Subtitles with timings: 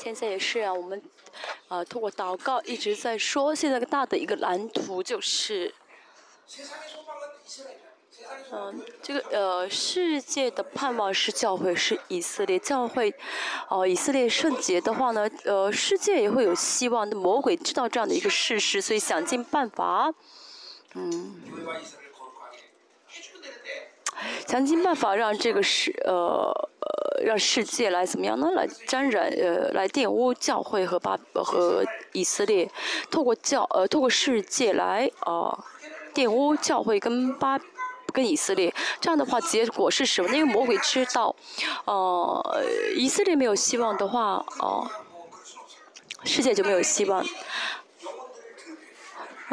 [0.00, 1.02] 现在也是啊，我们
[1.66, 5.74] 啊通过祷告一直在说，现在个大的一个蓝图就是，
[8.52, 13.12] 嗯，这个呃世界的盼望是教会是以色列教会，
[13.68, 17.10] 哦以色列圣洁的话呢，呃世界也会有希望。
[17.10, 20.14] 那魔鬼知道这样的一个事实，所以想尽办法，
[20.94, 21.42] 嗯。
[24.48, 26.50] 想尽办法让这个是呃
[27.22, 28.50] 让世界来怎么样呢？
[28.54, 32.70] 来沾染呃来玷污教会和巴和以色列，
[33.10, 35.56] 透过教呃透过世界来啊
[36.14, 37.58] 玷污教会跟巴
[38.12, 38.72] 跟以色列。
[39.00, 40.28] 这样的话结果是什么？
[40.34, 41.34] 因为魔鬼知道，
[41.84, 42.64] 呃
[42.96, 44.90] 以色列没有希望的话，哦
[46.24, 47.24] 世界就没有希望，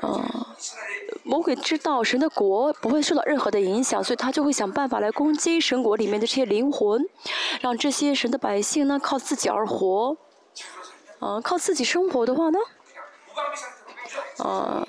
[0.03, 0.34] 嗯。
[1.27, 7.03] 魔鬼知道神的国不会受到任何的影响，所以他就会想办法来攻击神国里面的这些灵魂，
[7.61, 10.15] 让这些神的百姓呢靠自己而活，
[11.21, 12.59] 嗯，靠自己生活的话呢？
[14.37, 14.85] 呃，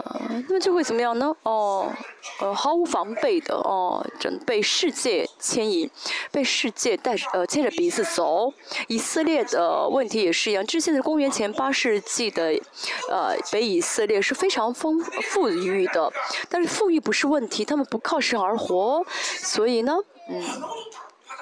[0.48, 1.34] 那么就会怎么样呢？
[1.44, 1.92] 哦，
[2.40, 5.88] 呃，毫无防备的哦，准被世界牵引，
[6.32, 8.52] 被世界带呃牵着鼻子走。
[8.88, 12.60] 以色列的问题也是一样，之前的公元前八世纪的
[13.08, 16.12] 呃北以色列是非常丰富裕的，
[16.48, 19.04] 但是富裕不是问题，他们不靠神而活，
[19.38, 19.96] 所以呢，
[20.28, 20.42] 嗯。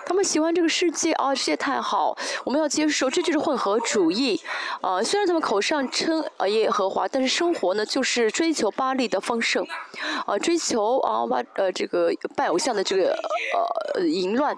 [0.06, 4.40] 他们喜欢这个世界啊，世界太好，我们要接受，这就是混合主义。
[4.80, 9.66] 啊，虽然他们口上称啊耶和华，但是生活呢就是追求巴利的丰盛，
[10.26, 13.16] 啊，追求啊巴呃这个拜偶像的这个
[13.96, 14.56] 呃淫乱，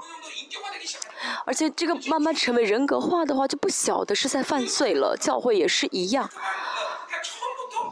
[1.45, 5.17] 而且这个慢慢成为人格化的话，就不晓得是在犯罪了。
[5.17, 6.29] 教会也是一样。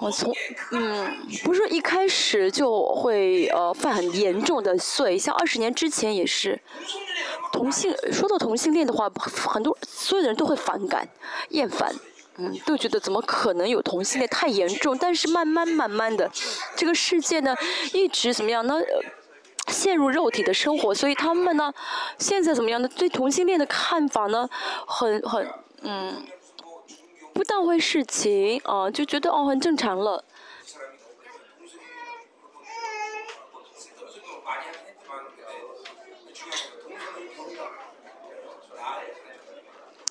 [0.00, 0.34] 我从
[0.72, 6.60] 嗯，不是说一开始就会呃犯很严重的罪，像二十年之前也是，
[7.52, 9.10] 同性说到同性恋的话，
[9.52, 11.08] 很多所有的人都会反感、
[11.50, 11.94] 厌烦，
[12.36, 14.96] 嗯，都觉得怎么可能有同性恋太严重。
[14.98, 16.30] 但是慢慢慢慢的，
[16.76, 17.54] 这个世界呢
[17.92, 18.74] 一直怎么样呢？
[19.68, 21.72] 陷入肉体的生活，所以他们呢
[22.18, 22.88] 现在怎么样呢？
[22.96, 24.46] 对同性恋的看法呢
[24.86, 25.48] 很很
[25.82, 26.22] 嗯。
[27.34, 30.24] 不当回事情啊，就觉得哦很正常了。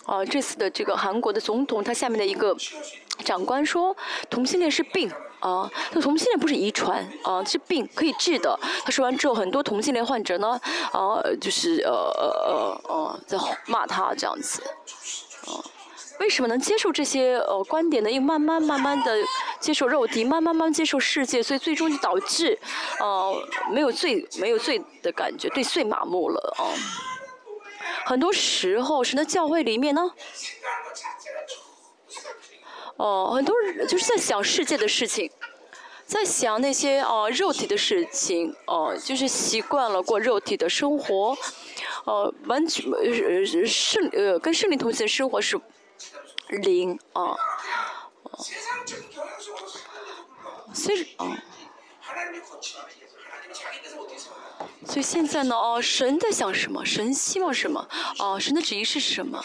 [0.06, 2.56] 啊，这次的这个韩国的总统，他下面的一个
[3.23, 3.95] 长官说，
[4.29, 8.59] 同性恋是病啊，那同性恋不是遗传啊，是病可以治的。
[8.83, 10.59] 他说完之后，很多同性恋患者呢，
[10.91, 14.62] 啊，就是呃呃呃，在骂他这样子，
[15.47, 15.63] 啊。
[16.19, 18.09] 为什么能接受这些呃观点呢？
[18.09, 19.18] 因为慢慢慢慢的
[19.59, 22.57] 接受肉体，慢慢慢接受世界，所以最终就导致，
[23.00, 23.35] 呃，
[23.72, 26.69] 没有罪没有罪的感觉，对罪麻木了啊。
[28.06, 30.12] 很多时候，神的教会里面呢，
[32.97, 35.30] 哦，很多人就是在想世界的事情，
[36.06, 41.35] 在想那些哦肉体的事情，哦，就是习惯了过肉体的生活，
[42.06, 45.59] 呃，完全呃圣呃跟圣灵同行的生活是。
[46.49, 47.35] 零啊，
[50.73, 51.35] 所以哦，
[54.85, 56.83] 所以现在呢，哦，神在想什么？
[56.85, 57.87] 神希望什么？
[58.19, 59.41] 哦，神的旨意是什么？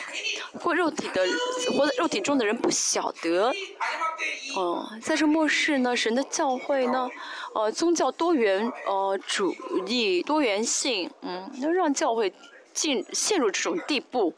[0.60, 1.26] 过肉体的，
[1.72, 3.52] 活在肉体中的人不晓得。
[4.56, 7.08] 哦，在这末世呢，神的教会呢，
[7.54, 9.54] 呃，宗教多元呃主
[9.86, 12.32] 义多元性，嗯，要让教会
[12.72, 14.34] 进陷入这种地步，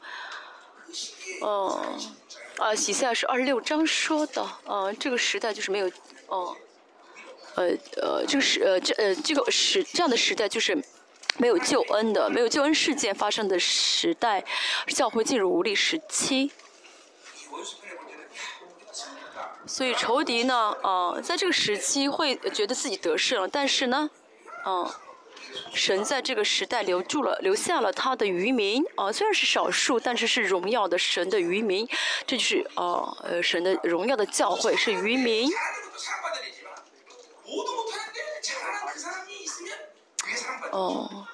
[1.42, 2.00] 嗯。
[2.58, 5.88] 啊，喜赛是二十六章说的，嗯，这个时代就是没有，
[6.28, 6.54] 嗯，
[7.54, 7.64] 呃
[8.02, 10.76] 呃，这个时呃这呃这个时这样的时代就是
[11.38, 14.44] 没有救恩的，没有救恩事件发生的时代，
[14.88, 16.50] 教会进入无力时期，
[19.64, 24.10] 所以仇敌呢，啊，在这个时期会觉得自己得胜了，但是呢，
[24.66, 24.90] 嗯。
[25.72, 28.84] 神在这个时代留住了，留下了他的渔民。
[28.96, 31.88] 啊，虽然是少数，但是是荣耀的神的渔民，
[32.26, 35.50] 这就是啊呃神的荣耀的教会是渔民。
[40.72, 41.26] 哦，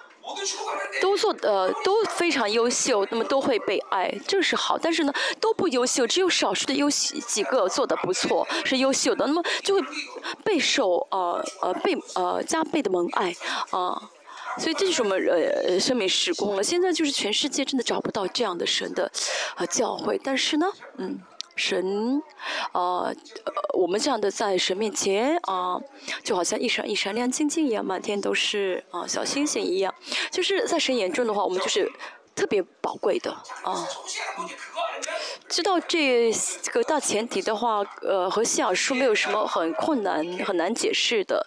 [1.06, 4.76] 都做呃都非常优秀，那么都会被爱，这是好。
[4.76, 9.80] 但是呢，都不优秀，只有少数的优秀几个做的不错，是优秀的，那么就会
[10.42, 13.32] 备受呃呃被呃加倍的蒙爱
[13.70, 14.10] 啊。
[14.58, 16.62] 所以这就是我们呃生命时工了。
[16.62, 19.08] 现在就是全世界真的找不到这样的神的
[19.54, 20.66] 呃教会，但是呢，
[20.96, 21.20] 嗯，
[21.56, 22.22] 神，
[22.72, 23.12] 呃，
[23.72, 25.80] 我们这样的在神面前啊，
[26.22, 29.92] 就好像一闪一闪亮晶晶一样，满天都是啊小星星一样。
[30.30, 31.90] 就是在神眼中的话，我们就是
[32.34, 33.32] 特别宝贵的
[33.64, 33.88] 啊。
[35.48, 36.30] 知道这
[36.72, 41.46] 个大前提的话，呃，和西尔书没有什么很困难、很难解释的。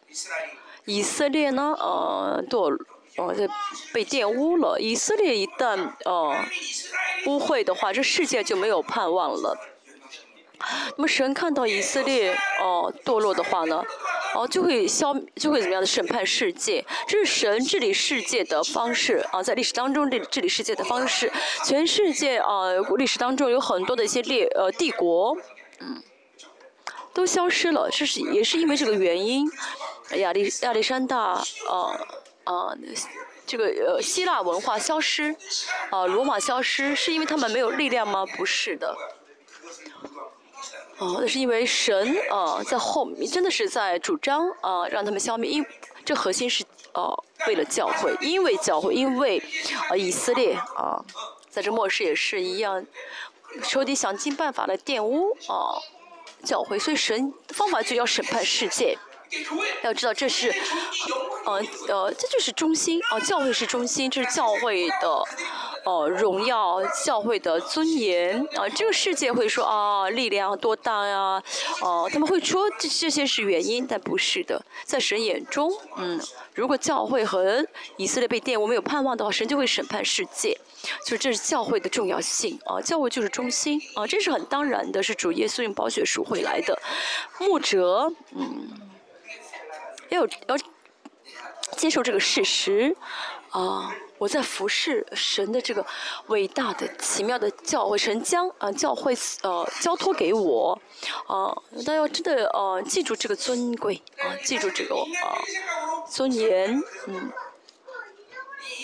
[0.85, 2.75] 以色列呢，呃，堕，
[3.17, 3.47] 呃，
[3.93, 4.79] 被玷污了。
[4.79, 6.35] 以色列一旦呃
[7.27, 9.55] 污秽的话，这世界就没有盼望了。
[10.97, 13.81] 那么神看到以色列哦堕落的话呢，
[14.35, 21.31] 哦就会消就会怎么样的审判世界，这是神治理世界的方式啊，在历史当中治治理世界的方式，
[21.63, 25.37] 全世界啊历史当中有很多的一些列呃帝国，
[25.79, 26.03] 嗯，
[27.13, 29.49] 都消失了，这是也是因为这个原因，
[30.17, 31.99] 亚历亚历山大呃
[32.43, 32.77] 呃
[33.47, 35.33] 这个呃希腊文化消失，
[35.89, 38.25] 啊罗马消失，是因为他们没有力量吗？
[38.37, 38.95] 不是的。
[40.99, 45.49] 哦，那是因为神啊，在后面真的是在主张啊，让他们消灭。
[45.49, 45.65] 因
[46.05, 46.63] 这核心是
[46.93, 49.41] 哦，为了教会，因为教会，因为
[49.89, 51.03] 啊以色列啊，
[51.49, 52.85] 在这末世也是一样，
[53.63, 55.79] 仇敌想尽办法来玷污啊
[56.43, 58.97] 教会，所以神方法就要审判世界。
[59.83, 60.49] 要知道这是，
[61.45, 65.23] 呃呃，这就是中心啊，教会是中心，这是教会的。
[65.89, 68.69] 哦，荣耀教会的尊严啊！
[68.69, 71.41] 这个世界会说啊，力量多大呀？
[71.81, 74.63] 哦，他们会说这这些是原因，但不是的。
[74.83, 76.19] 在神眼中，嗯，
[76.53, 77.65] 如果教会和
[77.97, 80.55] 以色列被玷污没有盼望的话，神就会审判世界。
[81.03, 82.79] 就是这是教会的重要性啊！
[82.79, 86.79] 教会就是中心啊，这是很当然的，是主耶稣用宝血赎回来的。
[87.39, 88.69] 牧者，嗯，
[90.09, 90.55] 要要
[91.75, 92.95] 接受这个事实
[93.49, 93.91] 啊。
[94.19, 95.83] 我在服侍神的这个
[96.27, 100.77] 伟大的、奇妙的教会，神将啊教会呃交托给我，
[101.25, 101.55] 啊，
[101.85, 105.39] 大家要真的呃记住这个尊贵啊，记住这个啊
[106.05, 107.31] 尊严，嗯，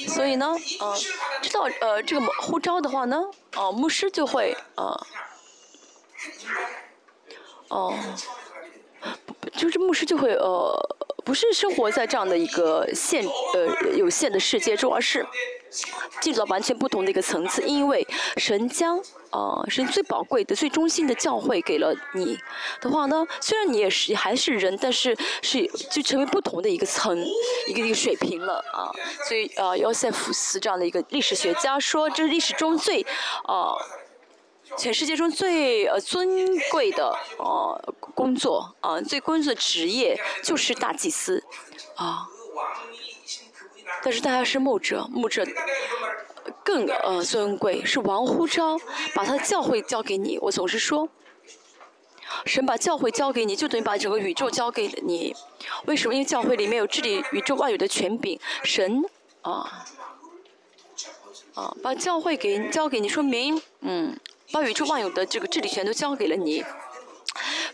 [0.08, 0.96] 所以呢，啊，
[1.42, 3.22] 知道呃这个呼召的话呢，
[3.56, 5.06] 啊牧师就会啊，
[7.68, 7.94] 哦，
[9.52, 10.96] 就是牧师就会呃。
[11.26, 15.26] 不是生活在这样的一个限呃有限的世界中，而是
[16.22, 17.64] 进入到完全不同的一个层次。
[17.64, 18.08] 因为
[18.38, 19.02] 神将
[19.32, 22.38] 呃神最宝贵的、最中心的教会给了你
[22.80, 27.18] 的话呢，虽然你也是还是人，但是是就成为不同的一个层
[27.68, 28.94] 一个一个水平了啊。
[29.28, 33.06] 所以呃，约塞夫斯这样的一个历史学家说，这是历史中最
[33.48, 33.76] 呃。
[34.78, 36.28] 全世界中最呃尊
[36.72, 41.44] 贵的呃工作啊，最工作的职业就是大祭司
[41.96, 42.28] 啊。
[44.04, 45.44] 但是大家是牧者，牧者
[46.64, 48.78] 更呃尊贵，是王呼召，
[49.16, 50.38] 把他的教会交给你。
[50.40, 51.10] 我总是说，
[52.46, 55.36] 神把教会交给你，就等于把整个宇宙交给了你。
[55.86, 56.14] 为什么？
[56.14, 58.40] 因为教会里面有治理宇宙万有的权柄。
[58.64, 59.04] 神
[59.42, 59.86] 啊
[61.56, 64.16] 啊，把教会给交给你，说明嗯。
[64.52, 66.64] 把宇宙万有的这个治理权都交给了你，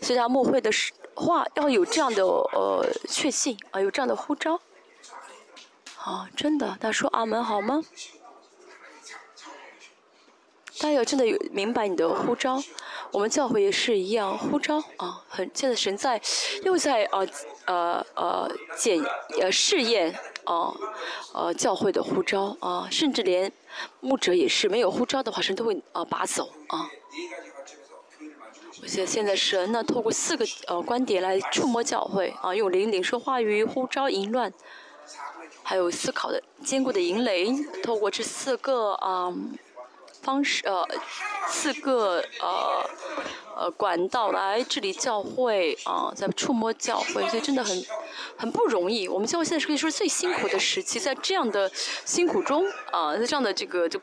[0.00, 0.70] 所以他牧会的
[1.14, 4.60] 话要有这样的呃确信啊，有这样的呼召，
[5.98, 7.82] 啊，真的，他说阿门好吗？
[10.80, 12.60] 大家要真的有明白你的呼召，
[13.12, 16.20] 我们教会也是一样呼召啊，很现在神在
[16.64, 17.20] 又在啊
[17.66, 18.98] 呃呃检
[19.40, 20.76] 呃试验哦
[21.32, 23.52] 呃教会的呼召啊，甚至连。
[24.00, 26.90] 牧者也是没有呼召的话，神都会啊拔走啊。
[28.82, 34.52] 我现现在神呢，透过四个呃观点来触摸教会啊，用灵领说话语呼召淫乱，
[35.62, 37.50] 还有思考的坚固的银雷，
[37.82, 39.32] 透过这四个啊。
[40.22, 40.86] 方式呃，
[41.48, 42.88] 四个呃
[43.56, 47.84] 呃管道来治理教会啊，在触摸教会，所以真的很
[48.36, 49.08] 很不容易。
[49.08, 51.68] 我们教会现在是可以说是最辛苦的时期，在这样的
[52.04, 54.00] 辛苦中啊，在这样的这个就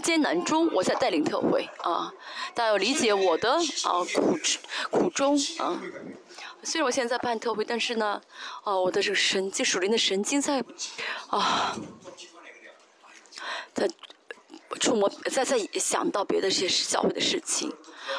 [0.00, 2.12] 艰难中，我在带领特会啊，
[2.54, 3.54] 大家要理解我的
[3.84, 4.38] 啊苦
[4.90, 5.82] 苦衷啊。
[6.62, 8.22] 虽然我现在在办特会，但是呢，
[8.62, 10.62] 啊，我的这个神经属灵的神经在
[11.28, 11.76] 啊
[13.74, 13.88] 在。
[14.80, 17.72] 触摸，再再想到别的这些教会的事情，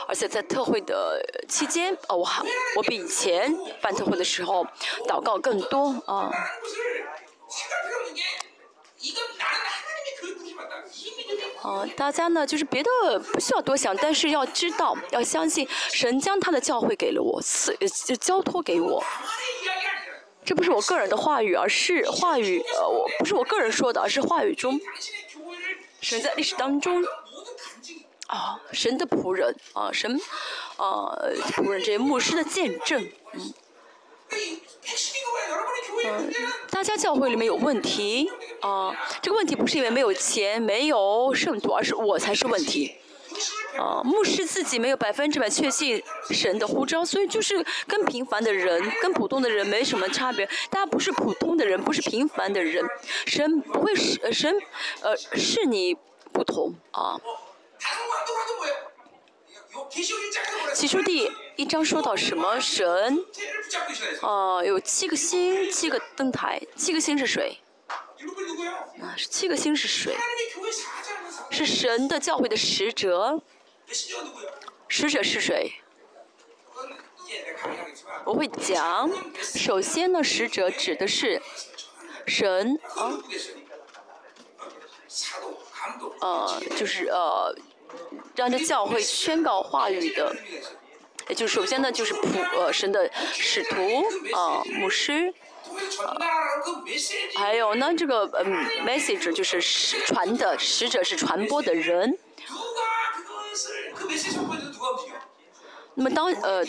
[0.07, 2.43] 而且在特会的期间，哦，我还
[2.75, 4.65] 我比以前办特会的时候
[5.07, 6.31] 祷告更多啊。
[11.63, 17.75] 哦，大家呢，就是别的不需要多想，但是要知道，要相信神将他的教会给了我，赐
[18.05, 19.03] 就交托给我。
[20.45, 24.79] 这不是我个人的话语，而是话语，呃，我不是我个人说的，而是话语中。
[26.01, 27.03] 神在历史当中，
[28.27, 30.19] 啊，神的仆人，啊，神，
[30.77, 31.11] 啊，
[31.51, 33.01] 仆人这些牧师的见证，
[33.33, 33.53] 嗯，
[36.05, 36.33] 嗯，
[36.69, 38.29] 大家教会里面有问题，
[38.61, 42.95] 啊，这个问题不是因为没有钱、没有圣徒，而是我才是问题。
[43.77, 46.01] 啊，牧师自己没有百分之百确信
[46.31, 50.45] 神的呼召，所以就是跟平凡的人、跟普通的人没什么差别。
[50.69, 52.83] 大家不是普通的人，不是平凡的人，
[53.25, 54.55] 神不会是神，
[55.01, 55.95] 呃，是你
[56.31, 57.17] 不同啊。
[60.73, 62.59] 起初第一章说到什么？
[62.59, 63.23] 神，
[64.21, 67.59] 啊，有七个星，七个灯台，七个星是谁？
[69.01, 70.15] 啊，是七个星是谁？
[71.49, 73.41] 是神的教会的使者。
[74.87, 75.73] 使者是谁？
[78.25, 79.09] 我会讲。
[79.41, 81.41] 首先呢，使者指的是
[82.25, 83.19] 神啊，
[86.21, 87.55] 呃，就是呃。
[88.35, 90.35] 让这教会宣告话语的，
[91.33, 93.75] 就首先呢，就是普呃神的使徒
[94.35, 95.33] 啊，牧师，
[97.35, 102.17] 还有呢这个嗯 message 就是使传的使者是传播的人。
[105.99, 106.63] 那么当呃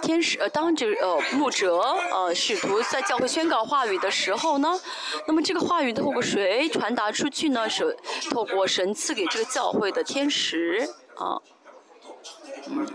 [0.00, 4.80] 天使呃当这呃牧者呃使徒在教会宣告话语的时候呢，
[5.26, 7.68] 那么这个话语透过谁传达出去呢？
[7.68, 7.96] 是
[8.30, 11.34] 透过神赐给这个教会的天使啊，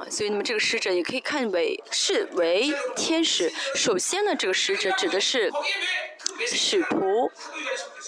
[0.09, 3.51] 所以那么这个使者也可以看为视为天使。
[3.75, 5.51] 首先呢，这个使者指的是
[6.47, 7.31] 使徒。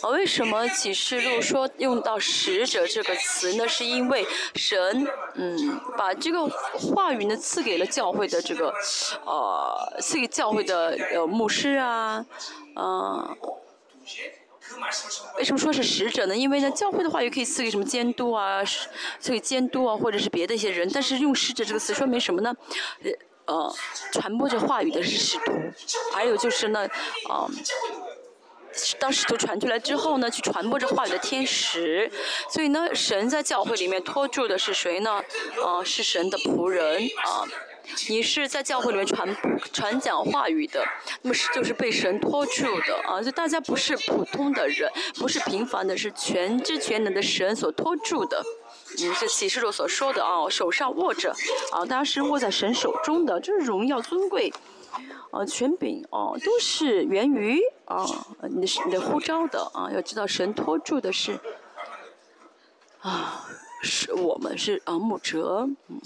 [0.01, 3.67] 啊，为什么启示录说用到使者这个词呢？
[3.67, 8.71] 是因为神，嗯，把这个话语呢赐给了教会的这个，
[9.25, 12.23] 呃，赐给教会的呃牧师啊，
[12.75, 13.37] 呃，
[15.37, 16.35] 为什么说是使者呢？
[16.35, 18.63] 因为呢，教会的话语可以赐给什么监督啊，
[19.19, 22.53] 赐给监督啊，或者是别的一些人，但是用使者这个词说明什么呢？
[23.45, 23.73] 呃，
[24.11, 25.53] 传播这话语的是使徒，
[26.11, 26.87] 还有就是呢，
[27.29, 27.47] 啊。
[28.99, 32.11] 当使徒传出来之后呢，去传播这话语的天使，
[32.47, 35.23] 所以呢，神在教会里面托住的是谁呢？
[35.65, 37.47] 啊，是神的仆人啊。
[38.09, 39.35] 你是在教会里面传
[39.73, 40.83] 传讲话语的，
[41.21, 43.21] 那么是就是被神托住的啊。
[43.21, 48.43] 就大家不是普通的人，不是平凡的，是全知全能的神所托住的。
[48.99, 51.33] 嗯，这启示录所说的啊，手上握着
[51.71, 54.51] 啊，大家是握在神手中的，这是荣耀尊贵。
[55.31, 58.05] 啊，权柄哦，都是源于啊，
[58.49, 61.37] 你的你的呼召的啊，要知道神托住的是
[63.01, 63.45] 啊，
[63.83, 65.99] 是我们是啊牧者，嗯。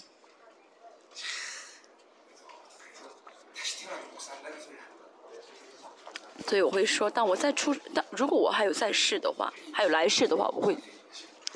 [6.51, 10.77] 所以我会说，当我再出，当如果我还有在世的话，还有来世的话，我会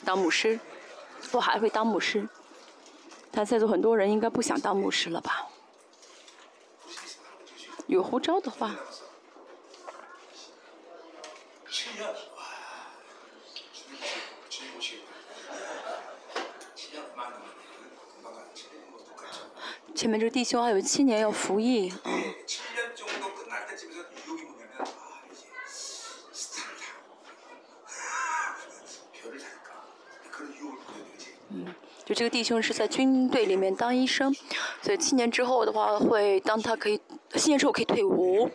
[0.05, 0.57] 当牧师，
[1.33, 2.25] 我还会当牧师。
[3.29, 5.49] 但在座很多人应该不想当牧师了吧？
[7.87, 8.73] 有护照的话，
[19.93, 21.99] 前面这个弟兄还有七年要服役啊。
[32.15, 34.33] 这个弟兄是在军队里面当医生，
[34.81, 36.99] 所以七年之后的话，会当他可以。
[37.35, 38.49] 七年之后可以退伍，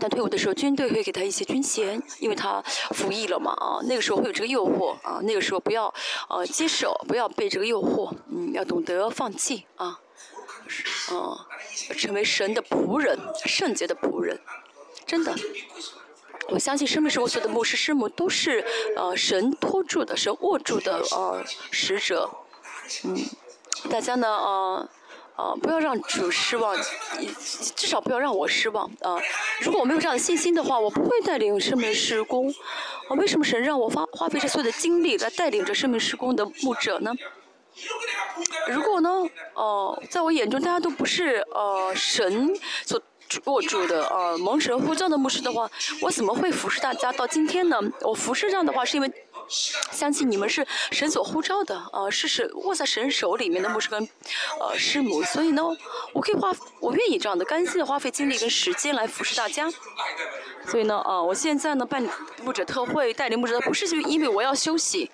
[0.00, 5.92] 但退伍的时候军队会给他一些军衔，因为他服役了嘛啊，那个时候会有这个诱惑啊，那个时候不要
[6.30, 10.00] 呃接受，不要被这个诱惑，嗯，要懂得放弃啊，
[11.10, 11.46] 啊，
[11.98, 14.40] 成为神的仆人，圣洁的仆人，
[15.06, 15.34] 真的，
[16.50, 18.64] 我相信生命事务所的牧师师母都是
[18.96, 22.30] 呃神托住的，神握住的呃使者，
[23.04, 23.16] 嗯，
[23.90, 24.88] 大家呢呃。
[25.36, 26.76] 啊，不要让主失望，
[27.74, 29.16] 至少不要让我失望啊！
[29.62, 32.50] 如果我没有这样的信心的话，我不会带领生命施工。
[33.08, 37.14] 啊，为什么神让我花花费这所有的精力来带领着生命施工的牧者呢？
[38.68, 39.08] 如果呢，
[39.54, 42.54] 哦，在我眼中大家都不是呃神
[42.84, 43.00] 所
[43.44, 45.70] 握住的呃蒙神呼召的牧师的话，
[46.02, 47.78] 我怎么会服侍大家到今天呢？
[48.02, 49.12] 我服侍这样的话是因为。
[49.90, 54.08] 相信你们是神所呼召的，呃，是是握在神手里面的牧师跟，
[54.60, 55.62] 呃，师母，所以呢，
[56.12, 59.68] 我可以花，我愿意这样的，甘心的花费精力跟时间来服侍大家。
[60.68, 62.00] 所以呢，啊，我现在呢办
[62.44, 65.10] 牧者特会，带领牧者，不是就因为我要休息，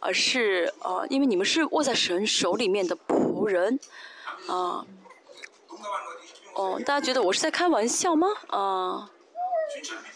[0.00, 3.78] 而是呃，因为你们是握在神手里面的仆人，
[4.46, 4.82] 啊，
[6.58, 8.26] 哦大家觉得我是在开玩笑吗？
[8.48, 9.08] 啊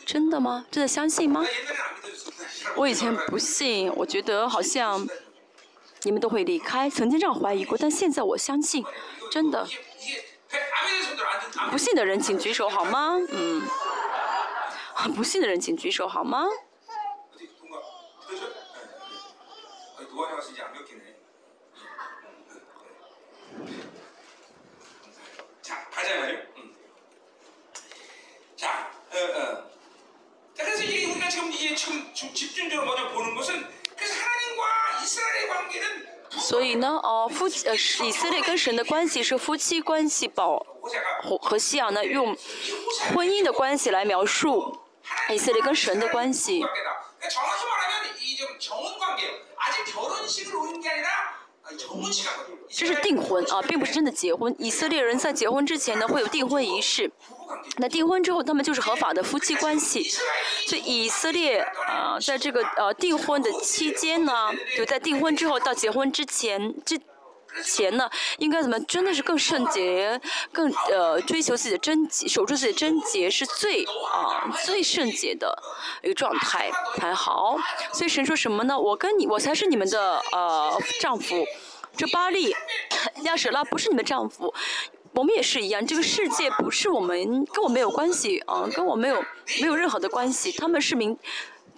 [0.05, 0.67] 真的吗？
[0.73, 1.45] 真的相信吗？
[2.75, 5.07] 我以前不信我觉得好像
[6.03, 8.85] 你们都会离开曾经这样怀疑过但现在我相信
[9.31, 9.65] 真的。
[11.71, 13.17] 不信的人请举手好吗？
[13.31, 13.63] 嗯。
[15.15, 16.45] 不信的人请举手好吗？
[36.39, 40.59] 所以呢，哦，夫妻呃，以色列跟神的关系是夫妻关系，保
[41.23, 42.37] 和和西亚呢用
[43.15, 44.79] 婚姻的关系来描述
[45.31, 46.65] 以色列跟神的关系。
[52.69, 54.55] 这是订婚啊，并不是真的结婚。
[54.59, 57.11] 以色列人在结婚之前呢，会有订婚仪式。
[57.77, 60.03] 那订婚之后，他们就是合法的夫妻关系。
[60.67, 64.33] 所以以色列啊，在这个呃订婚的期间呢，
[64.75, 66.99] 就在订婚之后到结婚之前这
[67.65, 68.79] 前呢，应该怎么？
[68.81, 70.21] 真的是更圣洁，
[70.53, 75.57] 更呃追求自己的贞洁，守住自己的贞洁是最啊最圣洁的
[76.03, 77.57] 一个状态才好。
[77.93, 78.79] 所以神说什么呢？
[78.79, 81.45] 我跟你，我才是你们的呃丈夫。
[81.97, 82.55] 这巴利
[83.25, 84.53] 亚舍拉不是你们丈夫。
[85.15, 89.23] 我们也是一样，这个世界不是我们，跟我没有关系啊，跟我没有
[89.61, 90.51] 没有任何的关系。
[90.53, 90.97] 他们是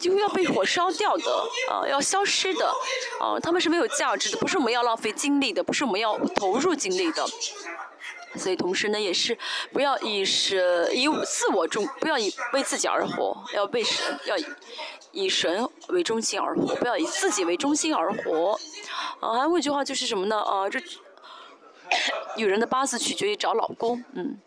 [0.01, 1.31] 明就要被火烧掉的
[1.71, 2.67] 啊，要消失的
[3.21, 7.27] 啊，他们是没有价值的，不是我们要浪费精力的，不是我们要投入精力的。
[8.37, 9.39] 所以同时呢，也是
[9.73, 14.47] 不要以是以自我中，不要以为自己而活，要为神，要以
[15.13, 18.59] 以神为中心而活，不要以自己为中心而活。
[19.21, 20.39] 啊，还有一句话就是什么呢？
[20.41, 20.81] 啊，这。
[22.37, 24.41] 女人的八字取决于找老公，嗯。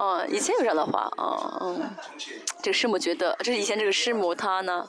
[0.00, 1.94] 哦，以前有这样的话，哦，嗯，
[2.62, 4.88] 这个师母觉得，这是以前这个师母她呢，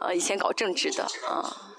[0.00, 1.72] 呃，以前搞政治的，啊。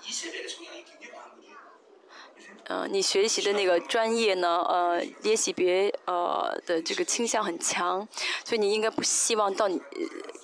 [2.66, 8.06] 呃，你学习的那个专业呢，呃，耶洗别呃的这个倾向很强，
[8.44, 9.82] 所以你应该不希望到你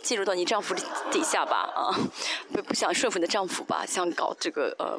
[0.02, 0.74] 进入到你丈夫
[1.12, 1.96] 底下吧，啊，
[2.54, 4.98] 不不想顺服你的丈夫吧，想搞这个呃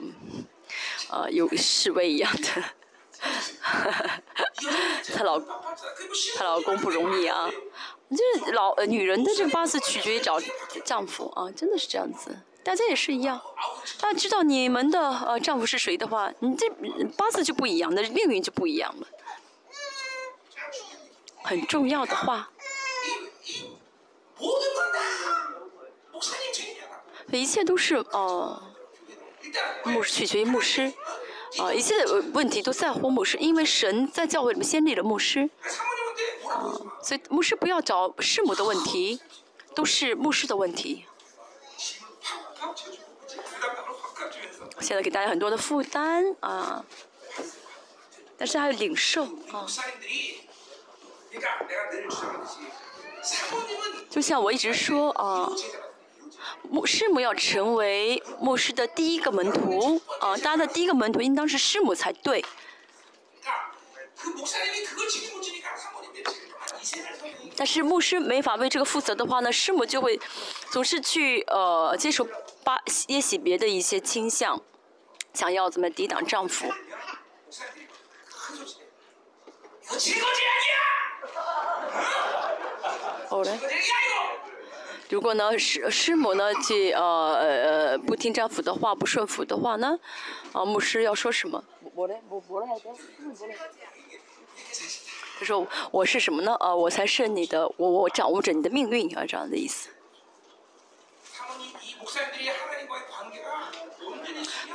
[1.10, 2.64] 呃有侍卫一样的，
[5.14, 5.38] 她老
[6.36, 7.50] 她老公不容易啊，
[8.10, 10.40] 就是老女人的这个八字取决于找
[10.84, 12.36] 丈夫啊，真的是这样子。
[12.62, 13.40] 大家也是一样，
[14.00, 16.68] 大家知道你们的呃丈夫是谁的话，你这
[17.16, 19.06] 八字就不一样，那命运就不一样了。
[21.42, 22.50] 很重要的话，
[27.32, 28.62] 一切都是呃
[29.84, 30.92] 牧取决于牧师，
[31.58, 35.50] 啊，一切的问题都在乎牧师，因为神在教会里面先立了牧师，
[36.48, 36.70] 啊，
[37.02, 39.20] 所以牧师不要找师母的问题，
[39.74, 41.04] 都是牧师的问题。
[44.80, 46.84] 现在给大家很多的负担啊，
[48.38, 49.66] 但是还有领受啊。
[54.08, 55.52] 就像我一直说啊，
[56.62, 62.44] 牧师母要成为牧师的第一个门徒啊，大家的第一个门徒应当是师母才对。
[67.56, 70.18] 但是牧师没法为这个负责的话呢，师母就会
[70.70, 72.26] 总是去呃接受
[72.64, 74.60] 巴耶洗别的一些倾向，
[75.34, 76.72] 想要怎么抵挡丈夫。
[83.28, 83.58] 好嘞。
[85.10, 89.98] 如果呢师师母呢去呃呃不听丈夫的话不顺服的话呢，
[90.52, 91.62] 啊牧师要说什么？
[95.38, 96.54] 他说：“我是什么呢？
[96.60, 99.88] 啊，我才是你的，我我掌握着你的命运啊，这样的意思。”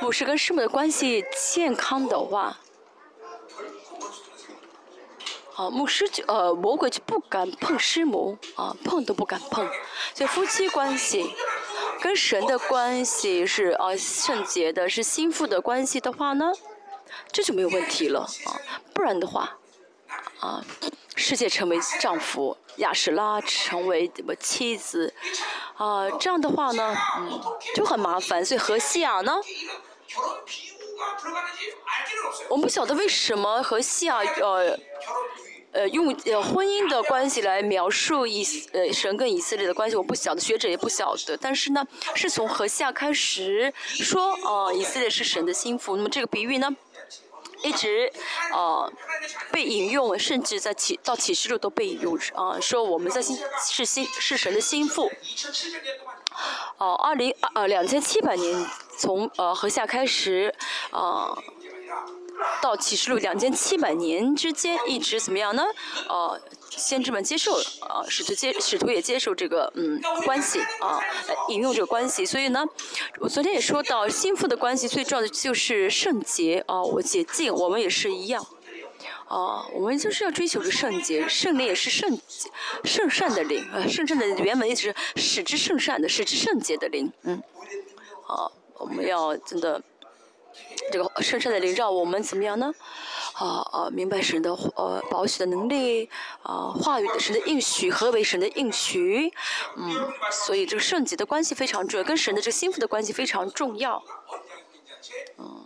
[0.02, 2.58] 牧师跟师母的关系健康的话，
[5.55, 9.65] 啊，牧师就呃魔鬼就不敢碰师母啊，碰都不敢碰。
[10.13, 11.33] 所以夫妻关系
[12.01, 16.51] 跟神的关系是啊圣洁的，是心腹的关系的话呢，
[17.31, 18.59] 这就没有问题了啊，
[18.93, 19.57] 不然的话。
[20.41, 20.63] 啊，
[21.15, 25.11] 世界成为丈夫，亚什拉成为什么妻子，
[25.75, 27.41] 啊，这样的话呢，嗯，
[27.73, 28.45] 就很麻烦。
[28.45, 29.33] 所以何西亚呢，
[32.49, 34.77] 我们不晓得为什么荷西亚呃
[35.75, 41.38] 呃用呃婚姻的关系来描述以呃神跟以色列的关系，我不晓得，学者也不晓得。
[41.38, 41.85] 但是呢，
[42.15, 45.97] 是从何西亚开始说，啊，以色列是神的心腹。
[45.97, 46.75] 那么这个比喻呢？
[47.63, 48.11] 一直，
[48.53, 48.91] 呃，
[49.51, 55.11] 被引用，甚至在启到启示录都被引用，啊，说我们在心是心是神的心腹。
[56.77, 60.53] 哦，二零呃两千七百年从呃何下开始，
[60.91, 61.35] 啊，
[62.62, 65.63] 到启示录两千七百年之间，一直怎么样呢？
[66.08, 70.99] 呃，先知们接受，啊，使徒接使徒也接受这个嗯关系啊，
[71.49, 72.25] 引用这个关系。
[72.25, 72.65] 所以呢，
[73.19, 78.45] 我昨天也说到，心腹的关系最重要的就是圣洁啊，我洁净，我们也是一样。
[79.27, 82.19] 啊，我们就是要追求着圣洁，圣灵也是圣
[82.84, 87.41] 圣善的灵啊，圣善的原文意思是使之圣善的，使之圣洁的灵，嗯，
[88.23, 89.81] 好，我们要真的
[90.91, 92.73] 这个圣善的灵让我们怎么样呢？
[93.33, 96.09] 啊啊，明白神的呃保险的能力
[96.43, 99.31] 啊，话语的神的应许，何为神的应许？
[99.77, 104.01] 嗯，所以这个圣洁的关系非常重要，跟神的这个心腹的关系非常重要，
[105.38, 105.65] 嗯。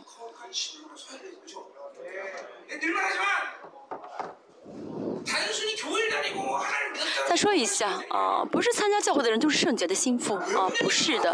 [7.28, 11.32] 再说一下啊，不是参加教会的人都是圣洁的心腹啊，不是的，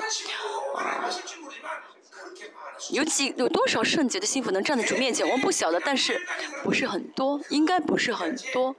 [0.75, 1.09] 啊，
[2.91, 5.25] 有几有多少圣洁的心腹能站在主面前？
[5.25, 6.21] 我们不晓得，但是
[6.63, 8.75] 不是很多，应该不是很多，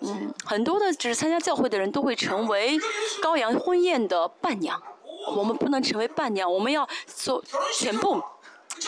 [0.00, 2.78] 嗯，很多的只是参加教会的人都会成为
[3.22, 4.80] 羔羊婚宴的伴娘，
[5.36, 7.42] 我们不能成为伴娘，我们要做
[7.74, 8.22] 全部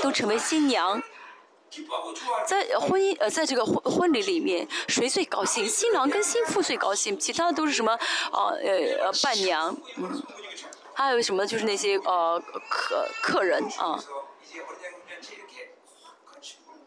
[0.03, 1.03] 都成为新娘。
[2.47, 5.67] 在婚姻呃，在这个婚婚礼里面，谁最高兴？
[5.69, 7.99] 新郎跟新妇最高兴，其他的都是什么？
[8.31, 8.57] 呃
[9.03, 10.23] 呃，伴娘，嗯，
[10.93, 11.45] 还有什么？
[11.45, 12.41] 就是那些呃
[12.71, 13.99] 客客人啊。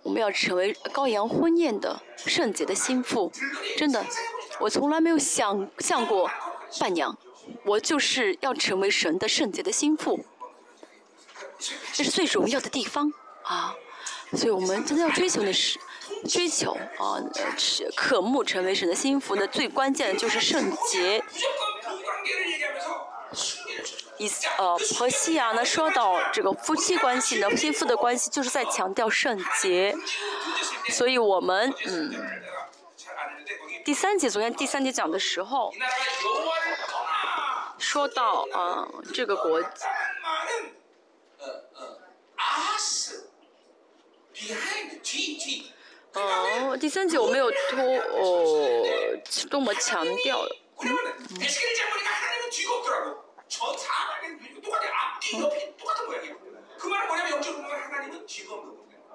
[0.03, 3.29] 我们要成为羔羊婚宴的圣洁的心腹，
[3.75, 4.05] 真的，
[4.59, 6.31] 我从来没有想象过
[6.79, 7.17] 伴娘，
[7.65, 10.23] 我就是要成为神的圣洁的心腹，
[11.91, 13.11] 这是最荣耀的地方
[13.43, 13.75] 啊。
[14.33, 15.79] 所以我们真的要追求的是，
[16.27, 17.19] 追求啊，
[17.95, 21.23] 渴慕成为神的心腹的最关键的就是圣洁。
[24.17, 29.95] 以呃和西亚呢说到这个夫妻关系呢，心腹的关系就是在强调圣洁。
[30.89, 32.13] 所以我们嗯，
[33.85, 35.73] 第三节昨天第三节讲的时候，
[37.77, 39.61] 说到啊这个国。
[46.13, 47.79] 哦，第三节我没有多
[48.13, 48.85] 哦
[49.49, 50.41] 多么强调。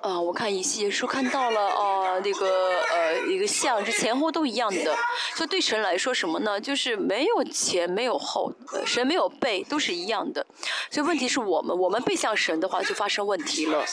[0.00, 4.96] 啊，我看以西结书看到了哦，那个呃一个像，是前后都一样的。
[5.36, 6.60] 就对神来说什么呢？
[6.60, 8.52] 就是没有前没有后，
[8.84, 10.44] 神没有背，都是一样的。
[10.90, 13.84] 所以问题是我们，我们背向神的话，就发生问题了。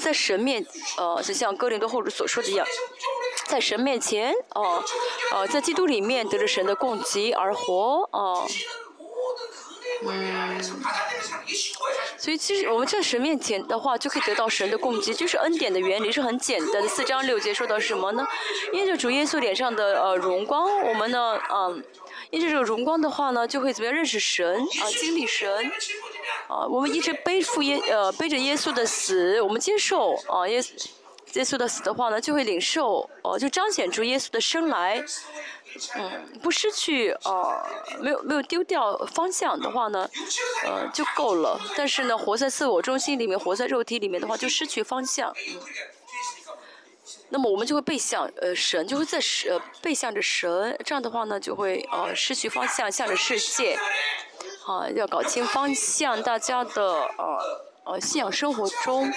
[0.00, 2.66] 在神面，呃，就像哥林多后主所说的一样，
[3.52, 4.82] 在神面前，哦，
[5.34, 8.48] 哦，在基督里面得着神的供给而活，哦，
[10.06, 10.58] 嗯，
[12.16, 16.88] 所以其实我们在神面前的话，就可以得到神的供给，就是恩典的原理是很简单的。
[16.88, 18.26] 四章六节说到什么呢？
[18.72, 21.84] 因着主耶稣脸上的呃荣光，我们呢，嗯，
[22.30, 25.70] 因着这个荣光的话呢，就会怎么样认识神啊，经历神。
[26.48, 30.58] 啊，我们一直背负耶呃背着耶稣的死，我们接受啊耶
[31.34, 35.02] 耶稣的死的话呢，就会领受哦，就彰显出耶稣的生来，
[35.96, 37.66] 嗯，不失去呃，
[38.00, 40.08] 没有没有丢掉方向的话呢，
[40.64, 41.58] 呃就够了。
[41.76, 45.34] 但是呢，活在自我中心里面，活在肉体里面的话，就失去方向。
[47.30, 49.18] 那么我们就会背向呃神，就会在
[49.48, 53.78] 呃背向着神，这样的话呢，就会呃失去方向，向着世界。
[54.66, 56.82] 啊，要搞清方向，大家的
[57.16, 57.38] 呃
[57.84, 59.10] 呃信仰生活中，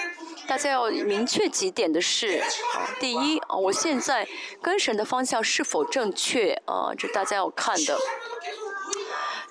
[0.46, 4.26] 大家要明确几点的是，啊，第一啊，我现在
[4.62, 6.92] 跟神的方向是否正确啊？
[6.96, 7.98] 这大家要看的。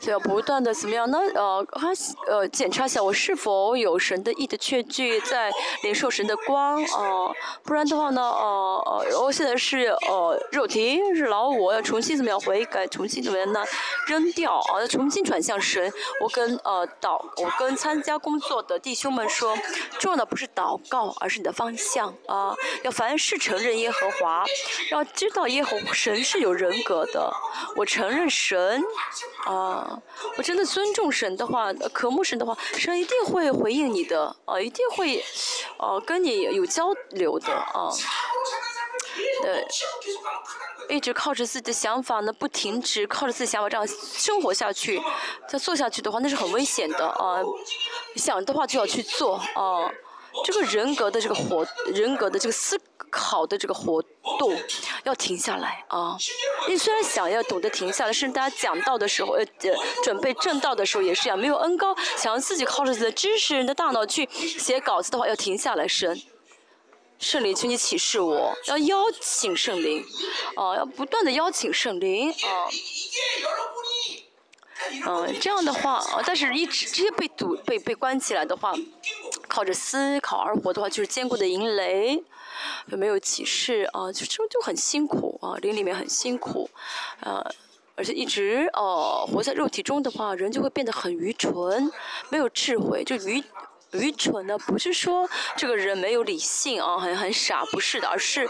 [0.06, 1.18] 就要不断的怎么样呢？
[1.34, 1.88] 呃，他
[2.28, 13.64] 呃检查一下我是否有神的意的确据在领受神的光啊，不然的话呢，呃呃，我现在是呃肉体是老我，要重新怎么样悔改，重新怎么样呢？
[14.06, 15.92] 扔掉啊，要重新转向神。
[16.22, 19.58] 我跟呃祷，我跟参加工作的弟兄们说，
[19.98, 22.54] 重要的不是祷告，而是你的方向啊。
[22.84, 24.46] 要凡事承认耶和华，
[24.92, 27.34] 要知道耶和神是有人格的。
[27.76, 28.84] 我承认神
[29.46, 29.95] 啊。
[30.38, 35.24] 我真的尊重神的话，渴慕神的话，神一定会回应你的，啊，一定会，
[35.78, 37.90] 哦，跟你有交流的，啊，
[39.42, 39.66] 对，
[40.90, 45.02] 一直靠着自己的想法呢，不停止，靠着自己想法这样生活下去，
[45.48, 47.42] 再做下去的话，那是很危险的，啊，
[48.16, 49.92] 想的话就要去做，啊。
[50.44, 52.78] 这个人格的这个活，人格的这个思
[53.16, 54.02] 考的这个活
[54.38, 54.62] 动
[55.06, 56.18] 要停下来啊！
[56.68, 59.46] 你虽然想要懂得停下来，甚至大家讲道的时候，呃，
[60.04, 64.28] 准备正道的时候也是一样，没有恩高，想要自己靠着自己的知识、人的大脑去
[64.60, 66.22] 写稿子的话，要停下来，神
[67.18, 70.04] 圣灵，请你启示我，要邀请圣灵，
[70.58, 72.68] 啊，要不断的邀请圣灵，啊。
[75.08, 78.74] 嗯，这样的话，啊，但是一直直接被堵、被被关起来的话，
[79.56, 82.22] 靠着思考而活的话，就是坚固的营垒，
[82.88, 86.70] 没有启示啊，就就就很辛苦啊，灵里面很辛苦，
[87.22, 87.42] 呃，
[87.96, 91.90] 而且一直哦活在肉体中的话，人就会变得很愚蠢，
[92.30, 93.42] 没有智慧，就愚。
[93.92, 98.46] 愚蠢的不是说这个人没有理性啊，很很傻，不是的，而是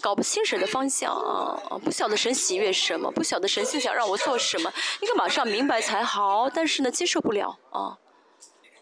[0.00, 7.98] 搞不清神的方向啊，不晓得神喜悦什么，不晓得神心想让我做什么，应该马上明白才好，但是呢，接受不了啊，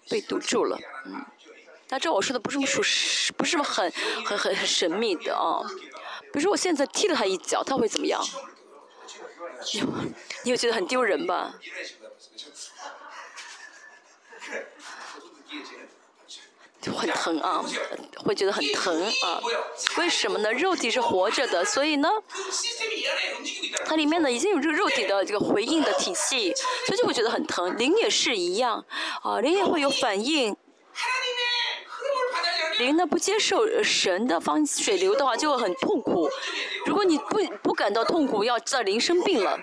[0.09, 1.25] 被堵住了，嗯，
[1.89, 3.91] 但这我说的不是什么属实，不是什么很
[4.25, 5.61] 很很很神秘的啊，
[6.33, 8.21] 比如说我现在踢了他一脚，他会怎么样？
[10.43, 11.55] 你有觉得很丢人吧？
[16.99, 17.65] 很疼啊，
[18.19, 19.41] 会觉得很疼啊。
[19.97, 20.53] 为什么呢？
[20.53, 22.11] 肉体是活着的，所以呢，
[23.87, 26.53] 它里面呢已经有这个肉体的这个回应的体系，
[26.87, 27.75] 所以就会觉得很疼。
[27.79, 28.85] 灵也是一样，
[29.23, 30.55] 啊，灵也会有反应。
[32.79, 36.29] 灵呢不接受神的方水流的话，就会很痛苦。
[36.87, 39.59] 如果你不不感到痛苦，要知道灵生病了。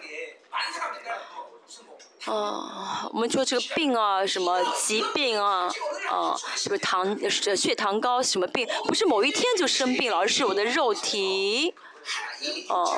[2.26, 5.68] 啊，我们说这个病啊，什么疾病啊，
[6.10, 11.74] 啊，什么糖、血糖高，什么病，不是某一天就生病了，而是我的肉体，
[12.70, 12.96] 哦，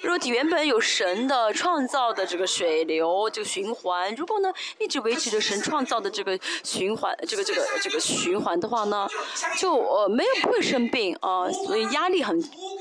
[0.00, 9.08] 肉体原本有神的创造的这个水流，这个循环，如果呢一直维持着神创造的这个循环，这个这个这个循环的话呢，
[9.56, 12.40] 就呃没有不会生病啊，所以压力很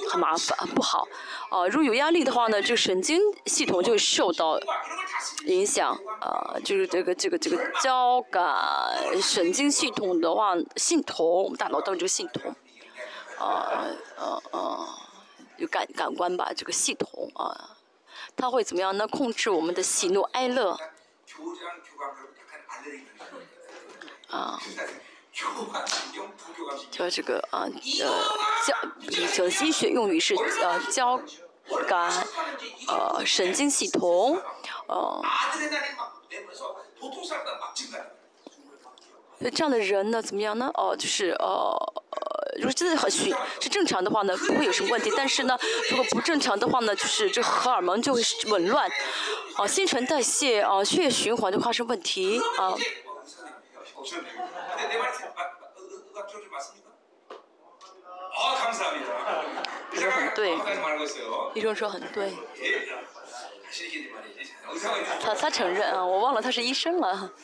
[0.10, 1.08] 很麻烦不好，
[1.50, 4.60] 啊，如果有压力的话呢，就神经系统就会受到。
[5.46, 8.46] 影响啊，就是这个这个这个交感
[9.22, 12.54] 神经系统的话，系统，我们大脑当中这个系统，
[13.40, 13.86] 啊
[14.18, 14.88] 呃呃，
[15.58, 17.78] 有感感官吧，这个系统啊，
[18.36, 19.08] 它会怎么样呢？
[19.08, 20.78] 控制我们的喜怒哀乐。
[24.30, 24.60] 啊，
[26.92, 27.72] 叫这个啊呃
[28.66, 28.76] 交，
[29.34, 31.20] 这医学用语是呃交
[31.88, 32.12] 感
[32.88, 34.38] 呃神经系统。
[34.88, 35.22] 哦，
[39.40, 40.70] 那这样的人呢，怎么样呢？
[40.74, 42.04] 哦，就是呃，
[42.58, 45.12] 如果真的很虚，是正常的话呢，不会有什么问题。
[45.16, 45.58] 但是呢，
[45.90, 48.90] 如果不正常的话呢，就是这荷尔蒙就会紊乱，
[49.56, 52.76] 啊，新陈代谢啊，血液循环就发生问题啊。
[59.94, 60.58] 医生很对，
[61.54, 62.34] 医生说很对。
[65.22, 67.32] 他他承认啊，我忘了他是医生了。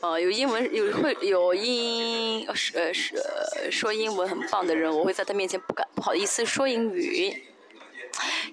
[0.00, 7.44] 啊，有英文有会有英呃是呃是说英文很棒的人，我会在他面前不敢不好意思说英语。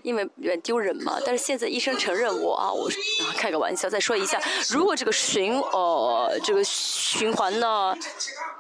[0.02, 2.90] 因为有点丢人嘛，但是现在医生承认我啊，我
[3.38, 7.96] 开个玩笑，再说一下，如果这个循呃这个循环呢，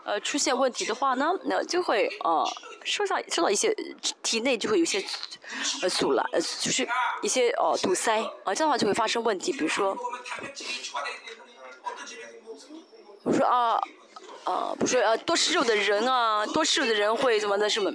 [0.03, 2.47] 呃出现问题的话呢，那就会呃
[2.83, 3.75] 受到受到一些
[4.21, 5.03] 体内就会有些
[5.81, 6.87] 呃阻拦，就是
[7.23, 9.97] 一些呃堵塞啊，这样的话就会发生问题，比如说，
[13.23, 13.79] 我说啊。
[14.43, 17.91] 啊，不是呃，多吃肉的人啊，多吃肉的人会怎么的什么，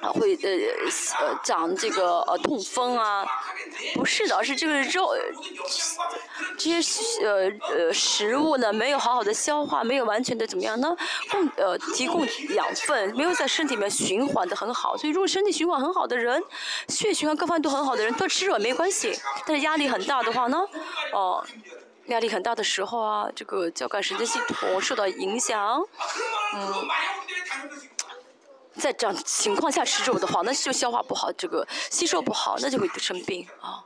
[0.00, 0.48] 啊，会呃
[1.18, 3.26] 呃长这个呃痛风啊？
[3.92, 5.12] 不是的，是这个肉，
[6.56, 10.96] 这些呃呃食物呢没有好好的消化，没有完全的怎么样呢？
[11.28, 14.96] 供呃提供养分，没有在身体里面循环的很好。
[14.96, 16.40] 所以如果身体循环很好的人，
[16.88, 19.12] 血液循环各方面都很好的人，多吃肉没关系。
[19.44, 20.64] 但是压力很大的话呢，
[21.12, 21.44] 哦。
[22.06, 25.82] 压力很大的时候啊，这个交感神经系统受到影响，
[26.54, 26.88] 嗯，
[28.78, 33.84] 在这样情况下吃肉的话，那就消化不好，这个吸收不好，那就会生病啊。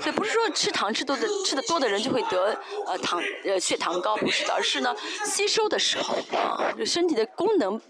[0.00, 7.80] 所以不是说吃糖吃多的吃的多的人就会得呃糖呃血糖高，不是的，而是呢吸收的时候啊，就身体的功能啊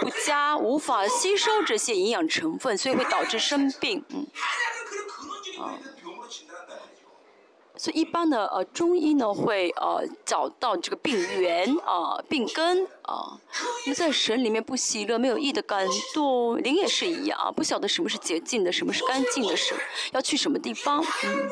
[0.00, 4.26] 不佳，无法吸收这些营养成分，所以会导致生病，嗯。
[5.60, 5.78] 啊，
[7.76, 13.38] 所以一般的呃中医呢会呃找到这个病源啊病根啊，
[13.86, 19.74] 那在神里面不喜乐没有义的感动，灵也是一样啊，不晓得什么是洁净的，什么是干净的，什
[20.12, 21.50] 要去什么地方，嗯。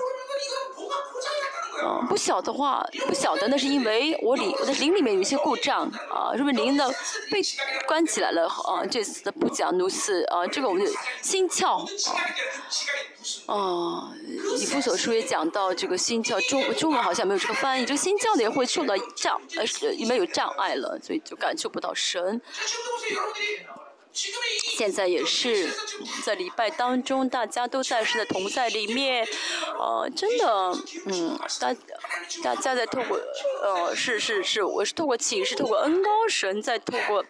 [1.84, 6.88] 啊，不晓的话，不晓得那是因为我里我的灵里面有一些故障啊，是不是灵呢
[7.30, 7.40] 被
[7.86, 8.84] 关起来了啊？
[8.90, 10.90] 这次的不讲奴斯啊，这个我们的
[11.22, 11.84] 心窍
[13.46, 14.12] 啊，啊，
[14.58, 22.40] 以弗所书也讲到这个心窍，中中文好像没有这个翻译，这个心窍呢也会受到障，呃，里面有障碍了，所以就感受不到神。
[24.76, 25.70] 现在也是
[26.24, 29.26] 在礼拜当中，大家都在神的同在里面，
[29.78, 30.72] 呃，真的，
[31.06, 31.74] 嗯，大
[32.42, 33.18] 大家在透过，
[33.62, 37.24] 呃，是是是，我是透过启示，透过恩高神在透过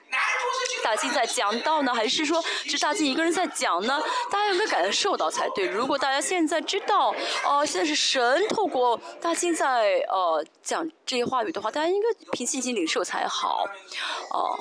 [0.82, 4.02] 大金在讲道呢，还是说是大金一个人在讲呢？
[4.30, 5.66] 大家有没有感受到才对？
[5.66, 13.64] 如果大家现在知道，哦，现在是神透过大金在呃讲这些话语的话，大家应该凭信心领受才好，
[14.30, 14.58] 哦。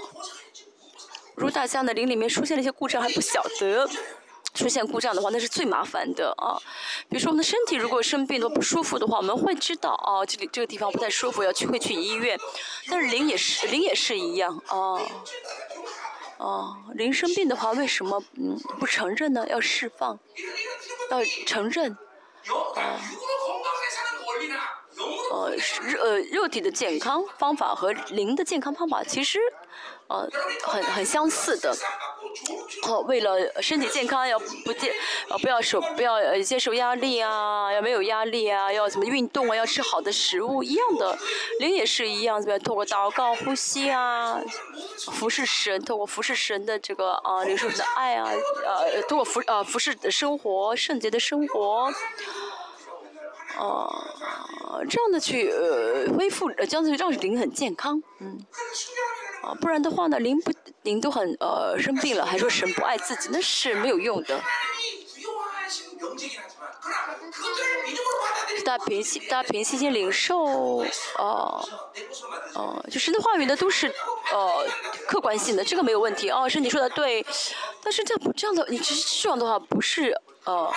[1.37, 3.87] 如果大家的灵里面出现了一些故障还不晓得，
[4.55, 6.57] 出现故障的话那是最麻烦的啊。
[7.07, 12.35] 比如说我们的身体如果生病都不舒服的话，我们会知道啊，这里这个地方不太舒服，要去会去医院。
[12.89, 14.97] 但是灵也是灵也是一样啊，
[16.39, 19.45] 哦，灵生病的话为什么嗯不承认呢？
[19.47, 20.17] 要释放，
[21.11, 21.95] 要承认，
[22.75, 22.99] 啊。
[25.29, 25.51] 呃，
[25.83, 29.39] 肉呃肉体的健康方法和灵的健康方法其实，
[30.07, 30.29] 呃，
[30.63, 31.75] 很很相似的。
[32.83, 34.93] 哦，为了身体健康，要不接，
[35.29, 41.17] 呃，不要受，不要呃接受压力啊，要没有压力啊，要怎么运动啊，要吃好的食物，一样的。
[41.59, 42.59] 灵也是一样，怎么样？
[42.59, 44.39] 通过祷告、呼吸啊，
[45.13, 48.29] 服侍神，通过服侍神的这个啊，领受神的爱啊，
[48.65, 51.91] 呃，通过服呃服侍的生活，圣洁的生活。
[53.59, 58.37] 哦，这样的去呃恢复，这样子让灵很健康，嗯，
[59.41, 60.51] 啊，不然的话呢，灵不
[60.83, 64.39] 灵都很呃生病了，还说神不爱自己，那是没有用的。
[68.63, 70.83] 大家平心，大家平心心领受，
[71.17, 71.67] 哦，
[72.53, 73.87] 哦，就神的话语呢都是
[74.31, 74.65] 呃
[75.07, 77.25] 客观性的，这个没有问题哦，是你说的对，
[77.81, 80.15] 但是这样不这样的，你只是这样的话不是。
[80.47, 80.71] 呃，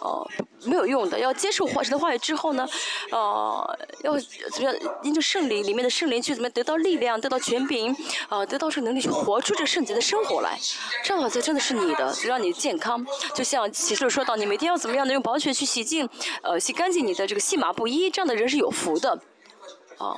[0.00, 0.30] 呃，
[0.64, 1.16] 没有用的。
[1.16, 2.68] 要接受神的话语之后呢，
[3.12, 4.74] 呃，要怎么样？
[5.04, 7.94] 因着圣灵里面的圣灵去怎么样得到力量，得到权柄，
[8.28, 10.58] 啊，得到这能力去活出这圣洁的生活来。
[11.04, 13.06] 这样好像真的是你的，让你健康。
[13.32, 16.08] 就像启示说到，你每天要怎么样的用宝血去洗净，
[16.42, 19.20] 呃，洗干净你的这个细麻布衣，这样的人是有福的，
[19.98, 20.16] 啊。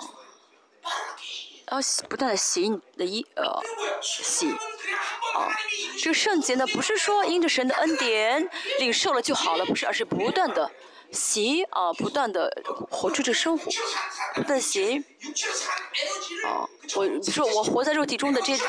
[1.70, 1.78] 要
[2.08, 3.44] 不断的洗你的衣，呃，
[4.02, 4.50] 洗，
[5.34, 5.48] 啊，
[5.98, 8.48] 这个圣洁呢，不是说因着神的恩典
[8.80, 10.70] 领受了就好了，不是，而是不断的。
[11.12, 12.50] 习啊，不断的
[12.90, 13.70] 活出这生活，
[14.34, 15.04] 不断习。
[16.44, 16.64] 啊，
[16.96, 18.64] 我说我活在肉体中的这些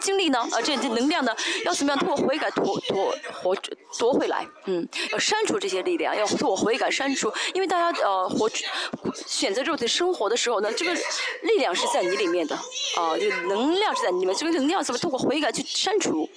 [0.00, 3.56] 经历呢，啊，这些能量呢，要怎么样通过悔改夺夺活
[3.98, 4.46] 夺回来？
[4.66, 7.32] 嗯，要删除这些力量，要通过悔改删除。
[7.54, 8.50] 因为大家呃活
[9.26, 12.54] 选择肉体生活的时候呢，这个力量是在你里面的，
[12.96, 16.28] 啊，这个能量是在你里面，这个能量怎么通过悔改去删除？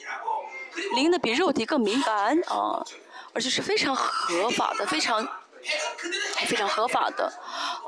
[0.96, 2.86] 灵的比肉体更敏感啊。
[3.34, 5.28] 而且是非常合法的，非常
[6.46, 7.26] 非常合法的，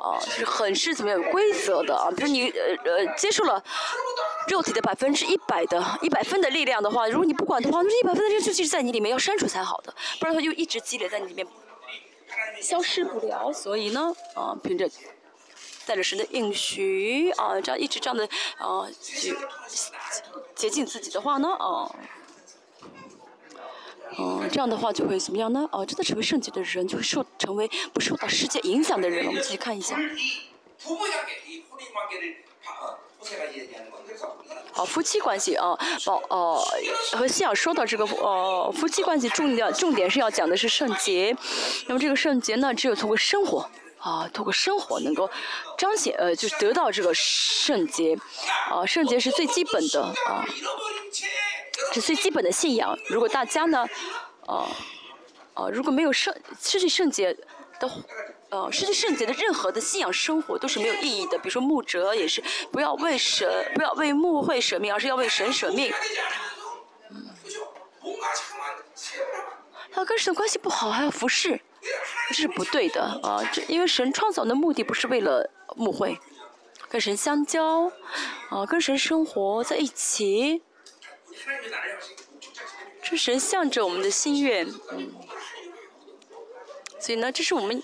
[0.02, 2.10] 啊，就是很是怎么样有规则的啊。
[2.16, 3.64] 比如你呃呃接受了
[4.48, 11.46] 肉体的百分之一百的一百分的力量的话，如果你不管的话，那这一百分的力量就积在你里面，要删除才好的，不然它就一直积累在你里面，
[12.62, 13.52] 消失不了。
[13.52, 14.90] 所以呢，啊，凭着
[15.86, 18.28] 带着神的应许啊，这样一直这样的
[18.58, 19.38] 啊去
[20.56, 21.94] 接近自己的话呢，啊。
[24.18, 25.68] 嗯，这样的话就会怎么样呢？
[25.72, 29.26] 哦，真的成为圣洁的人，就会受成为不受到世界影响的人。
[29.28, 29.98] 我们继续看一下。
[34.72, 35.70] 好，夫妻关系啊，
[36.06, 36.64] 哦哦，
[37.14, 41.36] 和信仰说到这个呃，夫妻关系重要重点是要讲的是圣洁。
[41.88, 45.30] 那么这个圣洁呢，只有通过生活啊，通过生活能够
[45.78, 48.18] 彰显呃，就是得到这个圣洁
[48.70, 50.46] 啊，圣洁是最基本的啊。
[51.96, 52.98] 是最基本的信仰。
[53.08, 53.88] 如果大家呢，
[54.48, 54.68] 呃，
[55.56, 57.34] 呃，如果没有圣失去圣洁
[57.80, 57.90] 的，
[58.50, 61.38] 呃，失去圣洁的任何的信仰生活都是没有意义的。
[61.38, 65.94] 比如说牧者也是，不要为神，不要为牧会舍命，而是要为神舍命。
[69.92, 71.60] 他跟神关系不好还要服侍，
[72.28, 73.42] 这是不对的啊！
[73.54, 76.20] 这因为神创造的目的不是为了牧会，
[76.90, 77.90] 跟神相交，
[78.50, 80.62] 啊，跟神生活在一起。
[83.04, 84.68] 这神向着我们的心愿，
[87.00, 87.82] 所以呢，这是我们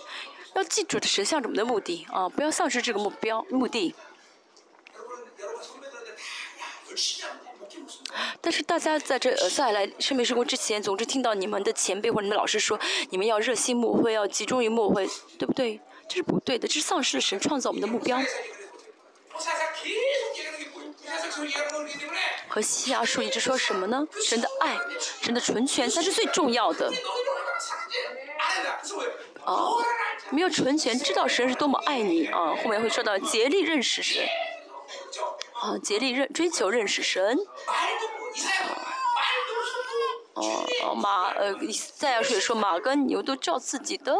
[0.55, 3.93] 要记住的神向着我们的目的啊，不要丧失这个目标目的。
[8.41, 12.79] 但是大家在这再来生命生活之前，总是听到你们的前辈或者你们老师说，
[13.11, 15.07] 你们要热心牧会，要集中于牧会，
[15.37, 15.79] 对不对？
[16.09, 18.19] 这是不对的，这是丧失了神创造我们的目标。
[22.47, 24.05] 和西亚树一直说什么呢？
[24.23, 24.77] 神的爱，
[25.21, 26.91] 神的纯全才是最重要的。
[29.45, 29.71] 啊，
[30.29, 32.55] 没有纯全，知道神是多么爱你啊！
[32.61, 34.23] 后面会说到竭力认识神，
[35.53, 37.37] 啊，竭力认追求认识神。
[40.33, 41.53] 哦哦，马呃，
[41.97, 44.13] 再要说说马跟牛都照自己的。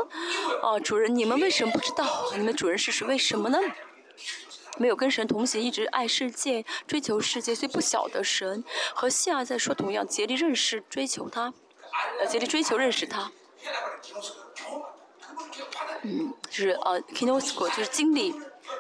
[0.62, 2.32] 哦，主人，你们为什么不知道？
[2.34, 3.06] 你们主人是谁？
[3.08, 3.58] 为什么呢？
[4.78, 8.64] 没有跟神同行，一直爱世界，追求世界，所以不晓得神。
[8.96, 11.54] 和西亚在说同样，竭力认识、追求他，
[12.20, 13.32] 呃，竭力追求认识他。
[16.04, 18.32] 嗯，就是呃 k i n o s k o 就是经历，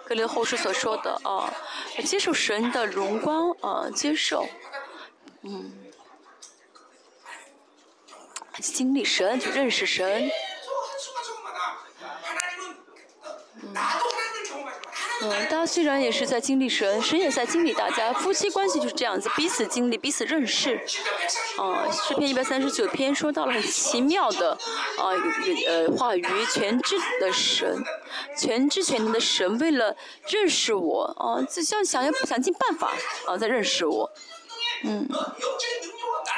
[0.06, 1.54] 跟那个后世所说的啊，
[2.04, 4.48] 接受神的荣光啊，接受，
[5.44, 5.72] 嗯，
[8.60, 10.32] 经历神，就认识神。
[13.62, 13.76] 嗯。
[15.24, 20.76] 嗯，大家虽然也是在经历神，神也在经历大家，夫妻关系就是这样子，彼此经历，彼此认识。
[21.57, 24.51] 啊，诗篇一百三十九篇说到了很奇妙的，
[24.97, 25.13] 啊，
[25.67, 27.84] 呃，话语，全知的神，
[28.38, 29.95] 全知全能的神，为了
[30.28, 32.91] 认识我，啊，就像想要想尽办法，
[33.28, 34.11] 啊，在认识我，
[34.84, 35.07] 嗯。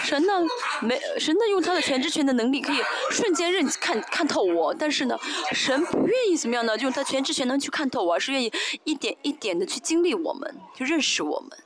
[0.01, 0.33] 神呢，
[0.81, 2.77] 没神呢，用他的全知全的能力可以
[3.11, 5.17] 瞬间认看看透我，但是呢，
[5.51, 6.77] 神不愿意怎么样呢？
[6.77, 8.51] 用他全知全能去看透我，而是愿意
[8.83, 11.57] 一点一点的去经历我们，去认识我们。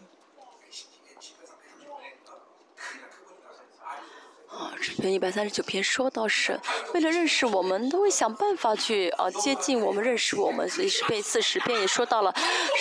[4.77, 6.59] 啊，这篇一百三十九篇说到是，
[6.93, 10.69] 为了认识我们，都会想办法去啊接近我们，认识我们。
[10.69, 12.33] 所以十篇四十篇也说到了，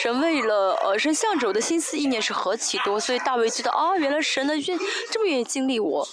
[0.02, 4.78] 神为了呃神向着我的心思意念是何其多，所以大卫知道啊，原来神呢愿
[5.10, 6.06] 这么愿意经历我，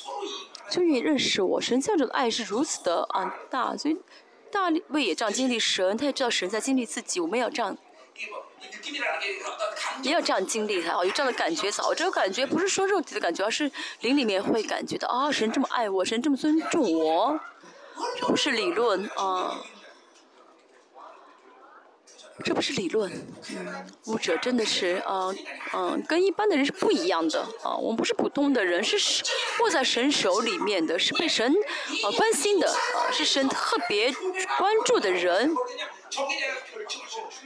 [0.69, 1.59] 就愿意认识我。
[1.61, 3.97] 神向着的爱是如此的啊大，所以
[4.51, 7.77] 大卫也这样经历神，他也知道神在经历自己，我们要这样。
[10.01, 11.93] 也要这样经历才好，有这样的感觉早。
[11.93, 17.39] 这个感觉不是说肉体的感觉，而是灵里面会感觉到啊，神这么爱我，神这么尊重我，
[18.19, 19.61] 这不是理论啊，
[22.43, 23.11] 这不是理论。
[23.55, 25.33] 嗯，牧者真的是啊，
[25.73, 27.75] 嗯，跟一般的人是不一样的啊。
[27.75, 28.97] 我们不是普通的人，是
[29.61, 31.53] 握在神手里面的，是被神
[32.03, 34.11] 啊关心的啊，是神特别
[34.57, 35.55] 关注的人。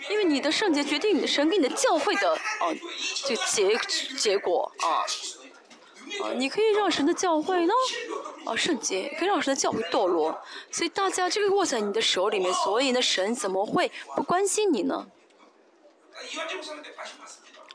[0.09, 2.74] 因为你的圣洁决定你的神给你的教会的啊，
[3.26, 3.78] 就结
[4.18, 5.05] 结果啊，
[6.24, 7.74] 啊，你可以让神的教会呢
[8.45, 10.38] 啊圣洁，可以让神的教会堕落，
[10.72, 15.07] 所以大家这个握在你的手里面，所以呢神怎么会不关心你呢？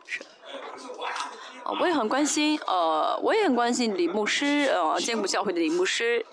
[0.07, 0.20] 是
[1.64, 6.26] 啊，我也很关心，呃，我也很关心李牧师，呃，建国教会的李牧师，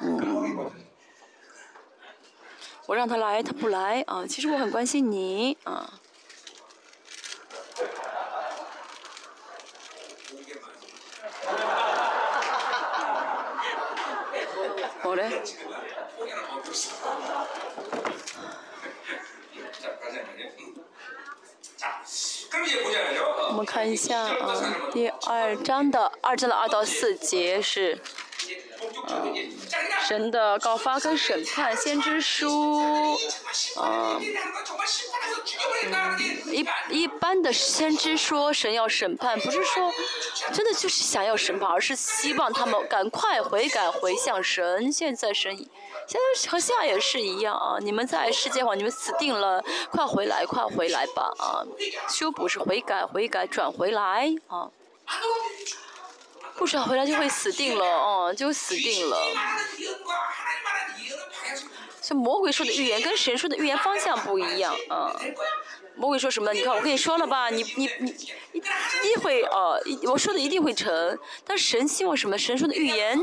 [0.00, 0.70] 嗯。
[2.86, 4.24] 我让他来，他不来啊！
[4.28, 5.92] 其实我很关心你啊。
[15.02, 15.42] 好嘞。
[23.48, 24.54] 我们看一下啊，
[24.92, 28.00] 第二章的二章的二到四节是。
[30.06, 32.80] 神的告发跟审判，先知书，
[33.80, 34.20] 嗯，
[36.52, 39.92] 一一般的先知说神要审判，不是说
[40.52, 44.92] 真的就是想要审判，而是希望他们赶快悔改回向神。
[44.92, 45.66] 现在神，现
[46.12, 47.78] 在和现在也是一样啊！
[47.80, 51.66] 你们在世界上，你们死定了，快回来，快回来吧啊！
[52.08, 54.70] 修补是悔改，悔改转回来啊！
[56.58, 59.16] 不找回来就会死定了，哦，就死定了。
[62.00, 65.14] 像魔鬼说的预言跟神说的预言方向不一样，啊。
[65.96, 66.52] 魔鬼说什么？
[66.52, 68.10] 你看我跟你说了吧，你你你
[68.52, 71.18] 一定会呃，我说的一定会成。
[71.44, 72.36] 但神希望什么？
[72.38, 73.18] 神说的预言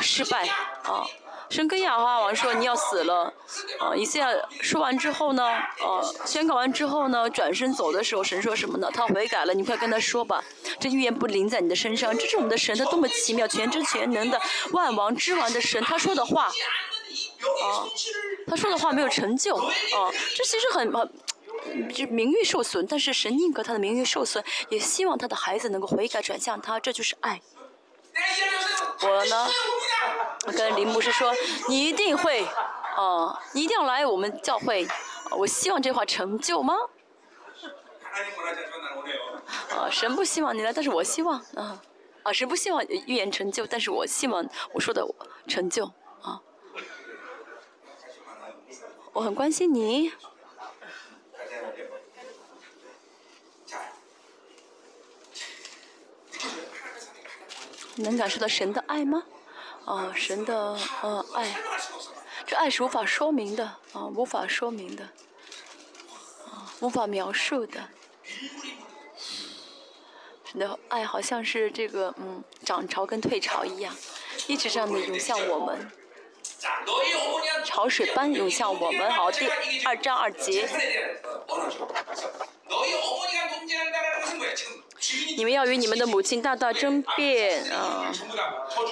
[0.00, 0.46] 失败，
[0.84, 1.06] 啊。
[1.50, 3.32] 神跟亚哈王说你要死了，
[3.78, 5.44] 啊，以色列说完之后呢，
[5.80, 8.90] 呃，宣告完之后呢，转身走的时候，神说什么呢？
[8.92, 10.42] 他悔改了，你快跟他说吧，
[10.80, 12.16] 这预言不临在你的身上。
[12.16, 14.40] 这是我们的神，他多么奇妙，全知全能的
[14.72, 17.86] 万王之王的神，他说的话，啊，
[18.46, 21.12] 他说的话没有成就，啊，这其实很很，
[21.92, 27.40] 就名誉受损，但是神宁可他的名誉受损，也希望他的孩子能够悔改转向他，这就是爱。
[29.02, 29.48] 我呢，
[30.46, 31.32] 我跟林牧师说，
[31.68, 32.46] 你一定会，
[32.96, 34.86] 哦，你一定要来我们教会，
[35.32, 36.74] 我希望这话成就吗？
[39.70, 41.80] 啊，神不希望你来，但是我希望，啊，
[42.22, 45.06] 啊，神不希望预言成就，但是我希望我说的
[45.48, 45.84] 成就，
[46.22, 46.40] 啊。
[49.12, 50.12] 我很关心你。
[57.96, 59.22] 能感受到神的爱吗？
[59.84, 61.54] 啊，神的呃爱，
[62.46, 65.04] 这爱是无法说明的啊，无法说明的，
[66.50, 67.80] 啊，无法描述的。
[70.44, 73.94] 神的爱好像是这个嗯涨潮跟退潮一样，
[74.46, 75.92] 一直这样的涌向我们，
[77.64, 79.12] 潮水般涌向我们。
[79.12, 79.46] 好，第
[79.84, 80.66] 二章二节。
[85.36, 88.10] 你们要与你们的母亲大大争辩啊！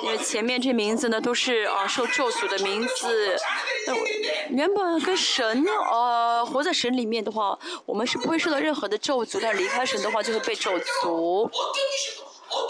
[0.02, 3.36] 因为前面这名字呢都是啊受咒诅的名字。
[4.50, 11.50] 原本跟神呃活在神里面的话，我们是不会受到任何的咒诅；但离开神的话，就会被咒诅。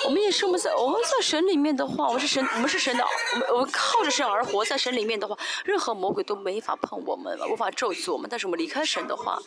[0.05, 8.29] 我们也是我们在我们在神里面的话，我们是神，我们是神的，我们我们靠着神而活在神里面的话，任何魔鬼都没法碰我们，无法咒诅我们。
[8.31, 9.41] 但是我们离开神的话。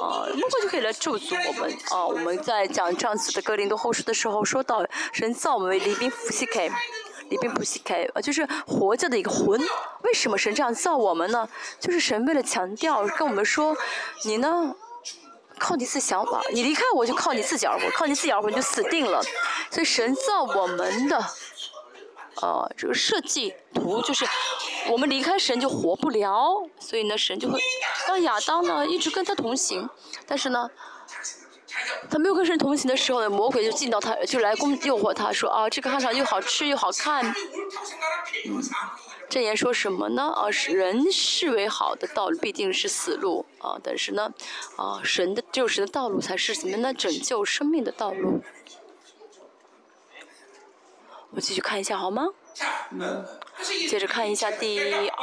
[0.00, 2.06] 啊，魔鬼就可以来咒诅我们啊！
[2.06, 6.68] 我们在讲这样子的格林多后书的时候，说到神造我们为离宾普西凯，
[7.28, 9.60] 离宾普西凯，啊，就是活着的一个魂。
[10.02, 11.48] 为什么神这样造我们呢？
[11.80, 13.76] 就是神为了强调跟我们说，
[14.24, 14.74] 你呢，
[15.58, 19.22] 靠你自己想法，你离开我就靠你自己而活，靠你自己而活你就死定了。
[19.70, 21.24] 所以神造我们的。
[22.42, 24.26] 呃，这个设计图就是，
[24.90, 27.58] 我们离开神就活不了，所以呢，神就会
[28.06, 29.88] 让亚当呢一直跟他同行，
[30.26, 30.70] 但是呢，
[32.10, 37.24] 他没有跟神同行的时候呢，魔鬼就进到他，就来攻诱惑他说啊，这个看上又好吃又好看，
[38.46, 38.62] 嗯，
[39.28, 40.22] 这言说什么呢？
[40.22, 44.30] 啊，人视为好的道路必定是死路啊，但是呢，
[44.76, 46.92] 啊，神的只有神的道路才是什么呢？
[46.92, 48.42] 拯救生命的道路。
[51.36, 52.26] 我继续看一下好吗？
[53.90, 54.80] 接着看一下第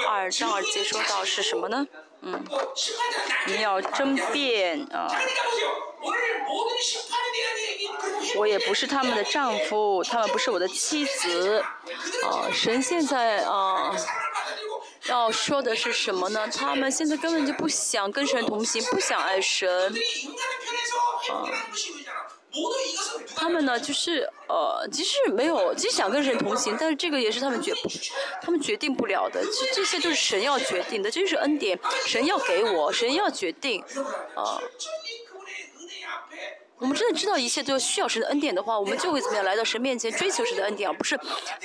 [0.07, 1.87] 二章二节说到是什么呢？
[2.21, 2.39] 嗯，
[3.47, 5.07] 你要争辩啊。
[8.35, 11.65] 我也不是他们的丈夫，他们不是我的妻子。
[12.23, 13.91] 啊，神现在啊
[15.05, 16.47] 要说的是什么呢？
[16.47, 19.91] 他们现在根本就不想跟神同行，不想爱神。
[21.31, 21.49] 啊。
[23.35, 27.73] 他们呢，就是呃，即使没有，即使想跟神同行，但是这个也是他们决，
[28.41, 29.43] 他们决定不了的。
[29.45, 33.83] 这这些都是神要决定的，这就是恩典，神要给我，神要决定，
[34.35, 34.61] 啊。
[36.79, 41.17] 我们真的知道一切都需要神的恩典的话，我们就会怎么样来到神面前追求神的恩典，而不是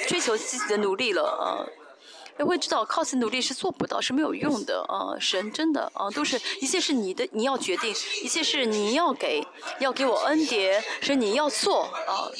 [0.06, 1.66] 追求自己的努力了啊。
[2.38, 5.18] 也会知道靠自己努力是做不到，是没有用的啊！
[5.20, 9.44] 神真的啊，都是一切是你的，你要决定，一切是你要给，
[9.80, 12.30] 要给我恩典，是你要做啊，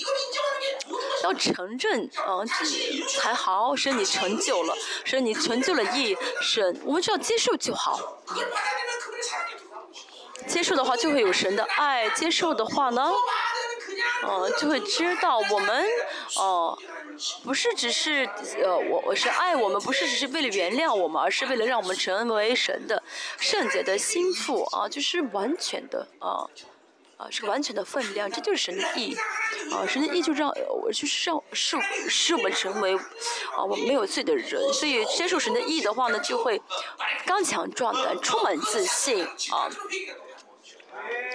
[1.24, 2.44] 要承认啊，
[3.20, 4.74] 才好，是你成就了，
[5.04, 7.98] 是你成就了义，神，我们只要接受就好。
[10.46, 13.12] 接受的话就会有神的爱，接受的话呢，
[14.26, 15.84] 嗯，就会知道我们，
[16.36, 16.78] 哦。
[17.42, 18.24] 不是只是
[18.62, 23.02] 呃，我我是爱我们，不是只是为了原谅我们，而是为了让我们成为神的
[23.40, 26.46] 圣洁的心腹啊，就是完全的啊
[27.16, 29.16] 啊，是个完全的分量，这就是神的意
[29.72, 30.48] 啊，神的意就让
[30.80, 31.76] 我就是让是
[32.08, 36.62] 使我们成为啊我们没有罪的人，所以接受神的意的话呢，就会
[37.26, 39.68] 刚强壮胆，充满自信啊。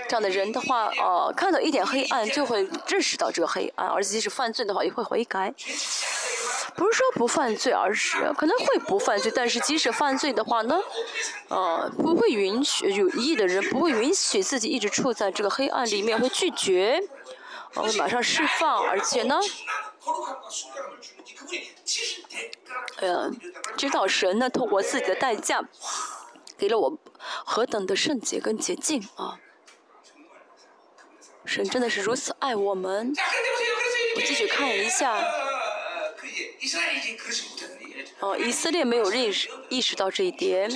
[0.07, 5.53] 这样的人的话，呃，看到一点黑暗就会认识到这个黑暗，而且即使犯罪的话也会悔改。
[6.76, 10.80] 不是说不犯罪，而是可能会不犯罪，但是即使犯罪的话呢，
[11.47, 16.99] 呃，不会允许有意的人不会允许自己一直处在这个黑暗里面，会拒绝，
[17.76, 19.39] 会马上释放，而且呢，
[22.97, 23.32] 呃，
[23.78, 25.63] 知道神呢透过自己的代价，
[26.57, 26.97] 给了我
[27.45, 29.38] 何等的圣洁跟洁净啊。
[31.46, 33.14] 神真的是如此爱我们。
[34.16, 35.22] 我继续看一下。
[38.20, 40.72] 哦，以色列没有认识意识到这一点。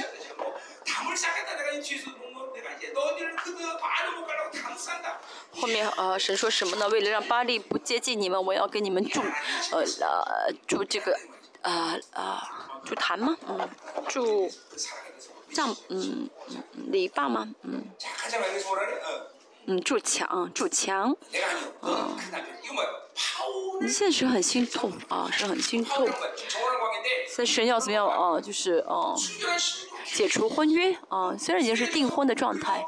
[5.51, 6.87] 后面呃，神说什么呢？
[6.89, 9.21] 为了让巴利不接近你们，我要给你们筑
[9.71, 11.17] 呃呃筑这个
[11.61, 13.37] 啊啊筑坛吗？
[13.47, 13.69] 嗯，
[14.07, 14.51] 筑
[15.51, 17.47] 帐嗯嗯篱笆吗？
[17.63, 17.85] 嗯。
[19.67, 21.15] 嗯，筑墙，筑墙，
[21.81, 22.09] 啊，
[23.81, 26.07] 你现在是很心痛啊，是很心痛。
[27.29, 28.39] 所以神要怎么样啊？
[28.39, 29.13] 就是啊，
[30.05, 31.35] 解除婚约啊。
[31.37, 32.83] 虽然已经是订婚的状态，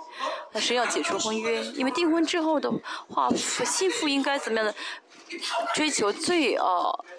[0.54, 2.72] 但是要解除婚约，因为订婚之后的
[3.10, 4.74] 话，幸福应该怎么样的？
[5.76, 6.66] 追求最呃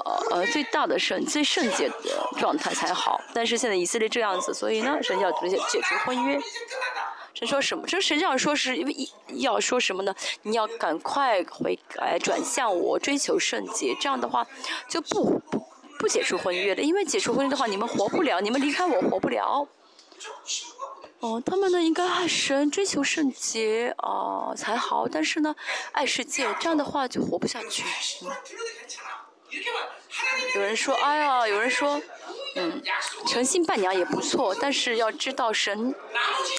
[0.04, 1.94] 呃呃最大的圣、最圣洁的
[2.38, 3.20] 状态才好。
[3.32, 6.40] 但是现在以色列这样子，所以呢，神要解除婚约。
[7.34, 7.86] 神说什么？
[7.86, 8.94] 这神这样说是因为
[9.34, 10.14] 要说什么呢？
[10.42, 13.96] 你要赶快回改，转向我，追求圣洁。
[14.00, 14.46] 这样的话
[14.88, 15.66] 就不不
[15.98, 19.66] 不解除婚约了，因为解除婚约的话，你们活不了，你们离开我活不了。
[21.20, 25.54] 哦，他们呢应该爱神、追求圣洁啊才好，但是呢，
[25.92, 27.84] 爱世界，这样的话就活不下去。
[30.54, 32.00] 有人说，哎呀，有人说。
[32.56, 32.82] 嗯，
[33.28, 35.94] 诚心伴娘也不错，但是要知道神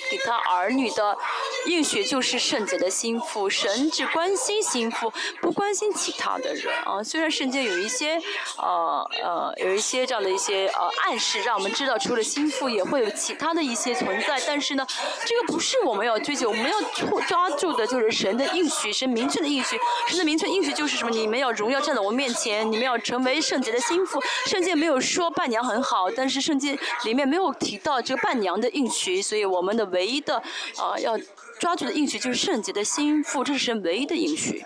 [0.10, 1.18] 给他儿女的
[1.66, 7.04] 应许就是圣洁的心腹，神只关心心腹，不关心其他的人啊。
[7.04, 8.18] 虽然圣经有一些
[8.58, 14.88] 呃呃有一些这样的一些呃暗示，让我们知道除了心腹也会有其他的一些存在，但是呢，
[15.26, 21.12] 这个不是我们要追求，我们要抓住的就是神的应许，神明确的应许，神的明确应许就是什么？
[21.12, 24.24] 你们要荣耀站在我面前，你们要成为圣洁的心腹。
[24.46, 25.82] 圣经没有说伴娘很。
[25.82, 30.38] 好，但是圣经里面没有提到这个伴娘的应许，所以我们的唯一的
[30.78, 31.18] 啊要
[31.60, 34.64] 抓住的应许就是圣洁的心腹，这是神唯一的应许。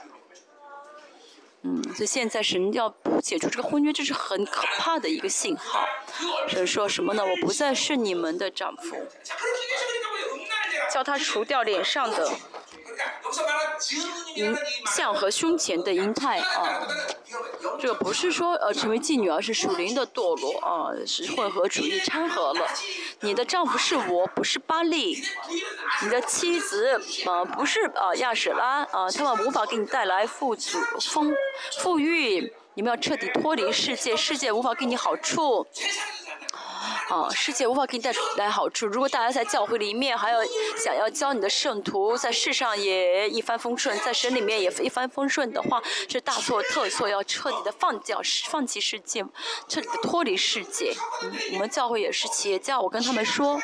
[1.64, 5.84] 嗯，所以现在神要解除这个婚约，这是很可怕的一个信号。
[6.48, 7.24] 神说什么呢？
[7.26, 8.98] 我不再是你们的丈夫，
[10.94, 12.32] 叫他除掉脸上的。
[14.36, 14.56] 银
[14.96, 16.88] 像和胸前的银泰啊，
[17.80, 22.68] 这不是说呃成为妓女，而是属灵的堕落啊，是混合主义掺和了。
[23.22, 25.16] 你的丈夫是我，不是巴利；
[26.02, 31.34] 你的妻子啊，不是啊亚舍拉啊，他们无法给你带来富足、丰
[31.80, 32.54] 富裕。
[32.78, 35.66] 你们要彻底脱离世界，世界无法给你好处。
[37.10, 38.88] 啊，世界无法给你带来好处。
[38.88, 40.40] 如果大家在教会里面还要
[40.76, 47.08] 想要教你的圣徒，在世上也一帆风顺，在神里面也一帆风顺的话，是大错特错。
[47.08, 49.24] 要彻底的放掉、放弃世界，
[49.68, 50.96] 彻底的脱离世界。
[51.54, 53.62] 我们教会也是企业家，我跟他们说，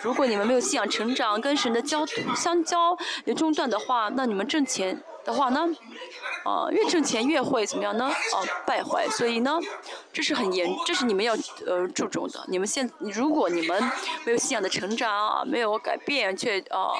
[0.00, 2.04] 如果你们没有信仰成长，跟神的交
[2.36, 5.02] 相交也中断的话，那你们挣钱。
[5.24, 5.68] 的话呢，
[6.42, 8.06] 啊，越挣钱越会怎么样呢？
[8.06, 9.06] 啊，败坏。
[9.08, 9.58] 所以呢，
[10.10, 11.34] 这是很严，这是你们要
[11.66, 12.42] 呃注重的。
[12.48, 13.82] 你们现如果你们
[14.24, 16.96] 没有信仰的成长啊，没有改变，却啊，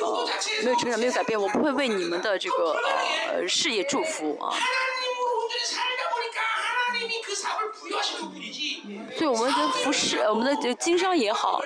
[0.00, 0.28] 呃，
[0.64, 2.80] 没有成长，没有改变，我不会为你们的这个
[3.28, 4.54] 呃事业祝福啊。
[9.16, 11.60] 所以我们的服饰，我们的经商也好，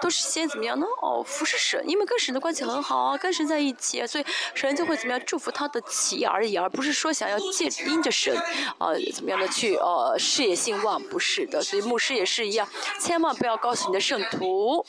[0.00, 0.86] 都是先怎么样呢？
[1.00, 4.24] 哦，服侍神，因为跟神的关系很好啊，跟神在一起，所以
[4.54, 8.36] 神就会怎么样祝福他的企业而已，而不是说想要借因着神
[8.78, 11.62] 啊怎么样的去呃事业兴旺，不是的。
[11.62, 12.68] 所以牧师也是一样，
[13.00, 14.84] 千万不要告诉你的圣徒，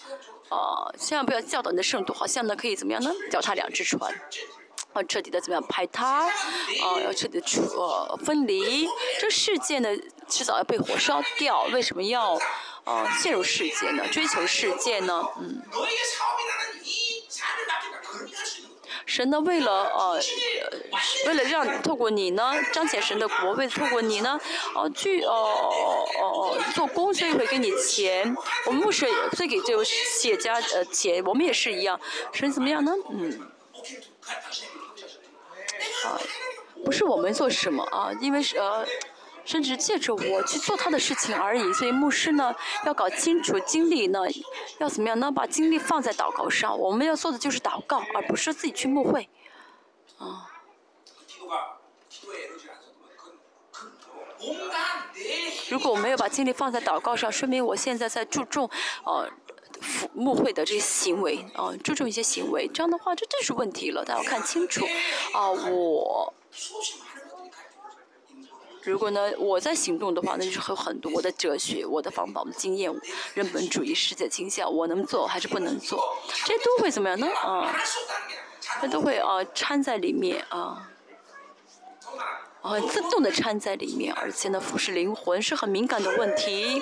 [0.50, 3.12] 啊，千万不要教导你的圣徒，好像呢可以怎么样呢？
[3.32, 4.14] 脚踏两只船。
[4.94, 8.88] 啊彻底的怎么样排他，啊，要彻底的出呃分离。
[9.20, 9.90] 这世界呢，
[10.34, 11.64] 迟早要被火烧掉。
[11.72, 12.34] 为什么要
[12.86, 14.04] 啊陷入世界呢？
[14.12, 15.24] 追求世界呢？
[15.40, 15.62] 嗯。
[19.06, 20.20] 神呢，为了呃，
[21.28, 24.40] 为了让透过你呢彰显神的国，为了透过你呢，
[24.74, 28.36] 哦去哦哦哦做工，所以会给你钱。
[28.66, 29.06] 我们牧师
[29.38, 32.00] 会给这个企业家呃钱，我们也是一样。
[32.32, 32.92] 神怎么样呢？
[33.12, 33.40] 嗯。
[36.06, 36.18] 啊，
[36.84, 38.86] 不是我们做什么啊，因为是呃，
[39.46, 41.74] 甚至借着我去做他的事情而已。
[41.74, 42.54] 所以牧师呢，
[42.86, 44.20] 要搞清楚精力呢，
[44.80, 45.32] 要怎么样呢？
[45.32, 46.78] 把精力放在祷告上。
[46.78, 49.30] 我们要做的就是祷告，而不是自己去牧会。
[50.18, 50.50] 啊。
[55.70, 58.70] 如果我没有把精力放在祷告上，说明我现在在注重
[59.06, 59.30] 呃。
[60.14, 64.86] 牧会的这些行为啊，注重一些行为，这样的话，这这是问题了，大家要看清楚
[65.34, 65.50] 啊。
[65.50, 66.34] 我
[68.84, 72.94] 如果呢，我在行动的话，那就是有很多我的哲学、我的方法、我的经验、
[73.34, 76.04] 人本主义、世界倾向，我能做还是不能做，
[76.46, 77.28] 这都会怎么样呢？
[77.42, 77.76] 啊，
[78.82, 80.90] 这都会啊掺在里面啊，
[82.62, 86.82] 啊自动的掺在里面，而且呢，腐蚀灵魂是很敏感的问题。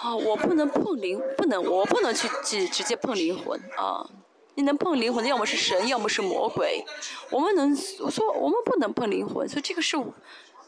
[0.00, 4.06] 啊，我不能碰灵，不能，我不能去直直接碰灵魂啊！
[4.54, 6.84] 你能碰灵魂的，要么是神，要么是魔鬼。
[7.30, 9.96] 我们能说，我们不能碰灵魂，所以这个是，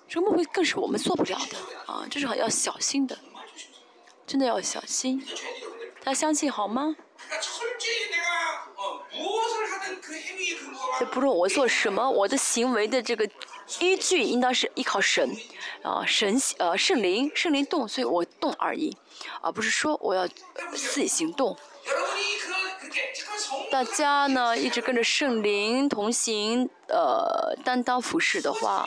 [0.08, 1.58] 这个梦会更是我们做不了的
[1.92, 2.06] 啊！
[2.10, 3.18] 这是要小心的，
[4.26, 5.22] 真的要小心。
[6.02, 6.96] 大家相信好吗？
[10.98, 13.28] 这不论我做什么，我的行为的这个
[13.80, 15.30] 依据应当是依靠神
[15.82, 18.96] 啊，神呃圣灵，圣灵动，所以我动而已。
[19.42, 20.26] 而不是说我要
[20.74, 21.56] 自己行动。
[23.70, 28.86] 大家呢一直跟着圣灵同行，呃，担当服饰的话，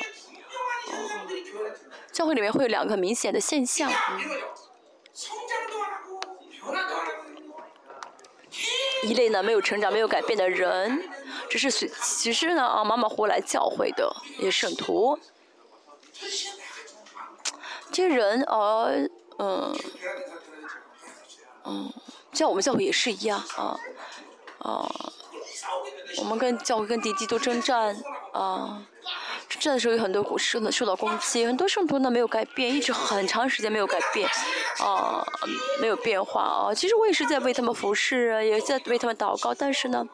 [2.11, 3.91] 教会里面会有两个明显的现象。
[9.03, 11.09] 一类呢没有成长、没有改变的人，
[11.49, 15.17] 只是随其实呢啊，马马虎来教会的一些圣徒，
[17.91, 19.07] 这些人呃
[19.39, 19.75] 嗯
[21.63, 21.91] 嗯，
[22.31, 23.75] 像我们教会也是一样啊
[24.59, 24.91] 啊，
[26.17, 27.95] 我们跟教会跟敌基督征战
[28.33, 28.81] 啊。
[29.49, 34.29] 征战的时候有很多古圣呢受到攻击，很多圣徒呢没有改变，一直很长时间没有改变，
[34.79, 35.25] 啊，
[35.81, 36.73] 没有变化啊。
[36.73, 40.07] 其实我也是在为他们服侍，也在为他们祷告，但是呢。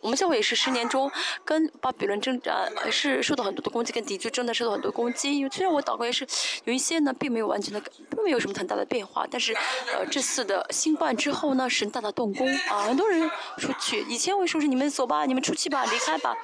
[0.00, 1.10] 我们教会也是十年中
[1.44, 5.36] 跟巴比伦征战，是受到很多的攻击，跟敌军征战受到很多攻击。
[5.36, 6.26] 因为虽然我祷告也是
[6.64, 9.26] 有一些呢，并没有完全的，并没有什么很大的变化。
[9.30, 9.52] 但是，
[9.94, 14.00] 呃，这次的新冠之后呢，神大大动工啊，很多人出去。
[14.08, 16.34] 以前我说是你们走吧，你们出去吧，离开吧，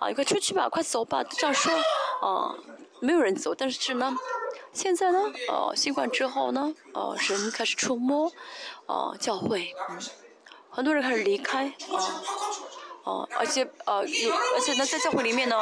[0.00, 1.72] 啊，你快出去吧，快走吧，这样说，
[2.20, 2.52] 啊，
[3.00, 3.54] 没有人走。
[3.54, 4.12] 但是呢，
[4.72, 8.32] 现在呢，呃，新冠之后呢，呃，神开始触摸，
[8.86, 9.98] 啊，教会，嗯，
[10.68, 12.20] 很多人开始离开，啊。
[13.04, 15.56] 哦，而且呃有，而且呢，在教会里面呢，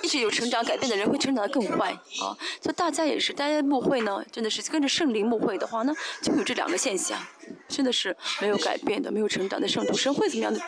[0.00, 2.38] 一直有成长改变的人会成长得更快啊。
[2.62, 5.92] 所以大家也是，大家牧会呢，真的是跟着圣灵牧会的话呢，
[6.22, 7.20] 就有这两个现象，
[7.68, 10.60] 真的是没有改变的、没有成长的圣徒，神会怎么样的？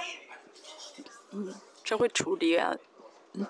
[1.30, 1.54] 嗯，
[1.84, 2.74] 神会处理啊，
[3.34, 3.46] 嗯，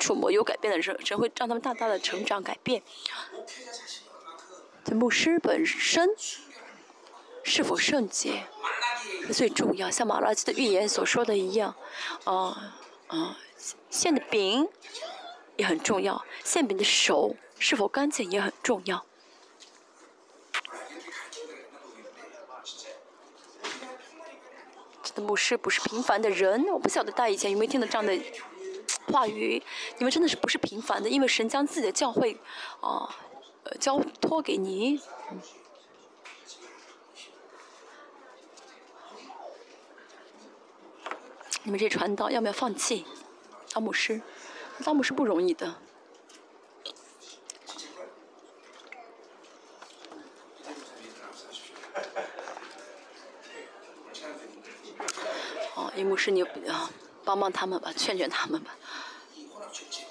[0.00, 2.82] 触摸有改变的人，神会让他们大大的成长改变。
[4.84, 6.10] 这牧师本身。
[7.48, 8.42] 是否圣洁
[9.32, 11.74] 最重要，像马拉基的预言所说的一样，
[12.24, 12.74] 啊
[13.08, 13.38] 啊，
[13.90, 14.68] 馅的饼
[15.56, 19.04] 也很重要，馅饼的手是否干净也很重要。
[25.02, 28.18] 这的牧师不是平凡的人，我不晓得大家以前有没有听到这样的
[29.12, 29.62] 话语，
[29.98, 32.38] 你们真的是不是平凡的，因为神将自己的教会
[32.80, 33.14] 啊，
[33.78, 35.00] 交托给你。
[41.66, 43.04] 你们这传道要不要放弃？
[43.72, 44.22] 当牧师，
[44.84, 45.74] 当牧师不容易的。
[55.74, 56.88] 哦，一牧师，你啊，
[57.24, 58.76] 帮帮他们吧，劝劝他们吧。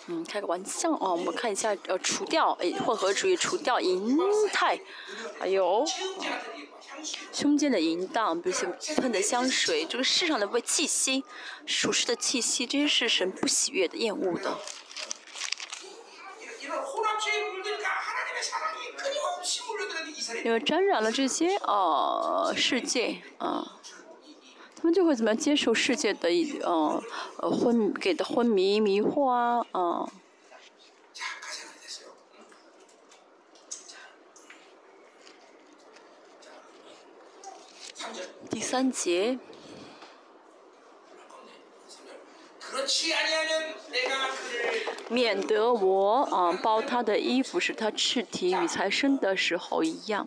[0.08, 4.18] 嗯，开个玩笑哦，我们看一下呃，除掉哎，混合主义，除掉银
[4.51, 4.78] 泰，
[5.39, 5.86] 还有。
[7.32, 11.24] 胸间的淫荡，比如说喷的香水，这个世上的味气息，
[11.66, 14.58] 属实的气息，这些是神不喜悦的、厌恶的。
[20.43, 23.80] 因为沾染了这些呃世界啊，
[24.76, 26.30] 他们就会怎么样接受世界的
[26.64, 27.03] 呃
[27.38, 30.10] 呃昏给的昏迷迷惑啊啊。
[38.56, 39.38] 第三节，
[45.10, 50.26] 免得我啊包他的衣服，使他赤体与才生的时候一样。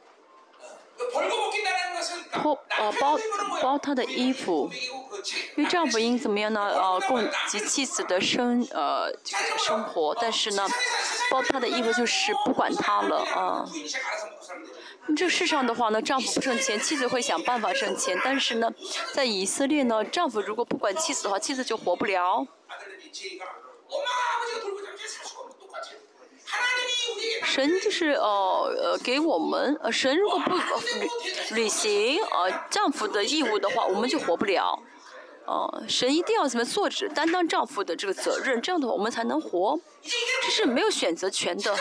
[2.31, 3.19] 脱啊包
[3.63, 4.71] 包他的衣服，
[5.57, 6.61] 因为丈夫应怎么样呢？
[6.61, 9.11] 啊供给妻子的生呃
[9.57, 10.69] 生活，但是呢，
[11.31, 13.65] 包他的衣服就是不管他了啊。
[15.17, 18.19] 这世上的话呢，丈夫不挣钱，妻子会想办法挣钱。
[18.25, 18.73] 但是呢，
[19.13, 22.47] 在以色列呢，丈夫如果不管妻子的话，妻子就活不了。
[27.43, 28.23] 神就是呃
[28.77, 34.81] 呃给我们，呃神如果不履履行呃丈夫的义务的话，我们就活不了。
[35.49, 39.81] 哦，神一定要怎么做，担当丈夫的这个责任，这样的话我们才能活。
[40.43, 41.79] 这是没有选择权的啊。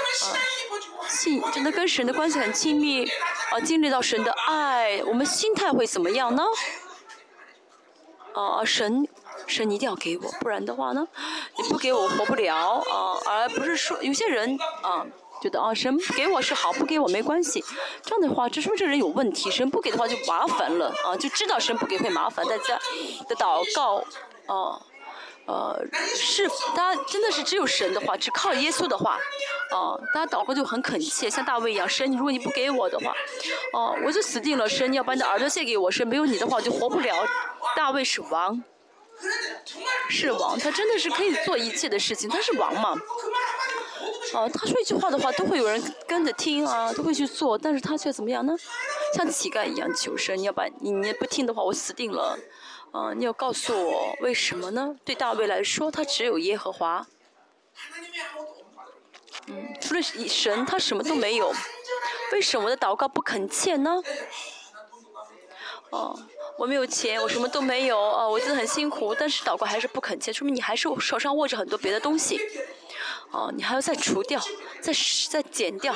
[1.09, 3.05] 信真的跟神的关系很亲密
[3.51, 6.43] 啊，经历到神的爱，我们心态会怎么样呢？
[8.33, 9.05] 啊，神
[9.47, 11.05] 神一定要给我，不然的话呢，
[11.57, 12.55] 你不给我活不了
[12.89, 15.05] 啊，而不是说有些人啊。
[15.41, 17.63] 觉得啊，神给我是好，不给我没关系。
[18.03, 19.51] 这样的话，这说明这人有问题。
[19.51, 22.45] 神不给的话就麻烦了啊，就知道神不给会麻烦。
[22.45, 22.79] 大家
[23.27, 23.97] 的祷告，
[24.47, 24.81] 啊，
[25.45, 25.79] 呃，
[26.15, 29.19] 是，大家真的是只有神的话，只靠耶稣的话，
[29.71, 31.87] 啊，大家祷告就很恳切，像大卫一样。
[31.87, 33.13] 神，如果你不给我的话，
[33.73, 34.67] 哦，我就死定了。
[34.67, 37.15] 神，你要把你的耳朵献给我，神，没有你的话我就活不了。
[37.75, 38.61] 大卫是王，
[40.09, 42.95] 是王，他真的是可以做一切的事情，他是王嘛。
[44.33, 48.55] 啊，他说一句话的话，都会有人跟着听啊，都会去做，但是他却怎么样呢？
[49.13, 50.37] 像乞丐一样求生。
[50.37, 52.37] 你要把你你不听的话，我死定了。
[52.91, 54.95] 啊，你要告诉我为什么呢？
[55.05, 57.05] 对大卫来说，他只有耶和华。
[59.47, 61.53] 嗯，除了神，他什么都没有。
[62.33, 64.01] 为什么我的祷告不恳切呢？
[65.89, 66.19] 哦，
[66.57, 72.41] 我没有钱，我什么都没有啊，我真的很辛苦，但是祷告还是不肯切，说明你还是手上握着很多别的东西。
[73.31, 74.41] 哦，你还要再除掉，
[74.81, 74.93] 再
[75.29, 75.93] 再减掉，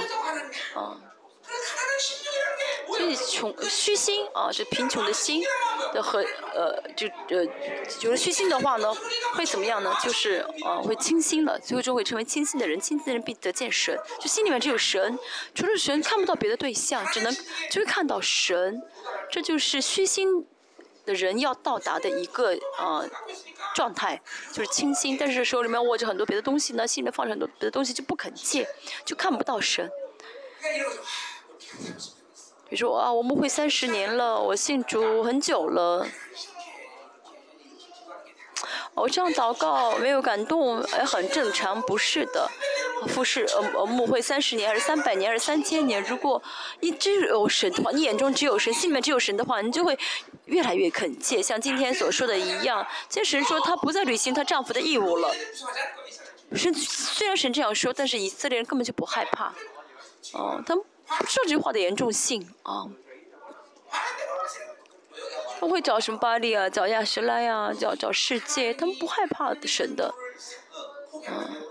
[0.75, 0.99] 啊。
[2.87, 5.41] 所以穷虚心啊，这贫穷的心
[5.93, 6.19] 的和
[6.53, 7.43] 呃，就呃，
[8.01, 8.93] 有了虚心的话呢，
[9.33, 9.95] 会怎么样呢？
[10.03, 12.79] 就是呃，会清心了，最后就会成为清心的人。
[12.79, 15.17] 清心的人必得见神，就心里面只有神，
[15.55, 17.33] 除了神看不到别的对象，只能
[17.71, 18.81] 就会看到神。
[19.31, 20.45] 这就是虚心
[21.05, 23.09] 的人要到达的一个呃
[23.73, 25.17] 状态，就是清新。
[25.17, 28.67] 但是手里面握着很多别的东西呢，心里面放着很多别的东西，就不肯借，
[29.05, 29.89] 就看不到神。
[32.69, 36.07] 比如说啊，我们会三十年了，我信主很久了。
[38.93, 42.49] 我这样祷告没有感动，哎很正常，不是的。
[43.07, 46.01] 复试呃呃，牧会三十年还是三百年还是三千年？
[46.03, 46.41] 如果
[46.79, 49.97] 你只有神的话，你眼中只有神，心里面只有神的话，你就会
[50.45, 52.85] 越来越恳切，像今天所说的一样。
[53.09, 55.33] 这神说她不再履行她丈夫的义务了。
[56.53, 59.53] 神虽然神这样说，但是以色列人根本就不害怕。
[60.33, 60.83] 哦，他们
[61.17, 61.35] 不知。
[61.35, 62.85] 这句话的严重性啊，
[65.59, 70.13] 他会找什么巴利啊，找亚什拉呀，找找世界，他们不害怕神的，
[71.27, 71.61] 嗯，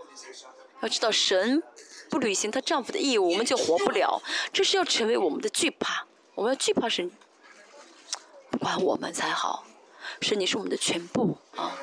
[0.80, 1.62] 要知道神
[2.08, 4.20] 不履行她丈夫的义务，我们就活不了，
[4.52, 7.10] 这是要成为我们的惧怕，我们要惧怕神，
[8.50, 9.64] 不管我们才好，
[10.20, 11.78] 神你是我们的全部啊，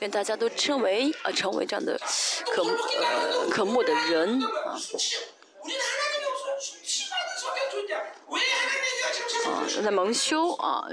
[0.00, 1.98] 愿大家都称为啊，成为这样的
[2.52, 4.78] 可呃可慕的人啊。
[9.46, 10.84] 啊，在蒙羞啊，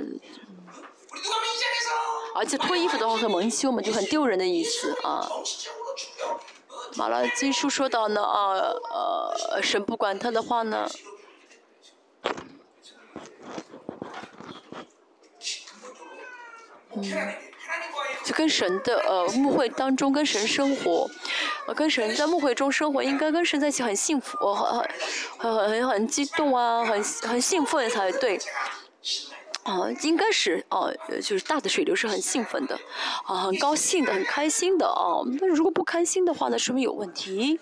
[2.36, 5.30] 而且脱衣服的话和蒙羞嘛，就很丢人的意思啊。
[6.95, 8.53] 马拉基书说到呢啊
[9.51, 10.88] 呃，神不管他的话呢，
[16.95, 17.33] 嗯。
[18.23, 21.07] 就跟神的呃牧会当中跟神生活，
[21.67, 24.79] 呃跟神在牧会中生活，应该跟神在一起很幸福，很
[25.38, 28.39] 很很很很激动啊，很很兴奋才对。
[29.66, 32.80] 啊，应该是哦，就是大的水流是很兴奋的，
[33.26, 35.26] 啊很高兴的，很开心的啊。
[35.39, 37.59] 但是如果不开心的话呢，说明有问题。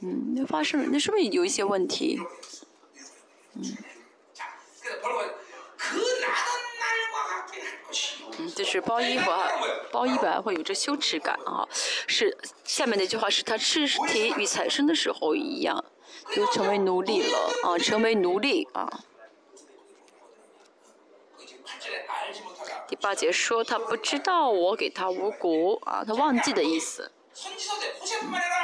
[0.00, 2.20] 嗯，那发生了那是不是有一些问题。
[3.54, 3.76] 嗯。
[8.38, 9.48] 嗯，就是包衣服啊，
[9.90, 11.66] 包衣本来会有着羞耻感啊。
[12.06, 15.82] 是下面那句话是他尸体与财生的时候一样，
[16.34, 18.86] 就成为奴隶了啊，成为奴隶啊。
[22.88, 27.10] 第八节说他不知道我给他五谷啊，他忘记的意思。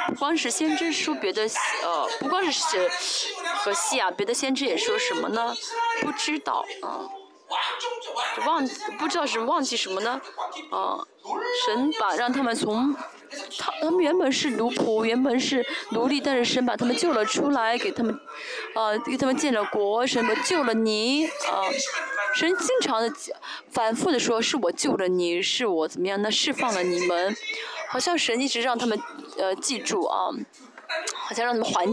[0.07, 1.43] 不光是先知书，别的
[1.83, 2.89] 呃，不光是
[3.57, 5.55] 和西啊，别的先知也说什么呢？
[6.01, 7.09] 不知道啊。
[8.47, 8.67] 忘
[8.97, 10.19] 不知道是忘记什么呢？
[10.71, 10.97] 啊，
[11.65, 12.95] 神把让他们从
[13.59, 18.19] 他他们原本是奴仆，原本是奴隶，但是神把他们救了出来，给他们
[18.73, 21.69] 啊给他们建了国，神救了你啊，
[22.33, 23.11] 神经常的
[23.69, 26.31] 反复的说是我救了你，是我怎么样呢？
[26.31, 27.35] 释放了你们，
[27.89, 28.99] 好像神一直让他们
[29.37, 30.29] 呃记住啊，
[31.15, 31.85] 好像让他们还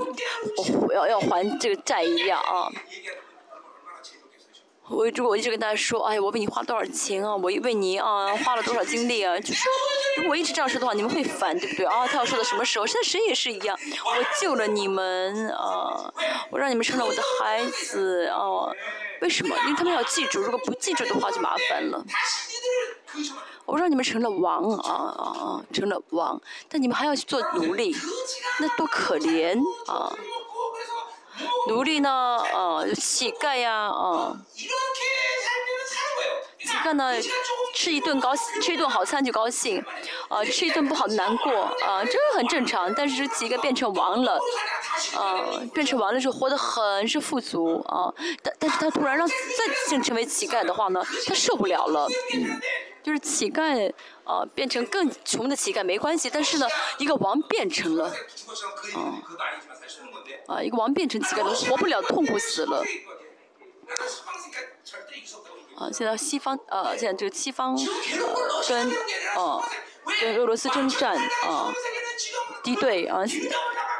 [0.94, 2.72] 要要还这个债一样啊。
[4.90, 7.30] 我如果我一直跟大家说，哎，我为你花多少钱啊？
[7.34, 9.38] 我为你啊花了多少精力啊？
[9.38, 9.68] 就是
[10.16, 12.06] 如果一直这样说的话，你们会烦，对不对啊？
[12.08, 12.84] 他要说到什么时候？
[12.84, 16.12] 现在神也是一样，我救了你们啊，
[16.50, 18.68] 我让你们成了我的孩子啊。
[19.20, 19.54] 为什么？
[19.64, 22.04] 因为他们要记住，如果不记住的话就麻烦了。
[23.66, 27.94] 我让你们成了王啊啊啊，成了王，但你们还要去做奴隶，
[28.58, 30.12] 那多可怜啊！
[31.68, 32.10] 奴隶呢？
[32.10, 34.68] 啊，乞丐呀，啊，乞
[36.84, 37.14] 丐呢，
[37.74, 39.84] 吃一顿高，吃一顿好餐就高兴，
[40.28, 41.52] 啊，吃一顿不好难过，
[41.84, 42.92] 啊，这很正常。
[42.94, 44.38] 但是乞丐变成王了，
[45.16, 48.12] 啊，变成王了之后活得很是富足，啊，
[48.42, 49.34] 但但是他突然让再
[49.86, 52.08] 次成为乞丐的话呢，他受不了了，
[53.02, 53.92] 就是乞丐，
[54.24, 56.68] 啊，变成更穷的乞丐没关系，但是呢，
[56.98, 58.12] 一个王变成了，啊。
[60.50, 62.84] 啊，一个王变成乞丐都活不了，痛苦死了。
[65.76, 68.90] 啊，现在西方，呃，现在这个西方，呃，跟，
[69.36, 69.62] 呃，
[70.20, 71.72] 跟俄罗斯征战，啊，
[72.64, 73.20] 敌对啊，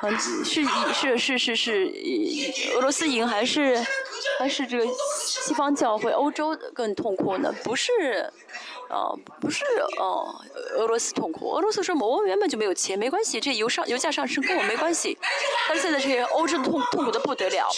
[0.03, 1.93] 嗯，是是是是是
[2.75, 3.81] 俄罗斯赢还是
[4.41, 4.85] 还是这个
[5.17, 7.55] 西方教会欧洲更痛苦呢？
[7.63, 8.29] 不是。
[8.91, 9.65] 哦，不是
[9.99, 10.35] 哦，
[10.77, 11.53] 俄罗斯痛苦。
[11.53, 15.17] 俄罗斯说我们原本就没有钱，没关系，这油上油价上升跟我没关系。
[15.69, 17.69] 但是现在这些欧洲痛痛苦的不得了，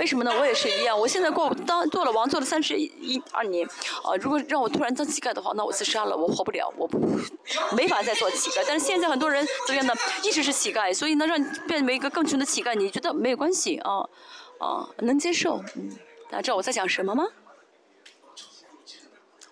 [0.00, 0.32] 为什么呢？
[0.38, 3.66] 我也是一样，我现在过当做了王，做了三十一二年，
[4.02, 6.98] 啊，如果让我突然当乞丐的话，那我自杀了，我活不了，我不
[7.76, 8.64] 没法再做乞丐。
[8.66, 9.92] 但是现在很多人怎么样呢？
[10.22, 14.00] 一直是乞丐，所以呢，让变为一个更穷的乞丐，你觉得没有关系啊？
[14.60, 15.62] 啊，能接受？
[15.76, 15.90] 嗯，
[16.30, 17.26] 大家知道我在讲什么吗？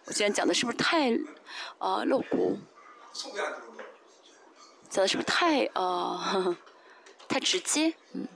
[0.07, 1.11] 我今天讲的是不是太，
[1.79, 2.57] 呃，露骨？
[4.89, 6.57] 讲的是不是太呃，
[7.29, 7.93] 太直接？
[8.13, 8.29] 嗯，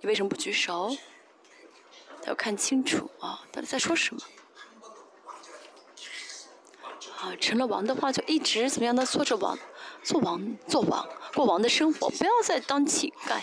[0.00, 0.96] 你为什么不举手？
[2.26, 4.20] 要看清楚啊，到底在说什么？
[7.20, 9.58] 啊，成了王的话就一直怎么样的做着王，
[10.04, 13.40] 做王做王过王的生活，不要再当乞丐。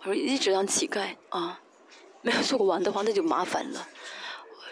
[0.00, 1.58] 我说一直当乞丐啊，
[2.20, 3.88] 没有做过王的话那就麻烦了。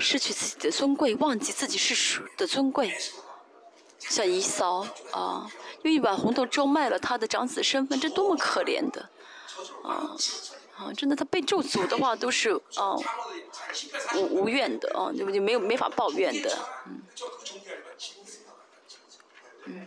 [0.01, 2.93] 失去自己的尊贵，忘记自己是的尊贵，
[3.99, 5.49] 像姨嫂啊，
[5.83, 9.09] 用一碗红豆粥卖了他的长子身份，这多么可怜的，
[9.85, 10.17] 啊
[10.77, 12.97] 啊，真的，他被咒诅的话都是啊
[14.15, 17.03] 无无怨的啊，就就没有没法抱怨的，嗯。
[19.67, 19.87] 嗯，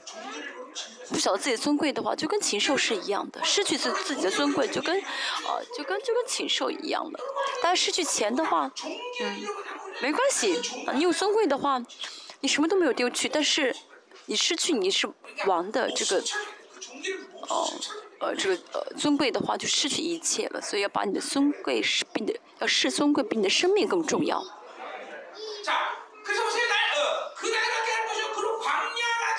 [1.10, 3.44] 不晓得自己尊贵的话，就跟禽兽是一样的。
[3.44, 7.20] 失去自自己的尊贵，就跟，啊，就跟就跟禽兽一样的。
[7.62, 8.72] 但是失去钱的话，
[9.22, 9.42] 嗯，
[10.04, 10.58] 没关系。
[10.86, 11.82] 啊，你有尊贵的话，
[12.42, 13.30] 你什么都没有丢去。
[13.30, 13.74] 但是，
[14.26, 15.10] 你失去你是
[15.46, 16.22] 王的这个，
[17.48, 17.66] 哦，
[18.20, 20.60] 呃，这个呃尊贵的话，就失去一切了。
[20.62, 24.44] 所以要把你的尊贵是比的，要视尊贵比你的生命更重要。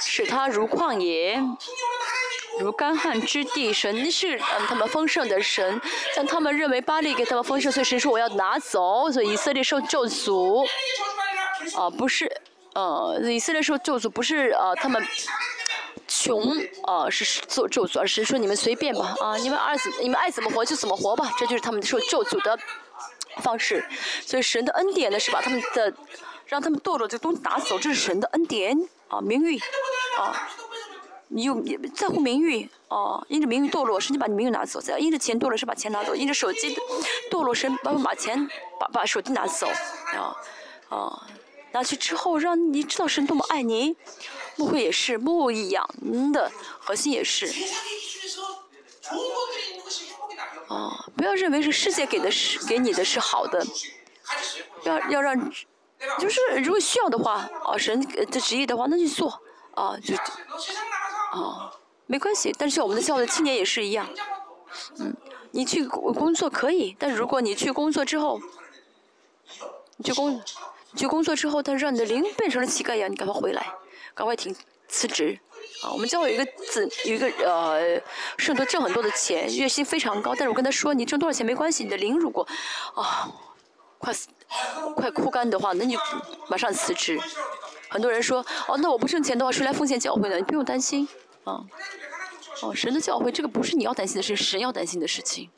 [0.01, 1.43] 使他如旷野，
[2.61, 3.73] 如干旱之地。
[3.73, 5.81] 神是嗯，他们丰盛的神，
[6.15, 10.67] 但他们认为巴利给他们丰盛，所以神说我要拿走，所以以色列受咒诅。
[11.77, 12.31] 啊，不是，
[12.75, 15.05] 呃，以色列受咒诅不是呃他们
[16.07, 22.59] 穷啊是做咒诅，而是说你们随便吧啊，你们爱怎你们爱怎么活就怎么活吧，这就是他们受咒诅的
[23.39, 23.85] 方式。
[24.25, 25.93] 所以神的恩典呢是把他们的
[26.47, 28.77] 让他们堕落这东西打走，这是神的恩典。
[29.09, 29.59] 啊，名誉，
[30.19, 30.49] 啊，
[31.29, 31.55] 你又
[31.95, 36.77] 在乎名誉，哦，因着名誉堕落，神就把你名誉拿走；再因着钱堕落，是把钱拿走；因着手机
[37.31, 38.49] 堕落，神把把钱
[38.79, 39.67] 把把手机拿走，
[40.17, 40.37] 啊，
[40.89, 41.27] 啊，
[41.73, 43.97] 拿去之后，让你知道神多么爱你。
[44.57, 45.89] 牧会也是，牧一样
[46.33, 47.47] 的核心也是。
[50.69, 53.67] 啊，不要认为是世界给的是给你的是好的，
[54.85, 55.53] 要要让。
[56.19, 59.41] 就是如果需要的话，啊，神的旨意的话，那就做，
[59.75, 60.15] 啊，就，
[61.35, 61.73] 啊，
[62.07, 62.55] 没关系。
[62.59, 64.09] 但是我们的教会的青年也是一样，
[64.99, 65.15] 嗯，
[65.51, 68.41] 你去工作可以，但是如果你去工作之后，
[69.97, 70.41] 你去工，
[70.93, 73.67] 你去工作之后，但是让你的灵变成了乞丐一样，你赶快回来，
[74.15, 74.55] 赶快停
[74.89, 75.39] 辞职。
[75.83, 78.01] 啊，我们教会有一个子，有一个呃，
[78.39, 82.47] 圣徒挣很多的钱，月薪非常高，但是我跟他说，你挣多少钱没关系，你的灵如果，
[82.95, 83.31] 啊。
[83.97, 84.29] 快死，
[84.95, 85.97] 快枯干的话，那你
[86.49, 87.19] 马上辞职。
[87.89, 90.37] 很多人说，哦，那我不挣钱的话，谁来奉献教会呢？
[90.37, 91.09] 你不用担心，
[91.45, 91.65] 啊，
[92.63, 95.51] 哦，神的教会，这个不是你要担心的事，神要担心的事情。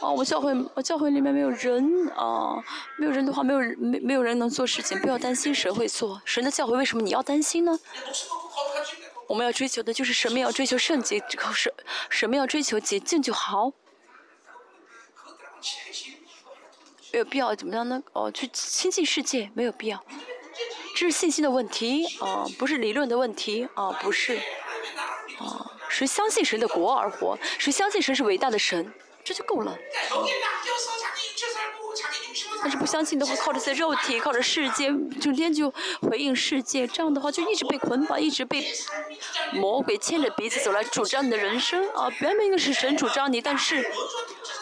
[0.00, 2.62] 哦，我教会，我教会里面没有人啊，
[2.98, 6.20] 没有人的话，没有人，没没有人能做事情，不要担心，神会做。
[6.24, 7.78] 神的教会为什么你要担心呢？
[9.26, 10.38] 我们要追求的就是什么？
[10.38, 11.18] 要追求圣洁，
[11.54, 11.72] 什
[12.10, 13.72] 什么要追求洁净就好。
[17.12, 18.02] 没有必要怎么样呢？
[18.12, 20.04] 哦，去亲近世界没有必要，
[20.96, 24.38] 这是信心的问题啊，不是理论的问题啊，不是
[25.38, 28.90] 啊，是相信神的国而活，是相信神是伟大的神，
[29.22, 29.76] 这就够了。
[32.62, 34.86] 但是不相信的话，靠着些肉体，靠着世界，
[35.20, 35.70] 整天就
[36.00, 38.66] 回应世界，这样的话就一直被捆绑，一直被
[39.52, 42.08] 魔鬼牵着鼻子走来主张你的人生啊。
[42.20, 43.86] 原本应该是神主张你，但是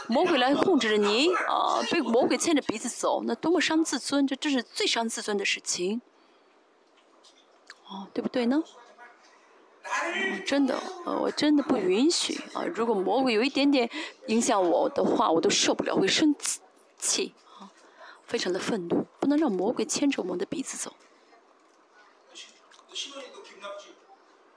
[0.08, 6.02] 魔鬼来控制着你啊，被魔鬼牵着鼻子走，那多么伤自尊，这这是最伤自尊的事情。
[7.94, 8.60] 哦，对不对呢？
[10.44, 12.64] 真的，呃，我真的不允许啊！
[12.64, 13.88] 如果魔鬼有一点点
[14.26, 16.34] 影响我的话，我都受不了，会生
[16.98, 17.70] 气啊。
[18.24, 20.92] 非常的愤怒，不能让魔鬼牵着我们的鼻子走，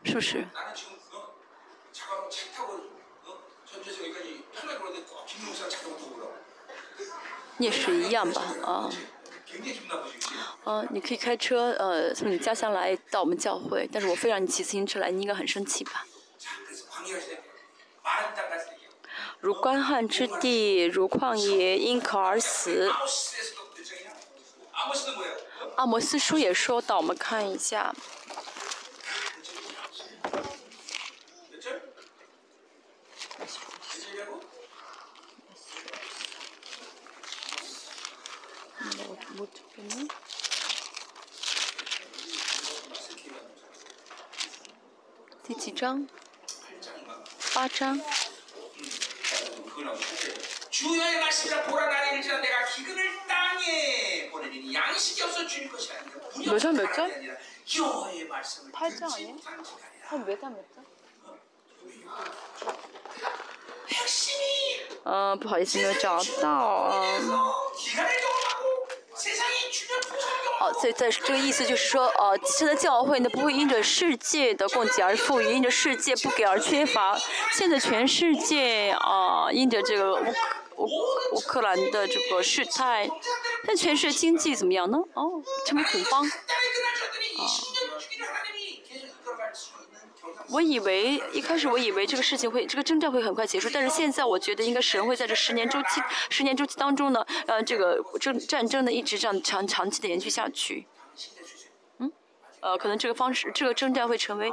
[0.03, 0.47] 是不是？
[7.59, 8.89] 你也是一样吧，啊，
[10.63, 16.05] 呃，你可以开车，呃，从你家乡来到我们教会，但是我非让你骑自行车来，你应该很生气吧？
[19.39, 22.91] 如干旱之地，如旷野，因渴而死。
[25.75, 27.95] 阿摩斯书也说到，我们看一下。
[45.44, 46.06] 第几章？
[47.54, 48.00] 八章。
[56.46, 57.10] 몇 장, 몇 장?
[58.72, 59.34] 8장 아니야?
[60.08, 60.84] 한 몇 장, 몇 장?
[65.04, 66.92] 呃，不好意思，没有找到。
[70.74, 77.18] 在在这个意思就是说，呃，现在教会呢不会因着世界的供给而富裕，因着世界不给而缺乏。
[77.51, 80.86] 现在全世界啊，因着这个乌乌
[81.34, 83.09] 乌克兰的这个事态，
[83.63, 84.97] 那全世界经济怎么样呢？
[85.13, 86.26] 哦，成为恐慌。
[90.49, 100.87] 我以为一开始我以为这个事情会这个征战会很快结束，但是现在我觉得应该神会在这十年周期十年周期当中呢，呃，这个争战争呢一直这样长长期的延续下去。
[101.99, 102.11] 嗯，
[102.61, 104.49] 呃，可能这个方式这个征战会成为，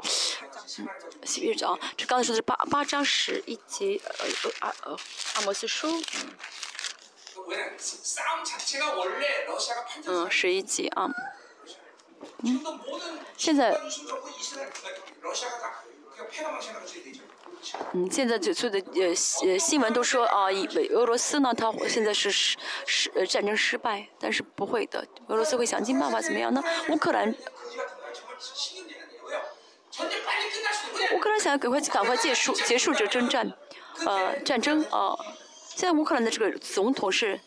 [0.78, 0.88] 嗯，
[1.24, 4.96] 西边讲，这刚才说的是八八章十一节，呃呃阿呃
[5.36, 6.02] 阿摩斯书，
[10.06, 11.08] 嗯，十一节啊。
[12.42, 12.60] 嗯，
[13.36, 13.76] 现在，
[17.92, 19.08] 嗯，现在就所有的呃
[19.46, 22.56] 呃新闻都说啊，以为俄罗斯呢，它现在是失
[22.86, 26.62] 失呃战争失败，但是不会的，俄罗斯会想尽办法怎么样呢？
[26.88, 27.34] 乌克兰，
[31.14, 33.52] 乌克兰想要赶快赶快结束结束这征战，
[34.06, 35.16] 呃战争啊，
[35.68, 37.40] 现在乌克兰的这个总统是。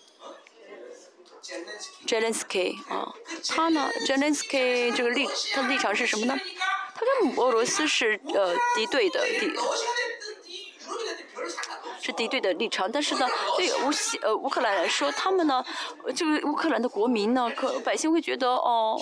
[2.05, 3.13] Zelensky 啊，
[3.47, 6.35] 他呢，Zelensky 这个立他的立场是什么呢？
[6.95, 9.51] 他跟俄罗斯是呃敌对的敌。
[12.01, 13.27] 是敌对的立场，但是呢，
[13.57, 15.63] 对乌西呃乌克兰来说，他们呢，
[16.15, 18.99] 这个乌克兰的国民呢，可百姓会觉得哦，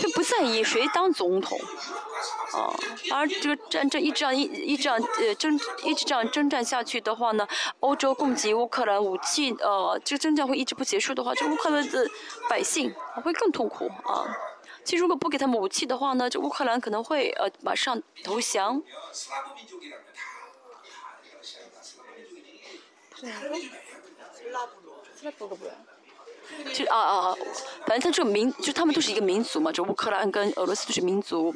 [0.00, 1.58] 就不在意谁当总统，
[2.54, 2.74] 哦，
[3.12, 7.46] 而这个战争一直这样一一直这样呃争一直这样征战下去的话呢，
[7.80, 12.08] 欧洲供给乌克兰武器呃，这个征战会一直不结束的话，这乌克兰的
[12.48, 14.24] 百姓会更痛苦啊。
[14.82, 18.82] 其实如果不给他们武器的话呢，这乌克兰可能会呃马上投降。
[26.74, 27.36] 就啊啊啊！
[27.86, 31.54] 反正他这个民，就他们都是一个民族嘛，这乌克兰跟俄罗斯都是民族，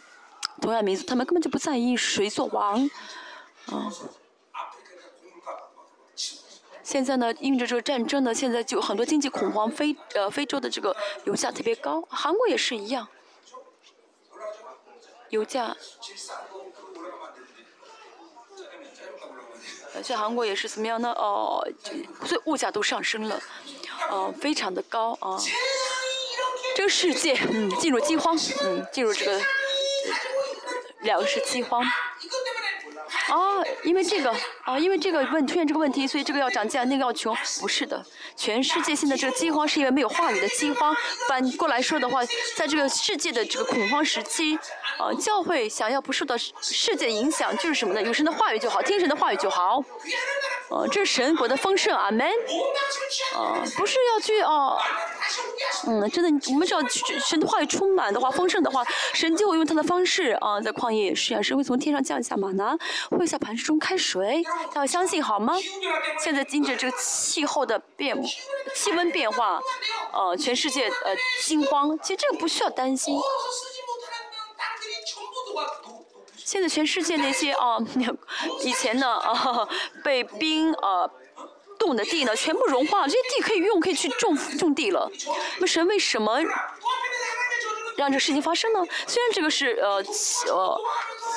[0.61, 2.89] 同样民族，他们根本就不在意谁做王，
[3.67, 3.93] 啊。
[6.83, 10.95] 现在呢，因着这个战争呢，现在就很多经济恐慌，非呃非洲的这个
[11.25, 13.09] 油价特别高，韩国也是一样，
[15.31, 15.75] 油价。
[20.03, 21.11] 在韩国也是怎么样呢？
[21.11, 21.67] 哦，
[22.25, 23.41] 所以物价都上升了，
[24.11, 25.39] 哦，非常的高啊。
[26.75, 29.41] 这个世界，嗯，进入饥荒，嗯，进入这个
[31.01, 31.85] 粮食饥荒。
[33.31, 38.05] 哦，因为这个，啊，因为这个问出现这个问题，所以这个要涨价，那个要穷，不是的。
[38.37, 40.95] 全世界现在这个饥荒是因为没有话语的饥荒。
[41.29, 44.59] 反过来说的话，在这个世界的这个恐慌时期，
[44.99, 48.03] 啊，教会想要不受到世界影响，就是什么呢？
[48.03, 49.83] 有神的话语就好，听神的话语就好。
[50.71, 52.27] 呃，这是神国的丰盛，阿门。
[53.37, 54.77] 啊，不是要去啊，
[55.87, 62.77] 嗯，真的，我们只要神的话语充满的话，丰盛的话，神就会用他的方式啊，在旷野也是啊，神会从天上降下马拿，
[63.11, 65.55] 会在磐石中开水，他要相信好吗？
[66.19, 68.17] 现在经着这个气候的变，
[68.75, 69.61] 气温变化，
[70.13, 73.19] 呃，全世界呃惊慌，其实这个不需要担心。
[76.37, 77.79] 现在全世界那些啊，
[78.63, 79.67] 以前呢啊
[80.03, 81.09] 被冰啊
[81.85, 85.11] 冻的地呢，全部融化了，这些地可以用，可以去种种地了。
[85.57, 86.41] 那么神为什么
[87.97, 88.81] 让这事情发生呢？
[89.07, 90.03] 虽然这个是呃
[90.53, 90.81] 呃。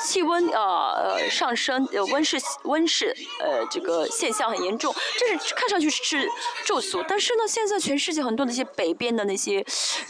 [0.00, 6.30] 气温啊呃上升，呃温室温室呃这个现象很严重，这是看上去是
[6.64, 9.64] 咒诅，但是呢，现在全世界很多那些北边的那些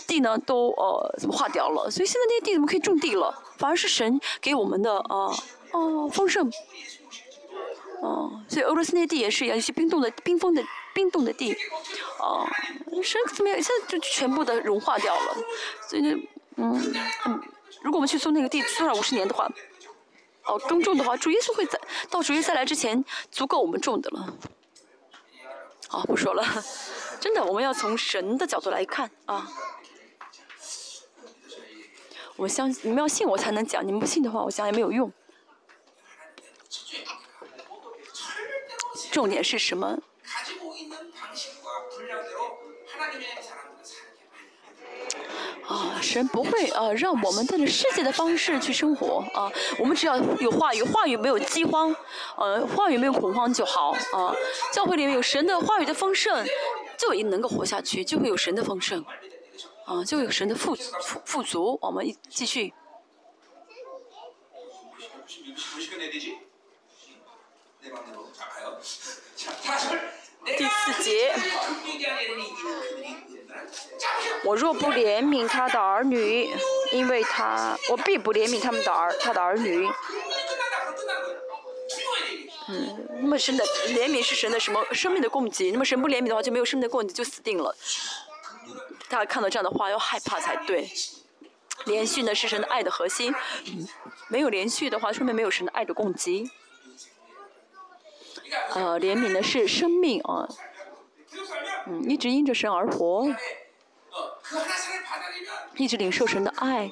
[0.06, 3.35] 地呢都呃怎么化掉了，所以现在那些地怎么可以种地了？
[3.56, 5.32] 反而是神给我们的啊
[5.73, 6.52] 哦丰盛，
[8.00, 10.62] 哦，所以俄罗斯那地也是一样，一些冰冻的冰封的。
[10.94, 11.52] 冰冻的地，
[12.18, 12.42] 啊，
[13.04, 13.62] 神怎么样？
[13.62, 15.36] 现在就全部的融化掉了，
[15.88, 16.18] 所以呢，
[16.56, 16.92] 嗯，
[17.82, 19.48] 如果我们去做那个地，做上五十年的话，
[20.44, 21.78] 哦，耕种的话，主耶稣会在
[22.10, 24.34] 到主耶稣再来之前，足够我们种的了。
[25.86, 26.44] 好，不说了，
[27.20, 29.48] 真的，我们要从神的角度来看啊。
[32.34, 35.12] 我相信你们要信我才能讲，你们不信的话，我讲也没有用。
[39.18, 39.98] 重点是什么？
[45.66, 49.50] 啊，神不会啊让我们带着世界的方式去生活啊，
[49.80, 51.92] 我们只要有话语，话语没有饥荒，
[52.36, 54.32] 呃，话语没有恐慌就好啊。
[54.72, 56.46] 教会里面有神的话语的丰盛，
[56.96, 59.04] 就也能够活下去，就会有神的丰盛，
[59.84, 61.76] 啊，就有神的富富富足。
[61.82, 62.72] 我们继续。
[70.56, 71.32] 第四节，
[74.44, 76.51] 我若不怜悯他的儿女，
[76.90, 79.89] 因为他，我必不怜悯他们的儿，他的儿女。
[82.69, 85.70] 嗯，那么神的怜悯是神的什么生命的供给？
[85.70, 87.77] 那么神不怜悯的话，就没有生命的供给，就死定了。
[89.09, 90.90] 大家看到这样的话要害怕才对。
[91.85, 93.32] 连续呢是神的爱的核心，
[94.28, 96.51] 没有连续的话，说明没有神的爱的供给。
[98.74, 100.48] 呃，怜悯的是生命啊，
[101.86, 103.28] 嗯，一直因着神而活，
[105.76, 106.90] 一直领受神的爱，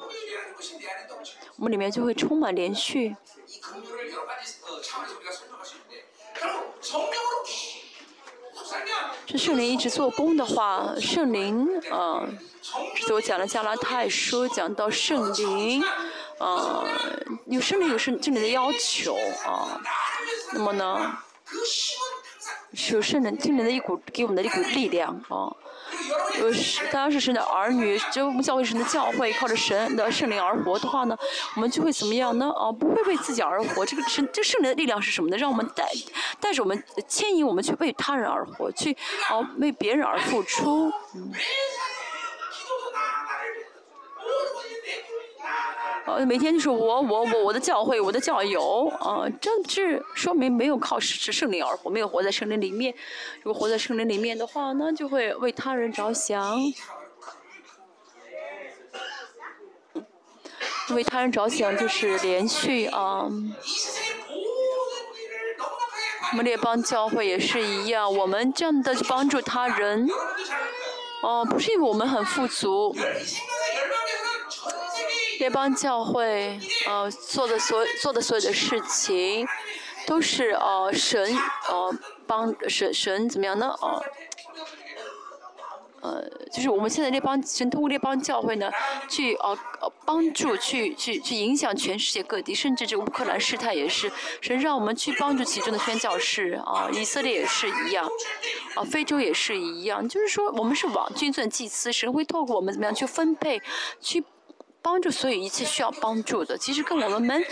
[1.57, 3.15] 我们里面就会充满连续。
[9.25, 12.27] 这圣灵一直做工的话，圣灵啊，
[12.95, 15.83] 这次我讲了加拉太书，讲到圣灵，
[16.39, 16.85] 啊，
[17.45, 19.15] 有圣灵有圣圣灵的要求
[19.45, 19.81] 啊，
[20.53, 21.17] 那么呢？
[22.73, 25.47] 是圣人圣人的一股给我们的一股力量啊！
[26.39, 31.17] 呃，是当然是神的儿女，只要我们教会神的教会，靠着神的圣灵而活的话呢，
[31.55, 32.49] 我们就会怎么样呢？
[32.51, 33.85] 啊，不会为自己而活。
[33.85, 35.37] 这个神，这圣灵的力量是什么呢？
[35.37, 35.89] 让我们带
[36.39, 38.95] 带着我们牵引我们去为他人而活，去
[39.29, 40.91] 啊为别人而付出。
[46.07, 52.95] 呃，每天就是我我我我的教会我的教友，啊，这是说明没有靠是圣灵而活，没有活在圣灵里面。
[53.43, 56.57] 如果活在圣灵里面的话，那就会为他人着想，
[60.91, 63.27] 为他人着想就是连续啊。
[66.31, 70.07] 我们列邦教会也是一样，我们这样的去帮助他人，
[71.21, 72.95] 哦，不是因为我们很富足。
[75.39, 79.47] 列邦教会，呃，做的所做的所有的事情，
[80.05, 81.37] 都是呃神
[81.69, 81.95] 呃
[82.25, 83.73] 帮神神怎么样呢？
[83.81, 84.03] 呃，
[86.01, 88.71] 呃，就是我们现在列邦神通过列邦教会呢，
[89.07, 94.11] 去呃呃帮助去去去影响全世界各地，甚至这乌克兰事态也是
[94.41, 98.07] 神让我们去帮助其中的宣教士啊，以色列也是一样，
[98.75, 103.61] 啊，非洲也是一样，就是说我们是往君尊祭司，神会透过我们怎么样去分配
[104.01, 104.23] 去。
[104.87, 107.43] 帮助所有一切需要帮助的，其实跟我们没，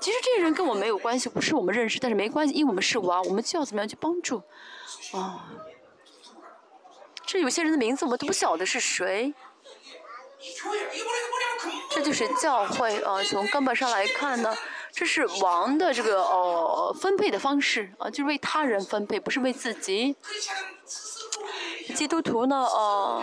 [0.00, 4.42] 其实这些人跟我没有关系，不是我们认识，但是没关系，因为我们是王，我们就要怎么样去帮助，
[5.12, 5.46] 啊，
[7.24, 9.32] 这有些人的名字我们都不晓得是谁，
[11.90, 14.54] 这就是教会啊，从根本上来看呢，
[14.92, 20.14] 这是王的这个呃分配的方式啊，就是为他人分配，不是为自己。
[21.94, 23.22] 基督徒呢，呃。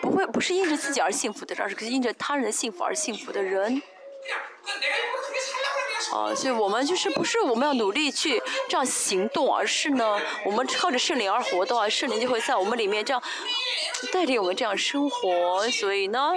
[0.00, 3.82] 不会，不是因着自己而幸福的，而是因着他人的幸福而幸福的人。
[6.12, 13.22] 啊，所以我们就是不是我们要努力去这样行动，而是呢，我们靠着圣灵而活的话，圣灵就会在我们里面这样
[14.12, 15.68] 带领我们这样生活。
[15.70, 16.32] 所以呢，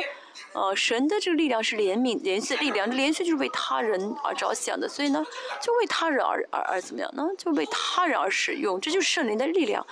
[0.54, 4.90] 呃，神的这个力量是怜悯、连续力量，连续就是为他人而着想的。
[4.90, 5.24] 所以呢，
[5.62, 7.24] 就为他人而而而怎么样呢？
[7.38, 9.86] 就为他人而使用，这就是圣灵的力量。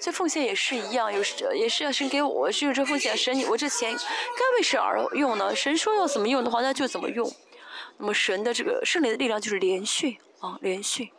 [0.00, 5.54] 这奉献也是一样，有时也是要神给我，是有这奉献，神我这钱该为神而用呢？
[5.54, 7.30] 神说要怎么用的话，那就怎么用。
[7.98, 11.12] 那么神的这个圣灵的力量就是连续啊，连续。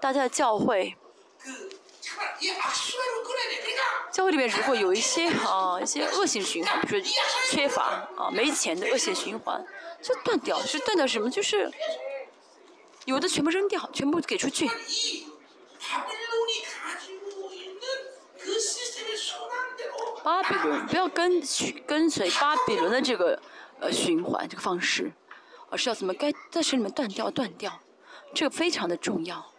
[0.00, 0.96] 大家的教会，
[4.10, 7.12] 教会里面如果有一些啊一些恶性循环，比如说
[7.50, 9.62] 缺乏啊没钱的恶性循环，
[10.00, 11.30] 就断掉，是断掉什么？
[11.30, 11.70] 就是
[13.04, 14.70] 有的全部扔掉，全部给出去。
[20.22, 21.42] 巴比伦不要跟
[21.86, 23.40] 跟随巴比伦的这个
[23.78, 25.12] 呃循环这个方式，
[25.68, 27.80] 而是要怎么该在神里面断掉断掉，
[28.34, 29.52] 这个非常的重要。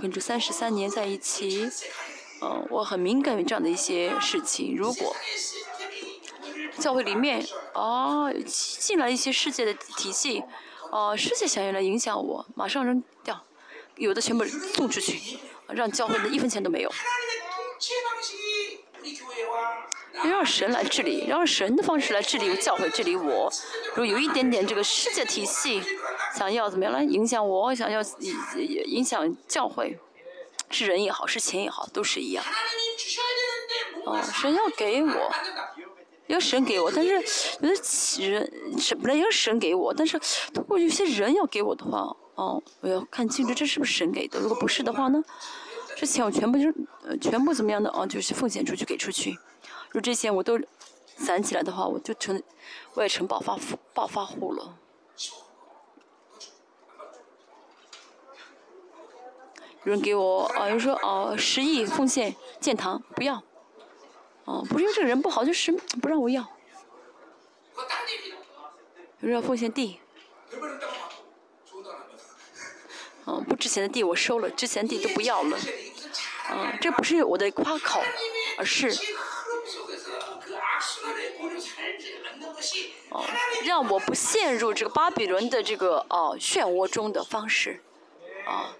[0.00, 1.68] 跟这三十三年在一起，
[2.42, 4.74] 嗯，我很敏感于这样的一些事情。
[4.76, 5.14] 如果
[6.78, 10.42] 教会里面啊进来一些世界的体系，
[10.90, 13.02] 啊，世界想要来影响我，马上扔，
[13.96, 16.92] 有的全部送出去，让教会的一分钱都没有。
[20.24, 23.52] 让神来治理，让神的方式来治理教会，治理我。
[23.90, 25.82] 如果有一点点这个世界体系
[26.34, 28.00] 想要怎么样来影响我，想要
[28.86, 29.98] 影响教会，
[30.70, 32.44] 是人也好，是钱也好，都是一样。
[34.04, 35.32] 哦，神要给我，
[36.26, 37.68] 要神给我，但是有的
[38.30, 40.18] 人神本来要神给我，但是
[40.52, 44.38] 通过有些人要给我的话，哦，我要看清楚这是不是神给的。
[44.38, 45.22] 如果不是的话呢，
[45.96, 49.32] 这钱我全部就是呃全部怎么样的哦，就是奉献出去给出去。
[49.88, 50.60] 如果这些我都
[51.16, 52.42] 攒起来的话，我就成，
[52.94, 53.60] 我也成暴发户
[53.92, 54.76] 暴发户了。
[59.84, 63.42] 有人给我啊，有人说啊，十亿奉献建堂，不要。
[64.44, 65.72] 哦，不是因为这个人不好，就是
[66.02, 66.42] 不让我要。
[69.20, 70.00] 有人要奉献地。
[73.26, 75.58] 嗯，不值钱的地我收了，值钱地都不要了。
[76.50, 78.00] 嗯，这不是我的夸口，
[78.56, 78.88] 而是。
[83.10, 83.24] 哦，
[83.64, 87.80] 让我不陷入这个巴比伦的这个哦漩涡中的方式，
[88.46, 88.76] 啊，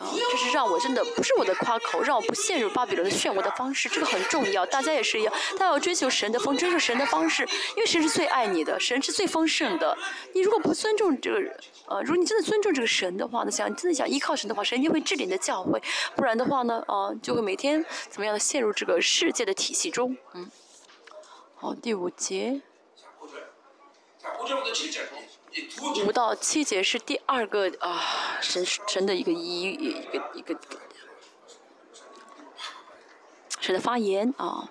[0.00, 4.64] 啊，这是让我真的不是我的夸口，让我不陷入巴比伦的漩涡的方式，这个很重要。
[4.64, 7.46] 大家也是一样，大家要追求神的风，追求神的方式，
[7.76, 9.94] 因为神是最爱你的，神是最丰盛的。
[10.32, 11.38] 你如果不尊重这个，
[11.86, 15.78] 呃，如果你真的尊重这个神的话呢，想真的想依靠神的话，神一定会治理你的教会，
[16.16, 20.50] 不然的话呢，啊，就会每天怎么样的陷入这个世界的体系中，嗯。
[21.56, 22.62] 好，第五节。
[26.06, 30.56] 五到七节是第二个啊，神神的一个一一个一个
[33.58, 34.70] 神的发言啊。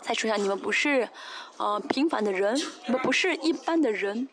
[0.00, 1.08] 再说一下，你们不是
[1.56, 2.56] 啊平凡的人，
[2.86, 4.28] 你们不是一般的人。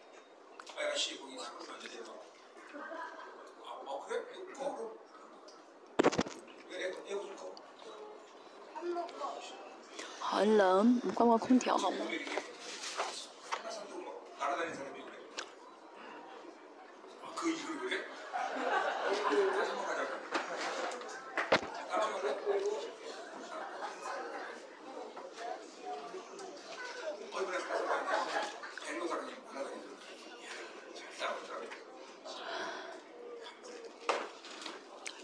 [10.39, 11.97] 很冷，关关空调好吗？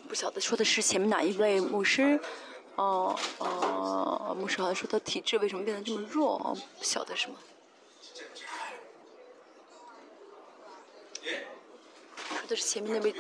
[0.10, 2.20] 不晓得说的是前面哪一位牧师？
[2.76, 3.75] 哦哦，
[4.36, 6.38] 牧师好像说他体质为什么变得这么弱？
[6.78, 7.36] 不晓得什么？
[12.30, 13.16] 说的是前面那位。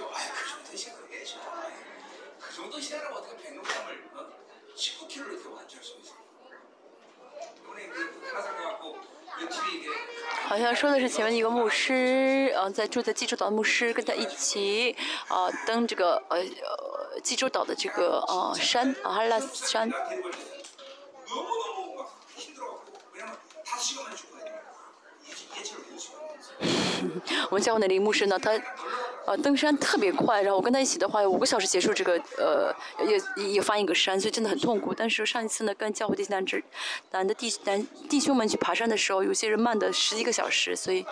[10.48, 14.96] 好像说的是前面一个牧师，呃，在住在济州岛的牧师跟他一起，
[15.30, 16.46] 呃，登这个呃。
[17.24, 19.90] 济州岛的这个呃山啊，哈拉斯山。
[27.49, 28.52] 我们教会的林牧师呢，他
[29.26, 32.73] 呃登山特别快，然后我跟他一起的话，五个小时结束这个呃
[33.06, 34.94] 也也翻一个山，所以真的很痛苦。
[34.94, 36.61] 但是上一次呢，跟教会弟男子
[37.11, 41.06] 男的弟男弟兄们去爬山的时候，有些人慢的十一个小时，所以。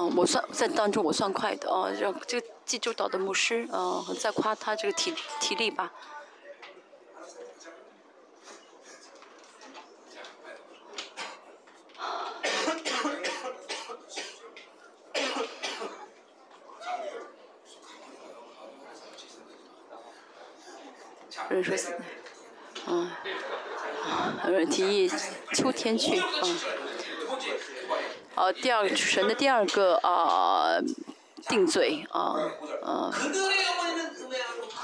[0.00, 5.92] 嗯，我算在当中我算快的啊，让这个济州岛的牧师，嗯，再夸他这个体体力吧。
[21.60, 21.76] 人说，
[22.86, 23.10] 嗯，
[24.46, 25.10] 有人提议
[25.52, 26.58] 秋天去，嗯。
[28.34, 30.78] 呃，第二神的第二个啊
[31.48, 32.36] 定罪啊
[32.84, 33.10] 啊，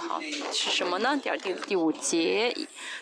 [0.09, 0.21] 好
[0.53, 1.17] 是什么呢？
[1.23, 2.53] 第二第第五节，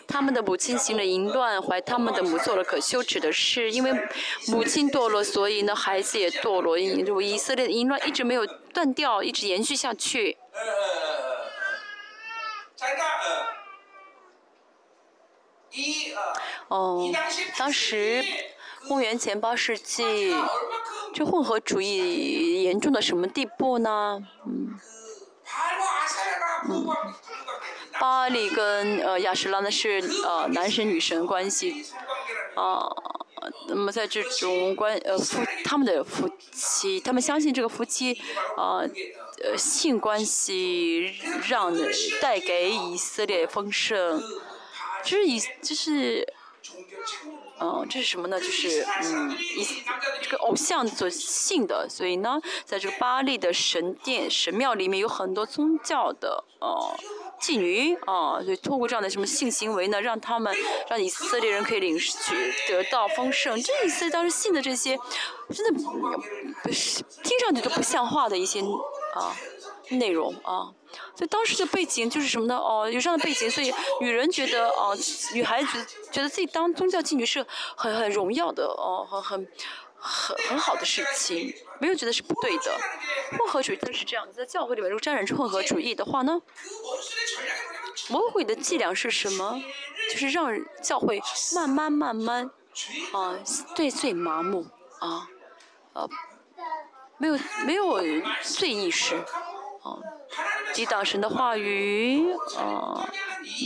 [0.07, 3.91] 他们的母亲行了淫乱，怀他们的母做了可羞耻的事，因为
[4.47, 6.77] 母亲堕落，所以呢孩子也堕落。
[7.03, 10.37] 如以色列的淫乱一直没有断掉，一直延续下去。
[16.67, 17.11] 哦，
[17.57, 18.23] 当时。
[18.85, 20.35] 公元前八世纪，
[21.13, 24.21] 这混合主义严重到什么地步呢？
[24.45, 24.77] 嗯，
[26.69, 26.85] 嗯，
[27.97, 31.85] 巴利跟呃亚什拉呢是呃男神女神关系，
[32.55, 32.85] 啊，
[33.69, 38.21] 那么在这种关呃夫他们的夫妻，他们相信这个夫妻
[38.57, 38.83] 啊
[39.41, 41.15] 呃性关系
[41.47, 41.73] 让
[42.21, 44.21] 带给以色列丰盛，
[45.03, 46.33] 就是以就是。
[47.59, 48.39] 嗯，这是什么呢？
[48.39, 49.65] 就是嗯，一
[50.21, 56.99] 这个偶像所信的，所以呢，在这个巴利的神殿、神庙里面有很多宗教的呃
[57.39, 60.53] 妓女啊，所以通过这样的什么性行为呢，让他们
[60.89, 63.61] 让以色列人可以领取得到丰盛。
[63.61, 64.97] 这以色列当时信的这些，
[65.53, 65.79] 真的
[66.63, 68.61] 不是听上去都不像话的一些
[69.13, 69.35] 啊。
[69.89, 70.71] 内容啊，
[71.15, 72.55] 所以当时的背景就是什么呢？
[72.55, 74.97] 哦，有这样的背景，所以女人觉得哦，
[75.33, 77.45] 女孩子觉得自己当宗教妓女是
[77.75, 79.47] 很很荣耀的哦，很很
[79.95, 82.77] 很很好的事情，没有觉得是不对的。
[83.37, 86.41] 混合主义就是这样，在教会里面如果沾染成混合主义的话呢，
[88.09, 89.61] 魔鬼的伎俩是什么？
[90.11, 91.21] 就是让教会
[91.55, 92.51] 慢慢慢慢
[93.13, 93.39] 啊，
[93.73, 94.67] 对罪麻木
[94.99, 95.27] 啊，
[95.93, 96.09] 呃，
[97.17, 98.01] 没有没有
[98.41, 99.15] 罪意识。
[99.83, 100.01] 哦，
[100.73, 103.05] 抵挡神的话语，啊，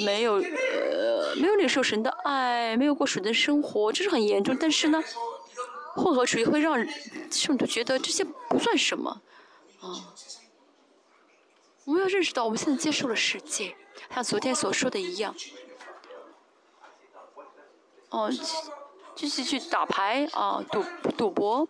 [0.04, 4.58] 没有呃，没有领受神的爱，没有过神的生活，这是很严重。
[4.60, 5.00] 但是呢，
[5.94, 6.84] 混合主义会让
[7.30, 9.22] 圣徒觉得这些不算什么，
[9.80, 10.12] 啊，
[11.86, 13.76] 我们要认识到我们现在接受了世界，
[14.12, 15.36] 像昨天所说的一样，
[18.10, 18.32] 哦，
[19.16, 20.84] 继续去打牌啊，赌
[21.16, 21.68] 赌博，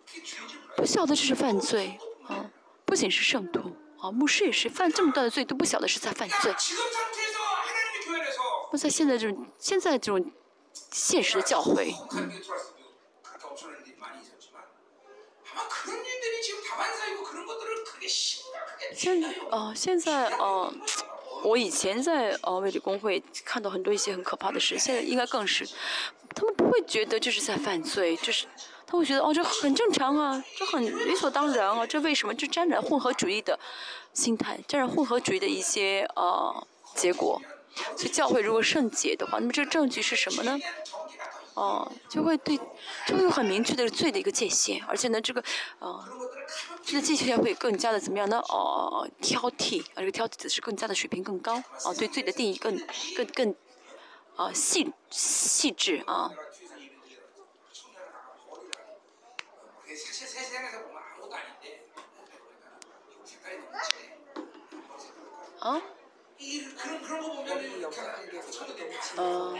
[0.74, 2.50] 不晓得这是犯罪，啊，
[2.86, 3.76] 不仅是圣徒。
[4.00, 6.54] 啊，牧师也是犯这么大的罪都不晓得是在犯罪。
[8.70, 10.30] 那在现在这种现在这种
[10.92, 12.30] 现实的教会，嗯。
[18.94, 20.72] 现哦，现在哦，
[21.42, 25.66] 我以前在呃卫理公会看到很多一些很可怕的事，现在应该更是，
[26.34, 28.46] 他们不会觉得这是在犯罪，就是。
[28.90, 32.34] 他会觉得哦，这很正常啊，这很理所当然啊，这为什么？
[32.34, 33.58] 这沾染混合主义的
[34.14, 37.40] 心态，沾染混合主义的一些呃结果。
[37.96, 40.58] 所以教会如果圣洁的话，那么这个证据是什么呢？
[41.52, 42.58] 哦，就会对，
[43.06, 45.44] 就会有很明确的罪的一个界限，而且呢，这个
[45.80, 46.04] 呃，
[46.82, 48.38] 这个界限会更加的怎么样呢？
[48.48, 52.74] 哦，挑剔，啊，这个挑剔的是更加的水平更高，啊，对罪的定义更
[53.14, 53.54] 更更
[54.36, 56.30] 啊细细致啊。
[65.60, 65.82] 啊？
[69.16, 69.58] 嗯。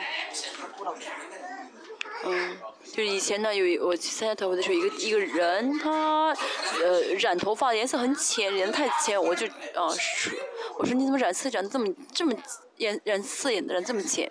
[2.24, 2.58] 嗯，
[2.92, 6.34] 就以前呢，有我参加头发的时候，一个一个人，他
[6.82, 10.32] 呃染头发颜色很浅，染太浅，我就啊说，
[10.78, 12.34] 我说你怎么染色染的这么这么
[12.76, 14.30] 颜染色染的这么浅？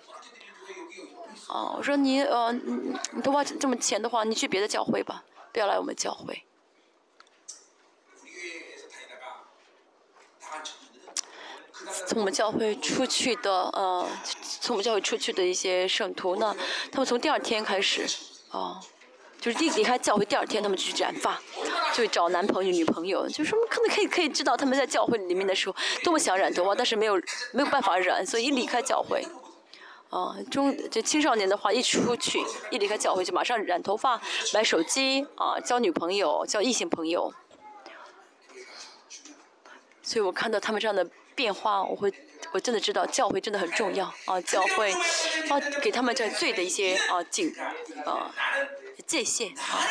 [1.48, 5.24] 啊，我说你呃你头发这么浅的话，你去别的教会吧，
[5.58, 6.44] 要来我们教会。
[12.06, 14.06] 从我们教会出去的，呃，
[14.60, 16.54] 从我们教会出去的一些圣徒呢，
[16.92, 18.06] 他们从第二天开始，
[18.50, 18.78] 啊，
[19.40, 21.40] 就是离离开教会第二天，他们去染发，
[21.94, 27.14] 就找男朋友、女朋友，就是可能可以可以知道他们在教会里面的时候多么想染头发，但是没有
[27.52, 29.26] 没有办法染，所以一离开教会，
[30.10, 32.38] 啊，中就青少年的话，一出去
[32.70, 34.20] 一离开教会就马上染头发、
[34.52, 37.32] 买手机啊、交女朋友、交异性朋友，
[40.02, 41.08] 所以我看到他们这样的。
[41.38, 42.12] 变化，我会，
[42.50, 44.40] 我真的知道教会真的很重要啊！
[44.40, 47.54] 教会啊，给他们这罪的一些啊警
[48.04, 48.34] 啊
[49.06, 49.86] 界限啊。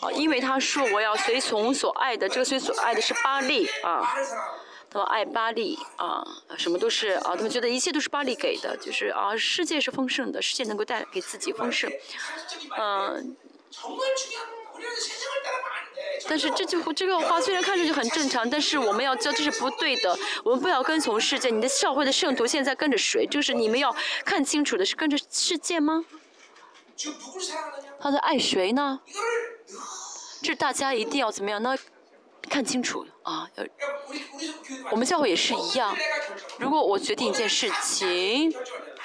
[0.00, 4.14] 啊，因为他说我要随从所爱的，这个随所爱的是巴利啊，
[4.90, 6.24] 他们爱巴利啊，
[6.56, 11.90] 什么都是啊，他们觉得一切都是巴利给的，就是啊，世界是丰盛的，世界能够带给自己丰盛，
[12.78, 13.36] 嗯。
[16.28, 20.18] 但是这句这个话虽然看上去很正常，但是我们要知道这是不对的。
[20.42, 21.50] 我们不要跟从世界。
[21.50, 23.26] 你的教会的圣徒现在跟着谁？
[23.26, 26.04] 就是你们要看清楚的是跟着世界吗？
[27.98, 29.00] 他在爱谁呢？
[30.42, 31.76] 这大家一定要怎么样呢？
[32.48, 33.48] 看清楚啊！
[33.54, 33.64] 要
[34.90, 35.96] 我们教会也是一样。
[36.58, 38.54] 如果我决定一件事情。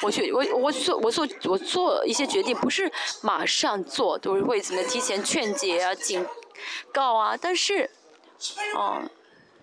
[0.02, 2.92] 我去，我我做我做我做一些决定，不是
[3.22, 6.26] 马上做，都是会怎么提前劝解啊、警
[6.92, 7.38] 告啊。
[7.38, 7.90] 但是，
[8.76, 9.02] 哦，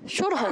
[0.09, 0.51] 说了很，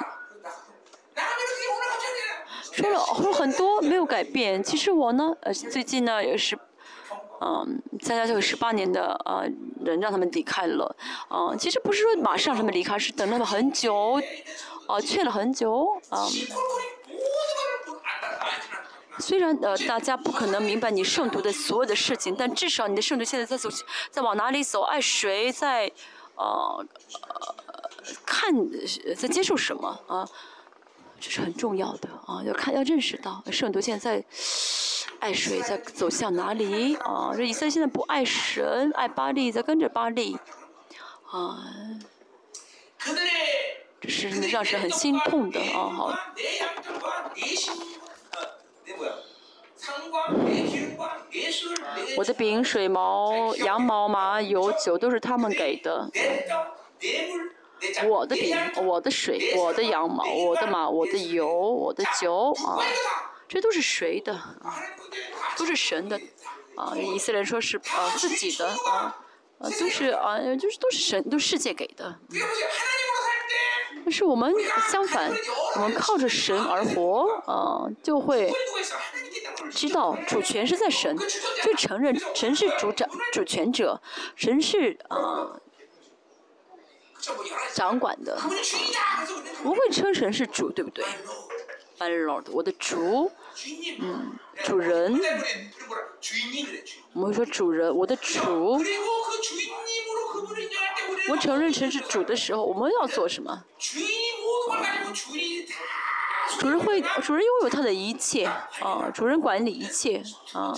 [2.72, 4.62] 说了说了很多没有改变。
[4.62, 6.58] 其实我呢，呃，最近呢也是，
[7.40, 9.48] 嗯，参加这个十八年的呃
[9.84, 10.94] 人让他们离开了，
[11.30, 14.20] 嗯，其实不是说马上他们离开，是等了很久，
[14.86, 16.26] 啊，劝了很久，啊。
[19.18, 23.68] 虽然呃大家不可能明白你圣徒的所有的事情，但至少你的圣徒现在在走，
[24.10, 25.92] 在往哪里走，爱谁，在
[26.36, 26.82] 呃
[28.24, 28.50] 看
[29.14, 30.26] 在接受什么啊，
[31.20, 34.24] 这是很重要的啊，要看要认识到圣徒现在
[35.20, 37.32] 爱谁，在走向哪里啊？
[37.36, 40.36] 这以色列现在不爱神，爱巴利，在跟着巴利
[41.30, 41.62] 啊，
[44.00, 46.18] 这是让人很心痛的啊，好。
[52.16, 56.10] 我的饼、水毛、羊毛、麻油、酒都是他们给的。
[58.06, 62.78] 我的饼、我的水、我的羊毛、我的马、我的油、我的酒啊，
[63.50, 64.80] 这都是谁的啊？
[65.58, 66.18] 都是神的
[66.76, 66.94] 啊！
[66.96, 69.18] 以色列说是啊自己的啊，
[69.58, 72.16] 啊都是啊就是都是神都是世界给的。
[74.04, 74.54] 但是我们
[74.88, 75.32] 相反，
[75.74, 78.52] 我们靠着神而活，啊，就会
[79.72, 81.16] 知道主权是在神，
[81.64, 84.00] 就承认神是主掌主权者，
[84.36, 85.58] 神是啊
[87.74, 88.38] 掌管的，
[89.64, 91.04] 不会称神是主，对不对
[91.98, 93.30] ？My Lord，我的主，
[94.00, 95.20] 嗯，主人，
[97.12, 98.80] 我们会说主人，我的主。
[101.28, 103.64] 我们承认神是主的时候，我们要做什么？
[106.58, 108.44] 主人会，主人拥有他的一切，
[108.80, 110.22] 啊，主人管理一切，
[110.52, 110.74] 啊，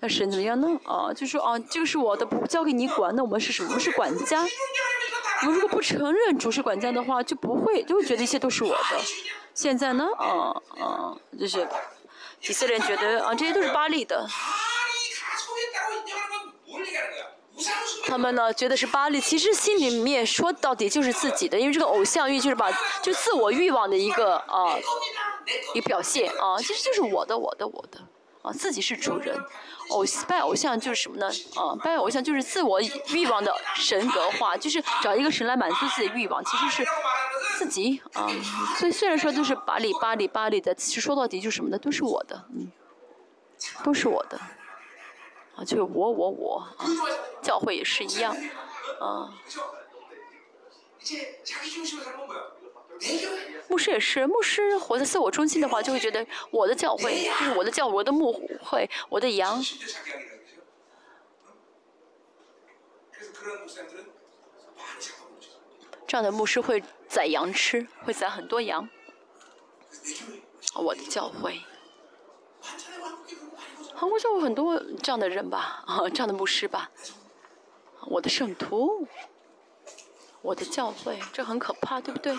[0.00, 0.68] 那神怎么样呢？
[0.84, 3.68] 啊，就说啊，这个是我的，不交给你管，那我们是什么？
[3.68, 4.46] 我们是管家。
[5.42, 9.00] 我们如果不承认主是管家的话，就不会，就会觉得一切都是我的。
[9.54, 11.66] 现在呢，啊啊，就是
[12.42, 14.26] 以色列人觉得啊，这些都是巴利的。
[18.06, 22.70] 他们呢觉得是巴利，其实心里面说到底就是自己的，因为这个偶像欲就是把
[23.02, 24.78] 就自我欲望的一个啊
[25.74, 27.98] 一个表现啊，其实就是我的我的我的
[28.42, 29.36] 啊，自己是主人，
[29.90, 31.74] 偶拜偶像就是什么呢啊？
[31.82, 36.86] 拜偶像就是自我欲望的神格化，就是找一个神来满足自己的欲望，其实是
[37.56, 38.28] 自己啊。
[38.76, 41.78] 所以虽然说都是巴利巴利巴利的，其实说到底就是什么呢？
[41.78, 42.70] 都是我的，嗯，
[43.82, 44.38] 都是我的。
[45.56, 46.86] 啊，就是我我我啊，
[47.42, 48.36] 教会也是一样，
[49.00, 49.32] 啊，
[53.68, 59.62] 牧师也是，牧师活在自我中心的话，就会觉得我的教会就是我的教，我的牧会，我的羊。
[66.06, 68.88] 这样的牧师会宰羊吃，会宰很多羊。
[70.74, 71.60] 我的教会。
[73.94, 76.90] 韩国教会很多这样的人吧，啊，这样的牧师吧，
[78.06, 79.06] 我的圣徒，
[80.40, 82.34] 我的教会，这很可怕，对不对？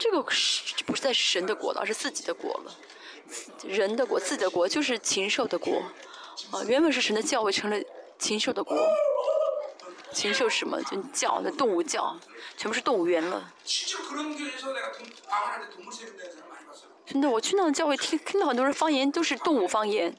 [0.00, 2.74] 这个是不是在神的国了，而是自己的国了？
[3.64, 5.82] 人的国，自己的国就是禽兽的国，
[6.50, 7.76] 啊，原本是神的教会成了
[8.18, 8.76] 禽兽的国，
[10.12, 10.82] 禽兽什么？
[10.82, 12.18] 就叫，那动物叫，
[12.56, 13.52] 全部是动物园了。
[17.06, 20.14] 真的，我去那个教会听听到很多人方言都是动物方言，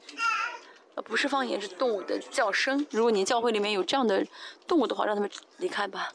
[0.94, 2.86] 呃，不是方言，是动物的叫声。
[2.90, 4.24] 如果你教会里面有这样的
[4.66, 6.12] 动物的话，让他们离开吧。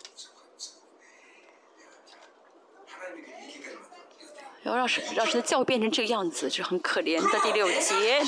[4.63, 8.21] 然后让是让神的教变成这个样子，是很可怜的第六节。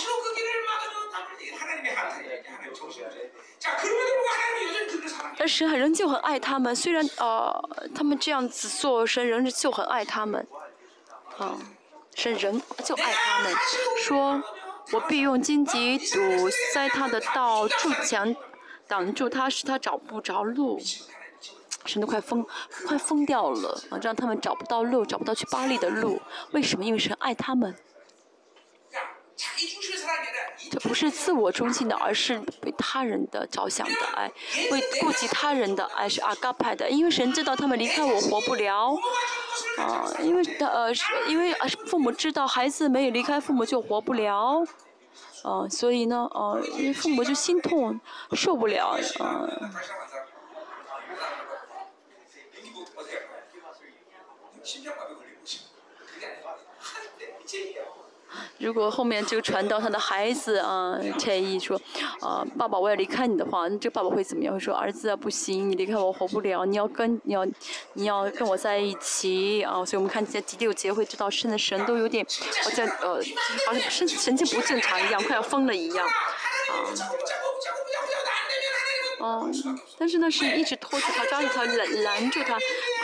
[5.37, 10.47] 但神很仍旧很爱他们，虽然呃他们这样子做，神仍旧很爱他们，
[11.37, 11.57] 啊。
[12.13, 13.55] 神仍旧爱他们，
[14.03, 14.43] 说
[14.91, 18.35] 我必用荆棘堵塞他的道，筑墙
[18.85, 20.77] 挡住他，使他找不着路。
[21.85, 22.45] 神都快疯，
[22.87, 23.99] 快疯掉了啊！
[24.01, 26.21] 让他们找不到路，找不到去巴黎的路。
[26.51, 26.83] 为什么？
[26.85, 27.75] 因为神爱他们。
[30.69, 34.31] 这不是自我中心的，而是为他人的着想的爱，
[34.71, 36.89] 为顾及他人的爱是阿嘎派的。
[36.89, 38.95] 因为神知道他们离开我活不了，
[39.77, 40.93] 啊，因为呃，
[41.27, 41.53] 因为
[41.87, 44.63] 父母知道孩子没有离开父母就活不了，
[45.43, 47.99] 啊，所以呢，啊，因为父母就心痛，
[48.33, 49.49] 受不了，啊。
[58.61, 61.79] 如果后面就传到他的孩子啊，陈毅说，
[62.21, 64.53] 啊，爸爸我要离开你的话，这爸爸会怎么样？
[64.53, 67.43] 会说儿子啊，不行，你离开我活不了，你要跟你要
[67.93, 69.83] 你要跟我在一起啊！
[69.83, 72.23] 所以我们看在第六节会知道，神的神都有点
[72.63, 73.19] 好像呃，
[73.65, 76.07] 好像神神经不正常一样，快要疯了一样。
[79.19, 79.41] 啊，
[79.97, 82.57] 但是呢，是一直拖住他，抓住他，拦拦住他，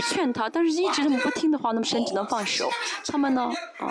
[0.09, 2.69] 劝他，但是一直这么不听的话，那么神只能放手。
[3.07, 3.89] 他们呢，啊。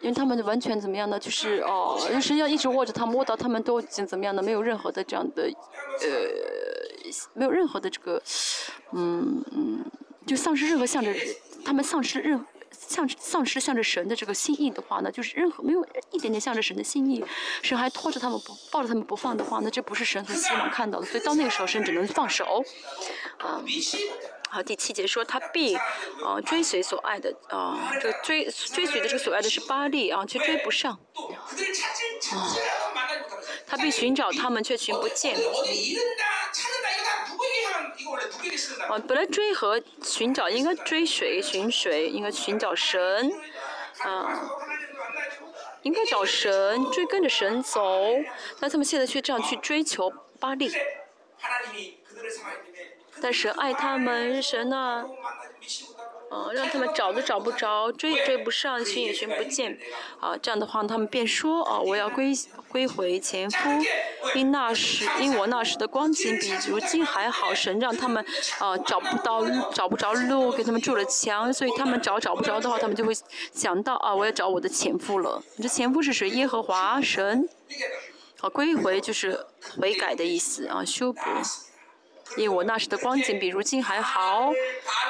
[0.00, 1.16] 因为他们完全怎么样呢？
[1.16, 4.42] 就是哦，神要一直握着他，摸到他们都已经怎么样呢？
[4.42, 6.08] 没有任何的这样的，呃，
[7.34, 8.20] 没有任何的这个，
[8.90, 9.84] 嗯嗯，
[10.26, 11.14] 就丧失任何向着
[11.64, 17.24] 他们丧失任向丧失向着神的这个心意的话呢，就是任何没有一点点向着神的心意，
[17.62, 21.06] 神还拖着他们不抱着他们不放的话，那这不是神所希望看到的。
[21.06, 22.64] 所以到那个时候，神只能放手，
[23.38, 23.62] 啊。
[24.54, 25.74] 好，第七节说他必，
[26.22, 32.52] 呃，追随所爱的，啊，这个追追随的这个所爱的是巴利啊，却追不上，啊，
[33.66, 35.38] 他必寻找他们却寻不见。
[38.90, 43.32] 啊，本来追和寻找应该追谁寻谁，应该寻找神，
[44.00, 44.50] 啊，
[45.80, 48.06] 应该找神追跟着神走，
[48.60, 50.70] 但他们现在却这样去追求巴利。
[53.22, 55.04] 但神爱他们，神呐，
[56.32, 59.78] 嗯，让他们找都找不着，追也追不上，寻也寻不见，
[60.18, 62.32] 啊，这样的话他们便说，啊，我要归
[62.68, 63.58] 归回前夫，
[64.34, 68.24] 因那时因我那时的光景比如今还好，神让他们
[68.58, 73.12] 啊找不到找不着路，给他们筑了墙，所以他们找找不着的话，他们就会
[73.52, 75.42] 想到啊，我要找我的前夫了。
[75.62, 76.30] 这前夫是谁？
[76.30, 77.46] 耶和华神，
[78.40, 79.46] 啊归回就是
[79.78, 81.20] 悔改的意思啊，修补。
[82.36, 84.52] 因为我那时的光景比如今还好，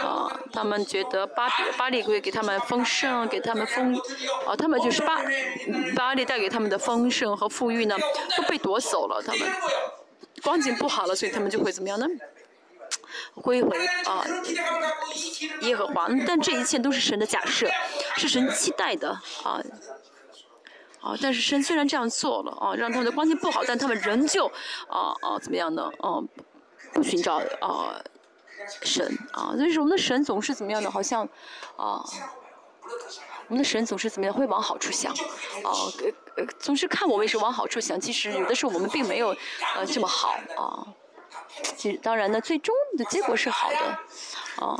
[0.03, 3.94] 啊，他们觉得巴比巴利会给他们丰盛，给他们丰，
[4.47, 5.23] 啊，他们就是巴
[5.94, 7.97] 巴利带给他们的丰盛和富裕呢，
[8.36, 9.23] 都被夺走了。
[9.23, 9.49] 他们
[10.43, 12.07] 光景不好了，所以他们就会怎么样呢？
[13.36, 14.24] 归回啊
[15.61, 16.09] 耶和华。
[16.27, 17.69] 但这一切都是神的假设，
[18.16, 19.11] 是神期待的
[19.43, 19.62] 啊
[21.01, 21.16] 啊！
[21.20, 24.47] 但是神虽然这样做了啊，让他们的光景不好，但他们仍旧
[24.89, 25.90] 啊啊怎么样呢？
[26.01, 26.20] 啊。
[26.93, 28.01] 不寻找啊
[28.82, 30.90] 神啊，所以说我们的神总是怎么样的？
[30.90, 31.24] 好像
[31.77, 32.05] 啊，
[33.48, 34.35] 我们的神总是怎么样？
[34.35, 35.70] 会往好处想，啊，
[36.36, 38.01] 呃，总是看我们是往好处想。
[38.01, 39.36] 其实有的时候我们并没有
[39.74, 40.86] 呃这么好啊。
[41.77, 44.78] 其实当然呢，最终的结果是好的啊。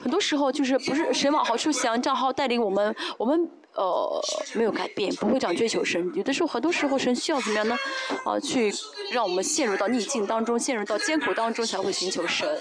[0.00, 3.50] 很多时候就是不是神往好处想，账号带领我们，我们。
[3.78, 4.20] 呃，
[4.54, 6.10] 没有改变，不会这样追求神。
[6.12, 7.78] 有的时候，很多时候，神需要怎么样呢？
[8.24, 8.74] 啊，去
[9.12, 12.60] 让我们陷入到逆境当中，陷入到艰苦当中，才会寻求神。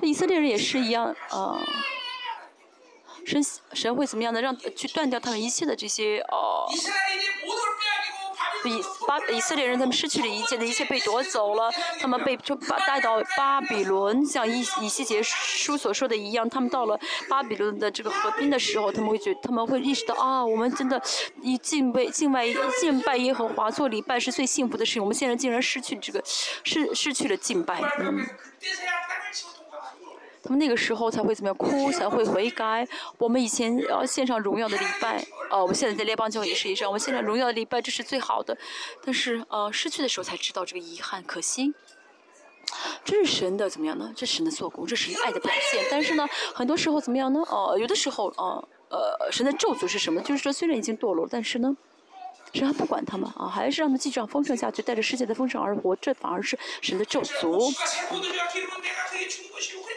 [0.00, 1.60] 这以色列人也是一样，啊，
[3.24, 3.40] 神
[3.72, 4.40] 神会怎么样呢？
[4.40, 6.66] 让去断掉他们一切的这些呃。
[8.64, 11.70] 以巴以色列人他们失去了一切的一切被夺走了，
[12.00, 16.98] 他们被就把带到巴比伦，像以以西结书所说的一样，他们到了
[17.28, 21.00] 巴比伦的这个河滨的时候，他们会觉他们会意识到啊，我们真的
[21.42, 22.46] 以敬拜敬拜
[22.80, 28.26] 敬拜耶和华做礼拜是最幸福的事情，我们现在竟然失去这个失失去了敬拜，嗯。
[30.48, 32.88] 他们那个时候才会怎么样哭，才会悔改。
[33.18, 36.88] 我们以前呃献上荣耀的礼拜，呃，我们现在在列邦教会也是一样。
[36.88, 38.56] 我们现在荣耀的礼拜这是最好的，
[39.04, 41.74] 但是呃失去的时候才知道这个遗憾，可惜。
[43.04, 44.10] 这是神的怎么样呢？
[44.16, 45.84] 这是神的做工，这是神爱的表现。
[45.90, 47.40] 但是呢，很多时候怎么样呢？
[47.50, 50.18] 哦，有的时候哦，呃，神的咒诅是什么？
[50.22, 51.76] 就是说虽然已经堕落，但是呢。
[52.54, 57.70] 神还不管他们啊，还是让他们继续让丰盛下去，带着世界的丰盛而活，这反而是神的咒诅。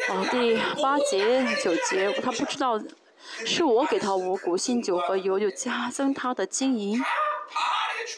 [0.10, 2.82] 啊，第八节、九节，他不知道
[3.46, 7.02] 是我给他五谷、新酒和油，就加增他的金银，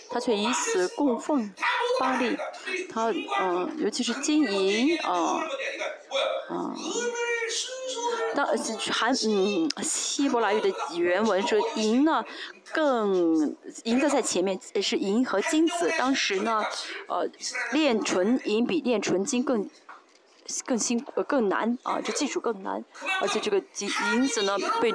[0.10, 1.54] 他却以此供奉
[2.00, 2.38] 巴利。
[2.90, 3.12] 他
[3.42, 5.44] 嗯，尤其是金银啊
[6.50, 6.74] 啊。
[8.36, 8.48] 当
[8.92, 12.26] 韩嗯希伯来语的原文说银呢
[12.72, 16.64] 更银的在前面是银和金子，当时呢
[17.08, 17.28] 呃
[17.74, 19.70] 炼纯银比炼纯金更。
[20.66, 22.84] 更辛呃更难啊，这技术更难，
[23.22, 24.94] 而且这个金银子呢被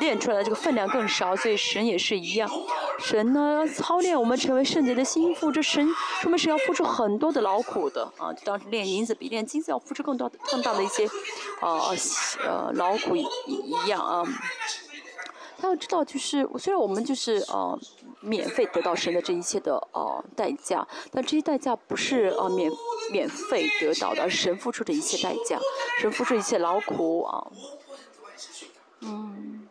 [0.00, 2.50] 炼出来的这个分量更少，所以神也是一样，
[2.98, 5.88] 神呢操练我们成为圣洁的心腹，这神
[6.20, 11.06] 说明是要付出很多的劳苦的啊，当时炼银子比炼金子要付出更多的更大的一些
[11.60, 11.90] 啊
[12.44, 13.26] 呃劳苦一
[13.86, 14.24] 样啊。
[15.56, 17.78] 他要知道，就是虽然我们就是呃
[18.24, 22.72] 免费得到神的这一切的呃代价，但这些代价不是呃免
[23.12, 25.58] 免费得到的，而是神付出的一切代价，
[26.00, 27.46] 神付出一切劳苦啊。
[29.00, 29.68] 嗯，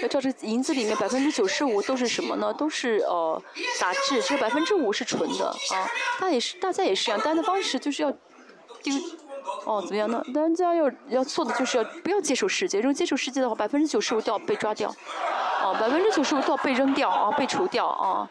[0.00, 2.54] 要照这银子里面百分之九十五都是什么呢？
[2.54, 3.42] 都是呃
[3.78, 5.90] 杂质，只有百分之五是纯的啊。
[6.18, 8.10] 它也是大家也是一样，但的方式就是要
[8.82, 8.94] 丢
[9.64, 10.22] 哦，怎么样呢？
[10.34, 14.88] 大家要要做的就是要不要接受世界，如果接受世界的话，百分之九十五都要被抓掉，
[15.62, 18.28] 哦，百分之九十五都要被扔掉啊，被除掉啊，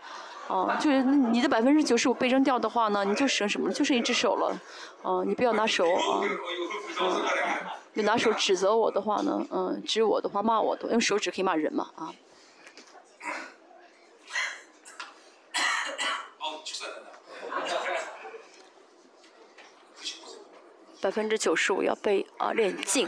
[0.47, 3.71] 啊，就是你的百分之九十五被扔掉的话呢，你就剩什么？
[3.71, 4.59] 就剩一只手了，
[5.03, 6.21] 啊，你不要拿手啊，
[7.01, 7.21] 嗯，
[7.93, 12.11] 你拿手指责我的话呢，嗯，指我的话骂我的，用手指可以骂人嘛，啊。
[21.01, 23.07] 百分之九十五要被啊练尽，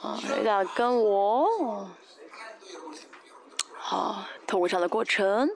[0.00, 1.88] 啊，要跟我，
[3.88, 5.48] 啊，通过这样的过程，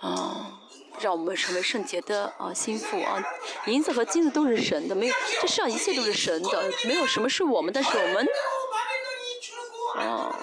[0.00, 0.60] 啊，
[1.00, 3.22] 让我们成为圣洁的啊心腹啊，
[3.66, 8.26] 银子和金子都是神的，没有，这世上一切都是神的，没有什么是我们，但是我们，
[9.96, 10.34] 啊。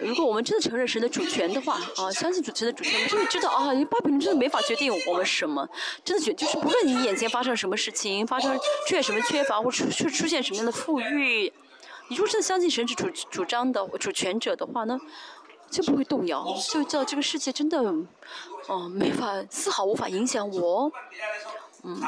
[0.00, 5.68] 如果我们真的承认神的主权的话，啊，相信主神的主权，我们就会知道啊，巴比伦真的没法决定我们什么，
[6.04, 11.52] 真的决就是不论你眼前发生什么事情，发生出现什么缺乏或出出出现什么样的富裕，
[12.08, 14.98] 你如果真的相信神是主主张的主权者的话呢，
[15.70, 17.78] 就不会动摇，就叫这个世界真的，
[18.68, 20.92] 哦，没法丝毫无法影响我，
[21.82, 22.00] 嗯。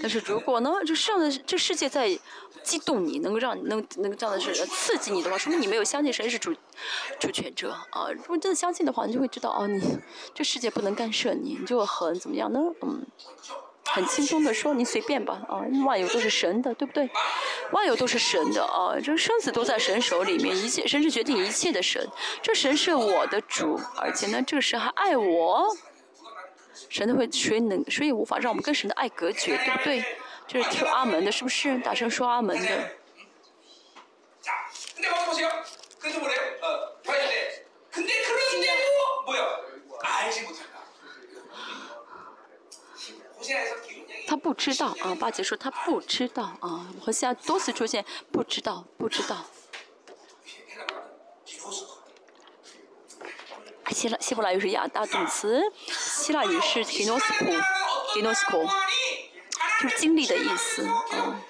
[0.00, 2.18] 但是如果呢，就上的这世界在
[2.62, 6.54] 激动你，能够让你能能够这样的是刺激你的话，说明你没有相信神是主
[7.18, 8.08] 主权者啊。
[8.14, 9.98] 如果真的相信的话，你就会知道啊，你
[10.34, 12.60] 这世界不能干涉你，你就很怎么样呢？
[12.82, 13.06] 嗯，
[13.86, 17.08] 很轻松的说，你随便吧啊，万有都是神的，对不对？
[17.72, 22.06] 万有都是神的啊，这生死都在神手里面，一切神是决定一切的神，
[22.42, 25.66] 这神是我的主，而且呢，这个神还爱我。
[26.88, 30.04] 神的会，谁能，谁也无法让我们跟神的爱隔绝，对不对？
[30.46, 31.78] 就是听阿门的，是不是？
[31.80, 32.90] 大声说阿门的。
[44.26, 49.44] 他不知道啊，八姐说他不知道啊，和现在多次出现不知道，不知道。
[53.90, 55.62] 希腊希伯来语是亚大动词，
[56.18, 57.62] 希腊语是 g 诺斯 n o
[58.22, 58.52] 诺斯 k
[59.80, 61.40] 就是经历的意思，嗯。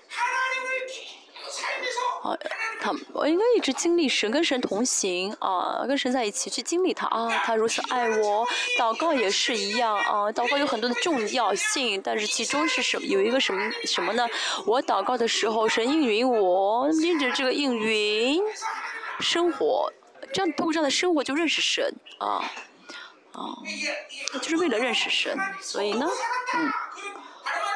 [2.23, 2.37] 啊，
[2.81, 8.47] 他我应该一直经历神，跟神同行啊，跟神在一起去经历他啊，他如此爱我。
[8.79, 14.29] 祷告也是一样啊，祷告有很多的重要性，但是其中是什么有一个什么什么呢？
[14.67, 18.43] 我祷告的时候，神应允我，因着这个应允，
[19.19, 19.91] 生活。
[20.31, 22.45] 这样通过这样的生活就认识神啊，
[23.39, 23.55] 啊，
[24.43, 26.09] 就是为了认识神，所以呢，
[26.55, 26.69] 嗯，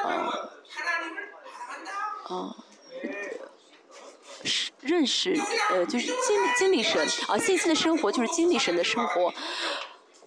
[0.04, 0.10] 啊，
[2.24, 2.56] 啊，
[4.44, 5.40] 是认识
[5.70, 6.14] 呃，就是经
[6.58, 9.32] 经历神啊，信心的生活就是经历神的生活。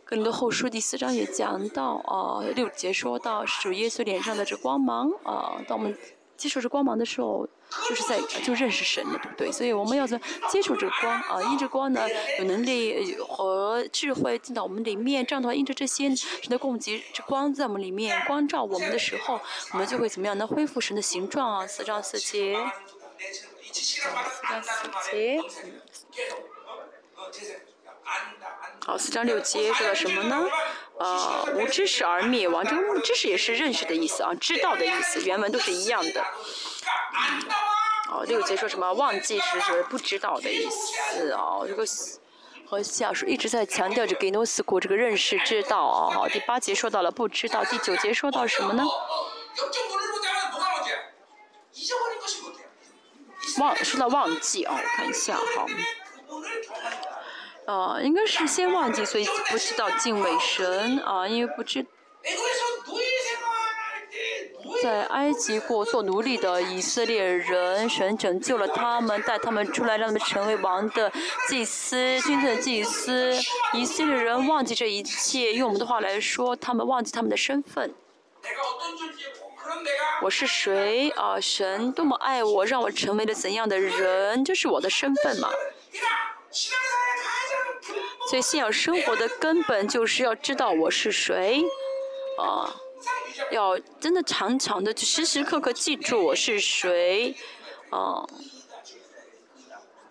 [0.05, 5.97] 更多后书第四章也讲到啊，六节说到主耶稣脸上的这光芒啊，当我们
[6.37, 7.47] 接受这光芒的时候。
[7.89, 9.51] 就是在就认识神了，对不对？
[9.51, 12.07] 所以我们要在接触这光啊，因着光呢，
[12.37, 15.25] 有能力和智慧进到我们里面。
[15.25, 19.41] 这样的话，因着这些神的供给，这光在我们里面光照我们的时候，
[19.73, 20.37] 我们就会怎么样？
[20.37, 21.67] 能恢复神的形状啊！
[21.67, 22.55] 四章四节，
[23.73, 25.41] 四章四节，
[28.85, 30.47] 好，四章六节说的什么呢？
[30.99, 32.63] 啊，无知识而灭亡。
[32.63, 36.23] 这个知识也是认识的意思啊，知道的意思，原文都是一样的。
[38.11, 38.93] 哦，六节说什么？
[38.93, 41.65] 忘记是是不知道的意思哦。
[41.67, 41.83] 这个
[42.67, 46.13] 和下属一直在强调着 gnosis 这个认识知道啊。
[46.13, 48.83] 好，第八节说到了不知道，第九节说到什么呢？
[53.57, 55.65] 忘说到忘记啊，我看一下哈。
[57.67, 61.85] 呃，应该是先忘记，所以不知道敬畏神啊，因为不知。
[64.81, 71.11] 在埃及过做奴隶的以色列人，神拯救了他们，带他们出来，让他们成为王的
[71.47, 73.33] 祭司、君尊的祭司。
[73.73, 77.93] 以色列人忘记这一切，用我们的话来说，他们忘记他们的身份。
[80.21, 81.39] 我是谁啊？
[81.39, 84.45] 神多么爱我，让我成为了怎样的人？
[84.45, 85.49] 这是我的身份嘛？
[88.29, 91.63] 所以信仰生活的根本就是要知道我是谁，
[92.39, 92.75] 啊。
[93.51, 97.35] 要真的常常的，时时刻刻记住我是谁，
[97.89, 98.25] 啊，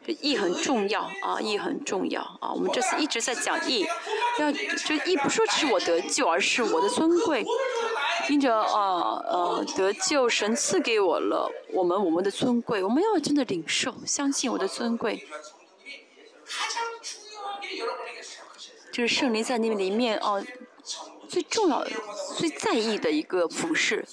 [0.06, 2.52] 这义很重要啊，义很重要啊。
[2.52, 3.86] 我们这次一直在讲义，
[4.38, 7.44] 要就义不说只是我得救，而是我的尊贵，
[8.28, 15.26] 因着啊呃得救，神赐给我了我们我们的尊贵，我们要真的领受，相信我的尊贵，
[18.94, 20.40] 就是圣灵在那里面啊。
[21.26, 21.84] 最重要、
[22.36, 24.04] 最在意的一个服饰，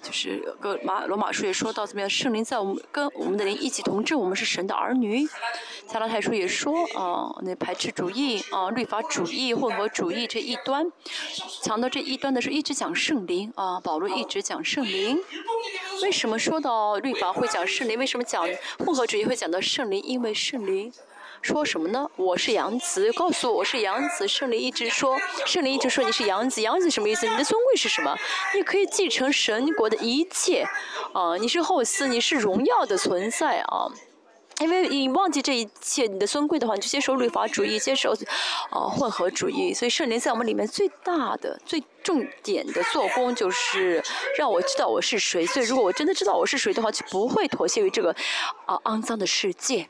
[0.00, 5.28] 就是个马罗马书也说到怎么样，圣灵在我们跟我们的灵一起同治，我们是神的儿女。
[5.88, 10.90] 加拉太书也说啊，那排斥主义啊、律法主义、混合主义这一端，
[11.62, 15.18] 强调这一端的时候一直讲圣灵啊，保罗一直讲圣灵。
[16.02, 17.98] 为什么说到律法会讲圣灵？
[17.98, 18.48] 为什么讲
[18.78, 20.00] 混合主义会讲到圣灵？
[20.02, 20.90] 因为圣灵。
[21.42, 22.08] 说什么呢？
[22.14, 24.28] 我是杨子，告诉我我是杨子。
[24.28, 27.26] 圣灵一直说，圣灵一直说你是杨子，杨子什么意思？
[27.26, 28.16] 你的尊贵是什么？
[28.54, 30.64] 你可以继承神国的一切，
[31.12, 33.90] 啊，你是后嗣，你是荣耀的存在啊。
[34.60, 38.12] 因为你忘记这一切，你的尊贵的话，你就接受律法主义，接受，
[38.70, 39.74] 啊，混合主义。
[39.74, 44.00] 所以圣灵在我们里面最大的、最重点的做工，就是
[44.38, 45.44] 让我知道我是谁。
[45.44, 48.14] 所以如果我真的知道我是谁的话，就不会妥协于这个，
[48.66, 49.88] 啊，肮脏的世界。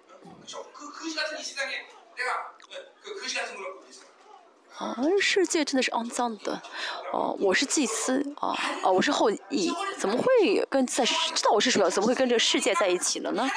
[4.79, 6.61] 啊，世界真的是肮脏的，
[7.13, 13.49] 哦，我是祭司，啊，哦，我是后裔，怎么会跟在知道我是谁，怎么会跟这个世界在一起了呢？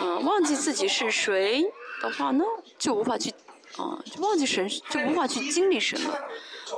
[0.00, 1.64] 嗯，忘记自己是谁
[2.02, 2.44] 的话呢，
[2.78, 3.30] 就无法去，
[3.76, 6.28] 啊，就忘记神，就无法去经历神了，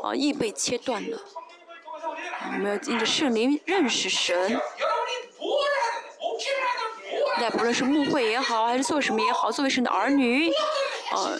[0.04, 1.18] 啊，意被切断了，
[2.52, 4.60] 我们要因着圣灵认识神。
[7.54, 10.50] 无论是牧会也好，还是做什么也好，作为神的儿女，
[11.12, 11.38] 呃，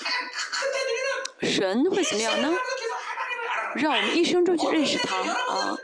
[1.42, 2.52] 神会怎么样呢？
[3.76, 5.78] 让我们一生中去认识他啊！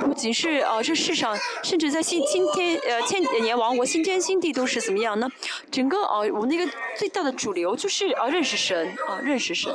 [0.00, 5.28] 不仅是啊，这世上，甚至在新今天呃千年王国新天新地都是怎么样呢？
[5.70, 9.72] 整个啊，我们那个最大的主流就是啊，认识神啊，认识神。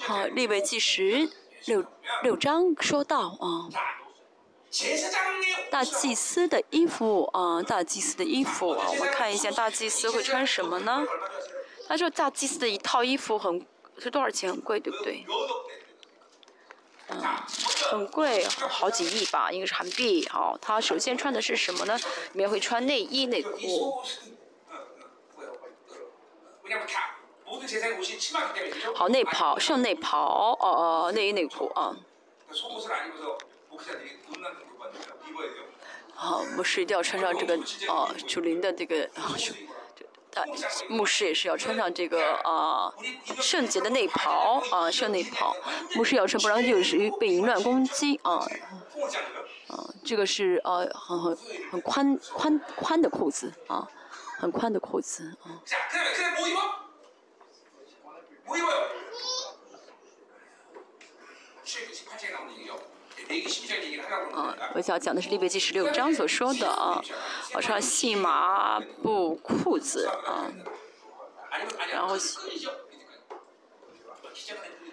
[0.00, 1.30] 好，立位记十
[1.64, 1.82] 六
[2.22, 4.01] 六章说到啊。
[5.70, 11.04] 大祭司的衣服啊，大祭司的衣服啊，我们看一下大祭司会穿什么呢？
[11.86, 13.66] 他说大祭司的一套衣服很
[13.98, 14.50] 是多少钱？
[14.50, 15.26] 很贵，对不对？
[17.08, 17.20] 嗯，
[17.90, 20.26] 很贵，好几亿吧，应该是韩币。
[20.28, 21.94] 好，他首先穿的是什么呢？
[21.98, 24.02] 里面会穿内衣内裤。
[28.94, 30.66] 好，内袍，上内袍，哦
[31.08, 31.94] 哦，内衣内裤啊。
[36.14, 37.56] 好，牧师一定要穿上这个
[37.92, 39.34] 啊，主林的这个啊，
[40.30, 40.44] 大
[40.88, 42.94] 牧师也是要穿上这个啊，
[43.40, 45.54] 圣洁的内袍啊，圣内袍，
[45.94, 48.46] 牧师要穿，不然就是被淫乱攻击啊。
[49.68, 51.36] 啊，这个是呃很很
[51.72, 53.88] 很宽宽宽的裤子啊，
[54.38, 55.60] 很宽的裤子啊。
[64.34, 67.02] 啊，我想讲的是利未记十六章所说的啊，
[67.54, 70.50] 我穿细麻布裤子啊，
[71.90, 72.16] 然后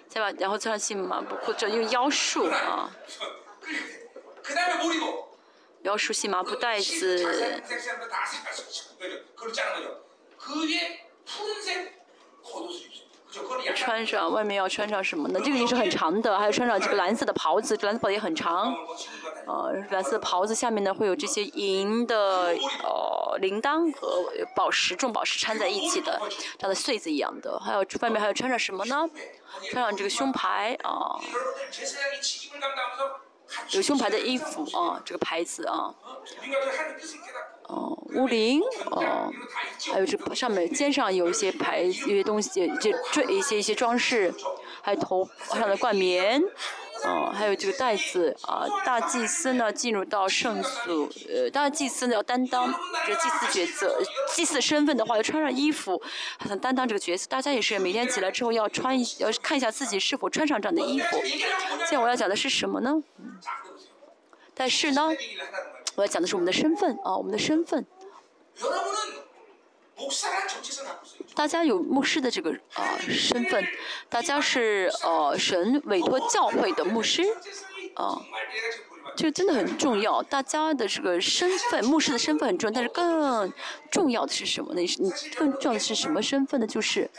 [0.07, 2.91] 再把然后穿细麻布裤子，用腰束啊，
[5.84, 7.61] 腰束细麻布带子。
[13.76, 15.39] 穿上外面要穿上什么呢？
[15.43, 18.76] 这个也是很长的，还有穿上这个蓝色的袍子，蓝色袍子也很长。
[19.45, 24.26] 呃，蓝色袍子下面呢会有这些银的呃铃铛和
[24.56, 26.19] 宝石、重宝石掺在一起的，
[26.60, 27.60] 像的穗子一样的。
[27.60, 29.07] 还有外面还有穿上什么呢？
[29.72, 31.19] 穿上这个胸牌啊，
[33.72, 35.93] 有胸牌的衣服啊，这个牌子啊。
[37.69, 38.59] 哦，乌灵，
[38.89, 39.31] 哦，
[39.93, 44.33] 还有这上面肩上有一些牌，一些东西，这这一些一些装饰，
[44.81, 46.41] 还有头上的冠冕，
[47.03, 48.65] 哦，还有这个袋子啊。
[48.83, 52.73] 大祭司呢进入到圣所，呃，大祭司呢要担当
[53.05, 54.01] 这祭司角色，
[54.33, 56.01] 祭司身份的话要穿上衣服，
[56.39, 57.27] 好像担当这个角色。
[57.29, 61.21] 大家也是每天起来之后要穿，要看一下自己是否穿上这样的衣服。
[61.23, 63.03] 现在我要讲的是什么呢？
[64.55, 65.11] 但是呢？
[65.95, 67.86] 我要讲的是我们的身份啊，我们的身份。
[71.36, 73.66] 大家有牧师的这个啊身份，
[74.07, 77.22] 大家是呃神委托教会的牧师
[77.95, 78.22] 啊，
[79.16, 80.24] 这个真的很重要。
[80.24, 83.53] 大家的这个身份，牧师的身份很重要，但是更
[83.91, 84.82] 重要的是什么呢？
[84.82, 86.66] 你更重要的是什么身份呢？
[86.68, 87.10] 就是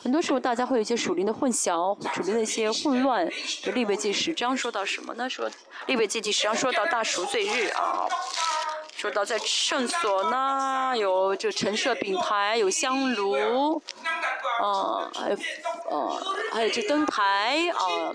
[0.00, 3.28] 很多时候大家会有一些属灵的混淆，属灵的一些混乱。
[3.62, 5.28] 就利未记十章说到什么呢？
[5.28, 5.50] 说。
[5.86, 8.06] 利未记第十章说到大赎罪日啊，
[8.96, 13.82] 说到在圣所呢有这陈设饼台，有香炉，
[14.62, 16.20] 啊，还有啊
[16.52, 18.14] 还有这灯台啊，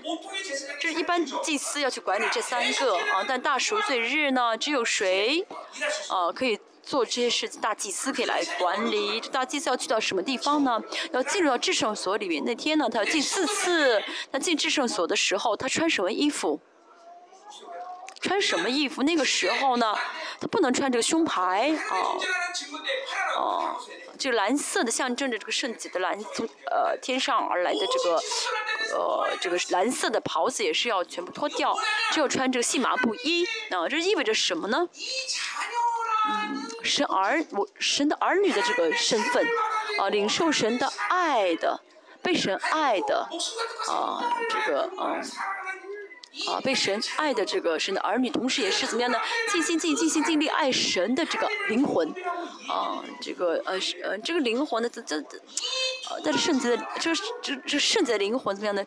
[0.80, 5.44] 这一般祭司要去管理这三个啊，但大赎罪日呢只有谁
[6.08, 9.20] 啊可以做这些事情，大祭司可以来管理。
[9.20, 10.82] 大祭司要去到什么地方呢？
[11.12, 12.44] 要进入到至圣所里面。
[12.44, 14.02] 那天呢，他要进四次。
[14.30, 16.60] 他进至圣所的时候，他穿什么衣服？
[18.20, 19.02] 穿什么衣服？
[19.02, 19.94] 那个时候呢，
[20.40, 22.16] 他不能穿这个胸牌啊，
[23.36, 23.76] 哦，
[24.18, 26.18] 这个蓝色的象征着这个圣洁的蓝，
[26.70, 28.16] 呃天上而来的这个
[28.96, 31.76] 呃这个蓝色的袍子也是要全部脱掉，
[32.12, 34.88] 只有穿这个细麻布衣啊，这意味着什么呢？
[36.26, 39.46] 嗯，神儿我神的儿女的这个身份
[39.98, 41.80] 啊，领受神的爱的，
[42.22, 43.28] 被神爱的
[43.88, 45.22] 啊，这个嗯。
[46.48, 49.20] 啊，被神爱的这个神的儿女，同时也是怎么样的，
[49.52, 52.12] 尽心尽尽心尽力爱神的这个灵魂，
[52.68, 55.16] 啊，这个呃呃这个灵魂呢，这这
[56.10, 58.84] 呃带着圣洁的，这这这圣洁的灵魂怎么样呢，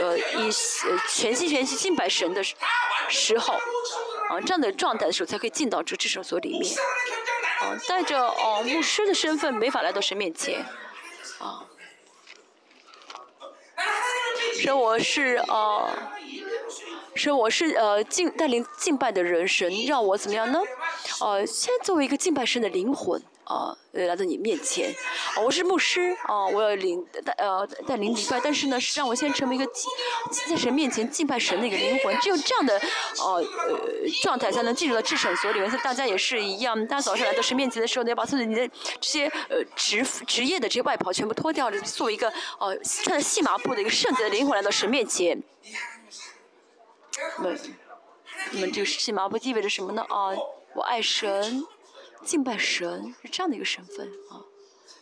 [0.00, 0.50] 呃以
[0.88, 2.42] 呃全心全心敬拜神的
[3.08, 3.54] 时候，
[4.28, 6.74] 啊这样的状态的时候，才可以进到这至圣所里面，
[7.60, 10.64] 啊带着哦牧师的身份没法来到神面前，
[11.38, 11.64] 啊，
[14.60, 16.12] 说我是啊。
[17.14, 20.60] 说我是呃敬带领敬拜的人，神让我怎么样呢？
[21.22, 24.92] 呃，先作为一个敬拜神的灵魂啊，来到你面前。
[25.36, 29.66] 哦我是牧师啊，我要领带呃带领礼拜，但是呢，是让我先成为一个
[30.48, 32.16] 在神面前敬拜神的一个灵魂。
[32.18, 32.76] 只有这样的
[33.20, 33.78] 呃呃
[34.22, 35.70] 状态，才能进入到至圣所里面。
[35.84, 38.68] 大家也是一样，大家早上来到神面前的时候，你要把自己的
[39.00, 42.28] 这些呃职职业的这些外袍全部脱掉，作为一个
[42.58, 45.40] 呃穿着细麻布的一个圣洁的灵魂来到神面前。
[47.38, 47.58] 们，
[48.50, 50.02] 你们这个细麻布意味着什么呢？
[50.08, 50.34] 啊，
[50.74, 51.64] 我爱神，
[52.26, 54.42] 敬拜神，是这样的一个身份啊。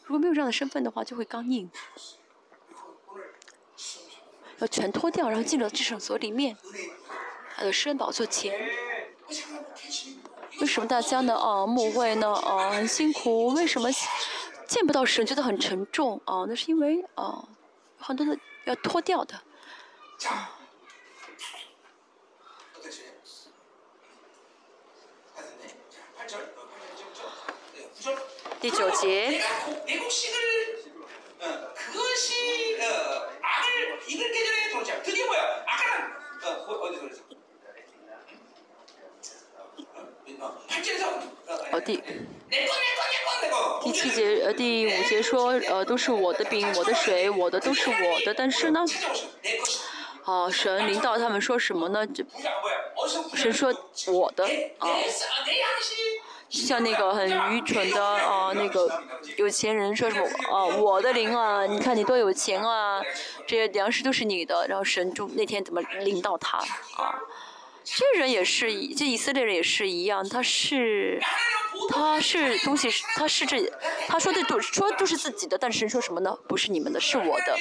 [0.05, 1.71] 如果没有这样的身份的话，就会刚硬。
[4.59, 6.57] 要全脱掉，然后进入至圣所里面，
[7.57, 8.71] 还有圣宝座前。
[10.61, 11.35] 为什么大家呢？
[11.35, 12.31] 啊，牧会呢？
[12.31, 13.49] 啊，很辛苦。
[13.49, 13.89] 为什么
[14.69, 16.21] 见不到神，觉得很沉重？
[16.27, 17.49] 啊，那是因为啊，
[17.99, 19.35] 很多的要脱掉的。
[20.29, 20.59] 啊。
[28.65, 29.43] 第九节。
[41.73, 42.03] 哦，第
[43.83, 48.83] 第七节呃第五节说呃都是我的饼我的水我的都是我的，但是呢，
[50.25, 52.07] 啊神领导他们说什么呢？
[52.07, 52.25] 就
[53.35, 53.71] 神说
[54.07, 54.47] 我的
[54.79, 54.89] 啊。
[56.49, 59.03] 像那个很愚蠢的啊，那个
[59.37, 63.03] 有钱人说什么啊，我的灵啊，你看你多有钱啊，
[63.47, 64.67] 这些粮食都是你的。
[64.69, 67.19] 然后神就那天怎么领到他啊？
[67.85, 71.21] 这人也是，这以色列人也是一样，他是
[71.91, 73.71] 他是东西他是这
[74.07, 76.35] 他说的都说都是自己的，但是神说什么呢？
[76.49, 77.59] 不是你们的，是我的。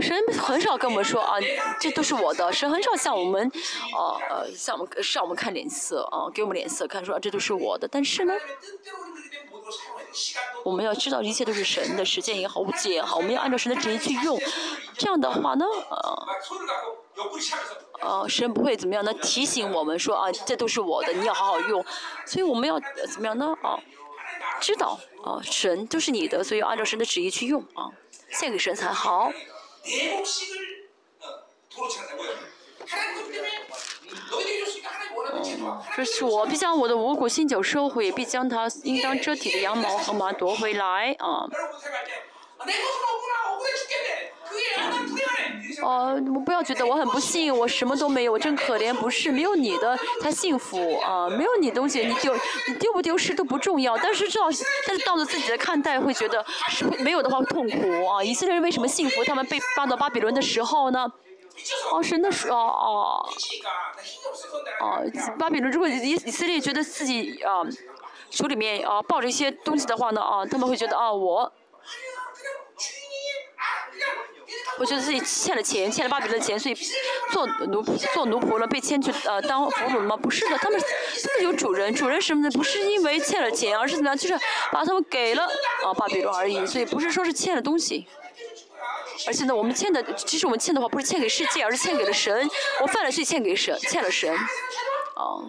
[0.00, 1.36] 神 很少跟我们说啊，
[1.78, 2.52] 这都是我的。
[2.52, 3.50] 神很少向我们，
[3.94, 7.88] 呃呃，向我们让我们看脸色啊，给我们脸色看，说这都是我的。
[7.88, 8.34] 但是呢，
[10.64, 14.38] 我们要知道一切都是神的，时间也好，物质也好，我们要按照神的旨意去用。
[14.96, 16.26] 这样的话呢，呃，
[18.02, 19.12] 呃，神不会怎么样呢？
[19.14, 21.84] 提醒我们说啊，这都是我的，你要好好用。
[22.24, 22.78] 所以我们要
[23.12, 23.54] 怎么样呢？
[23.62, 23.78] 啊，
[24.60, 27.90] 知道啊，神都是你的，所以要按照神的旨意去用啊。
[28.32, 29.32] 献给神才好。
[35.96, 41.48] 这是我必将我的五谷新酒收回，必将他应当遮体的羊毛和麻夺回来啊。
[45.82, 48.92] 哦，我不要觉得我很不幸，我什么都没有，我真可怜。
[48.92, 51.28] 不是，没有你的才幸福啊！
[51.30, 52.34] 没有你东西，你丢
[52.68, 53.96] 你丢不丢失都不重要。
[53.96, 54.44] 但是知道，
[54.86, 58.22] 但是到了自己的看待，会觉得是没有的话会痛苦啊！
[58.22, 59.24] 以色列人为什么幸福？
[59.24, 61.10] 他们被搬到巴比伦的时候呢？
[61.92, 63.26] 哦，是那时候哦
[64.80, 65.04] 哦，
[65.38, 67.62] 巴比伦如果以以色列觉得自己啊
[68.30, 71.50] 手里面啊抱着一些东西的话呢啊，他们会觉得啊我。
[74.78, 76.74] 我觉得自己欠了钱，欠了巴比伦的钱，所以
[77.30, 77.82] 做奴
[78.14, 80.16] 做奴仆了，被牵去呃当俘虏吗？
[80.16, 84.16] 不是的，他们他们有主人，主人什么的，不是因为欠了钱，而是怎么样？
[84.16, 84.38] 就是
[84.72, 85.44] 把他们给了
[85.84, 88.06] 啊巴比伦而已，所以不是说是欠了东西。
[89.26, 92.48] 而且呢，我们欠的，其实我们欠的话不是欠给世界，而是欠给了神。
[92.80, 95.44] 我犯了罪，欠给神，欠了神，啊。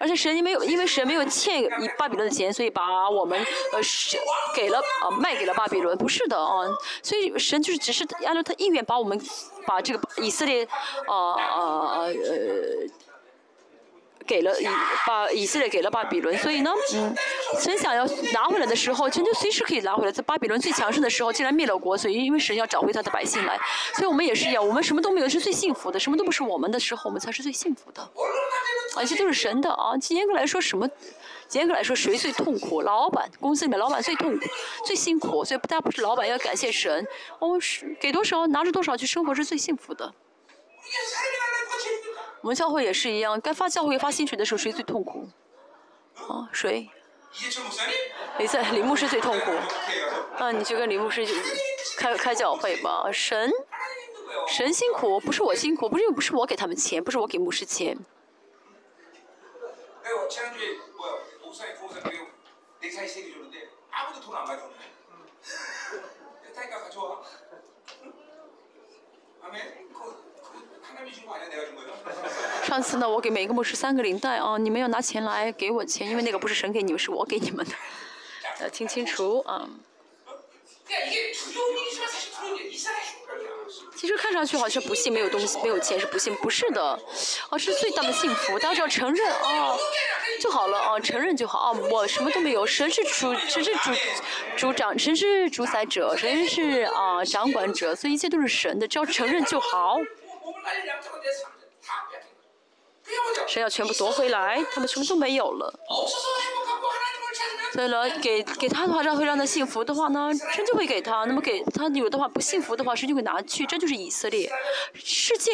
[0.00, 3.38] 而且神没有，因为神没有欠以巴比伦的钱，所以把我们
[3.72, 4.16] 呃是
[4.54, 6.64] 给了啊卖给了巴比伦，不是的啊，
[7.02, 9.20] 所以神就是只是按照他意愿把我们
[9.66, 10.66] 把这个以色列
[11.06, 12.10] 啊啊呃
[14.26, 14.66] 给了以
[15.06, 17.14] 把以色列给了巴比伦，所以呢，嗯，
[17.60, 20.12] 神想要拿回来的时候，神就随时可以拿回来。
[20.12, 23.58] 在巴比伦最强盛的时候，竟然灭了国，所以因为神要找回他的百姓来，
[23.94, 28.08] 所以我们也是一样，我们什么都没有是最幸福的，什么都不是我们的时候，我们才是最幸福的。
[28.96, 29.92] 啊，这都是神的啊。
[30.08, 30.88] 严格来说，什么？
[31.52, 32.82] 严格来说，谁最痛苦？
[32.82, 34.44] 老板，公司里面老板最痛苦、
[34.84, 37.06] 最辛苦，所以大家不是老板要感谢神。
[37.40, 40.12] 哦，是给多少拿着多少去生活是最幸福的。
[42.40, 45.28] 我们教会也是一样，该发教会发薪水的时候，谁最痛苦？
[46.28, 46.88] 啊，谁？
[48.38, 49.50] 李在李牧师最痛苦。
[50.38, 51.26] 啊，你就跟李牧师
[51.96, 53.10] 开开教会吧。
[53.12, 53.50] 神，
[54.48, 57.98] 神辛苦，不是我辛苦，不是又不是我给他们钱，不是我给牧师钱。
[72.64, 77.72] 上次呢，我给每个牧师三个领带啊，你们要拿钱来给我钱，因为那个不是神给你们，是我给你们的，
[78.60, 79.68] 要听清楚啊。
[84.00, 86.82] 其实看上去好像不幸，没有东西，没有钱是不幸，不是的，
[87.50, 88.58] 啊，是最大的幸福。
[88.58, 89.76] 大家只要承认啊，
[90.40, 91.78] 就好了啊，承认就好啊。
[91.90, 93.90] 我什么都没有，神是主，神是主，
[94.56, 99.98] 主掌，神是主宰者，神是啊掌管者，所以一切都是神的，只要承认就好。
[103.46, 105.78] 神要全部夺回来，他们什么都没有了。
[107.72, 113.64] 所以呢，给给他的话，让会让他幸福的话呢，神就会给他；那么给他有的话不幸福的话，神就会拿去。
[113.66, 114.50] 这就是以色列，
[114.94, 115.52] 世界，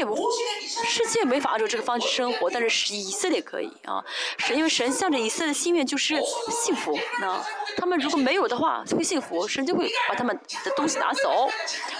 [0.85, 4.03] 世界没法按照这个方式生活，但是以色列可以啊。
[4.39, 6.19] 是因为神向着以色列的心愿就是
[6.51, 6.99] 幸福。
[7.21, 7.45] 那
[7.77, 10.35] 他们如果没有的话，会幸福，神就会把他们
[10.65, 11.49] 的东西拿走。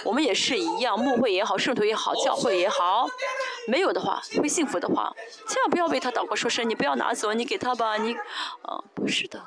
[0.03, 3.07] 我们也是一样，牧会也好，圣徒也好，教会也好，
[3.67, 5.13] 没有的话，会幸福的话，
[5.47, 8.13] 千万不要为他祷告说神，你不要拿走，你给他吧，你，
[8.63, 9.41] 啊，不是的。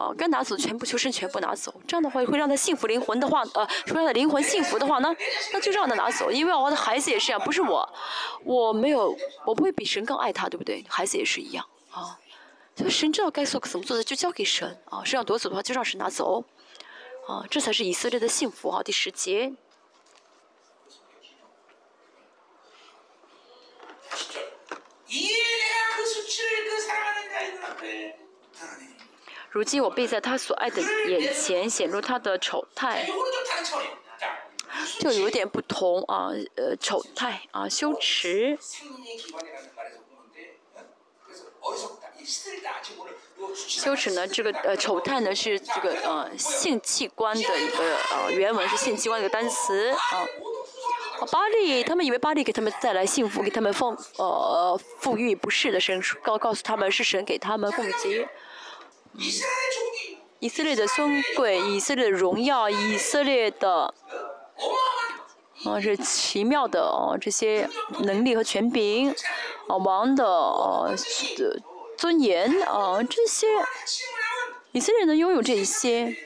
[0.00, 1.74] 哦，该拿走全部，求神全部拿走。
[1.86, 5.14] 这样的话会让他幸福灵魂的话，呃，说让他灵魂幸福的话呢，
[5.52, 6.30] 那就让他拿走。
[6.30, 7.86] 因为我的孩子也是这样，不是我，
[8.42, 9.14] 我没有，
[9.44, 10.82] 我不会比神更爱他，对不对？
[10.88, 12.18] 孩子也是一样啊。
[12.74, 15.04] 所以神知道该做怎么做的，就交给神啊。
[15.04, 16.42] 神要夺走的话，就让神拿走
[17.28, 17.44] 啊。
[17.50, 18.82] 这才是以色列的幸福啊。
[18.82, 19.52] 第十节。
[29.50, 33.04] 如今我背在他所爱的眼前，显露他的丑态，
[35.00, 38.56] 就有点不同啊，呃，丑态啊，羞耻。
[43.56, 50.26] 羞耻呢，这个呃，丑态呢是这个呃性器官的一个呃原文是性器官的一个单词啊。
[51.32, 58.28] 巴利，他们以为巴利给他们带来幸福，给他们丰呃富裕，不是的，神告告诉他们是神给他们供给。
[60.38, 63.92] 以色列的尊贵，以色列的荣耀，以色列的，
[65.66, 67.68] 啊，这奇妙的哦，这些
[68.00, 69.10] 能力和权柄，
[69.68, 70.88] 啊，王的啊
[71.98, 73.46] 尊严啊，这些，
[74.72, 76.16] 以色列能拥有这些，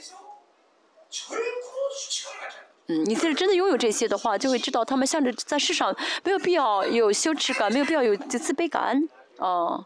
[2.86, 9.08] 嗯，以色列真的拥有这些的话，就会知道他们向着在世上没有必要有羞耻感，没有必要有自卑感。
[9.44, 9.84] 哦，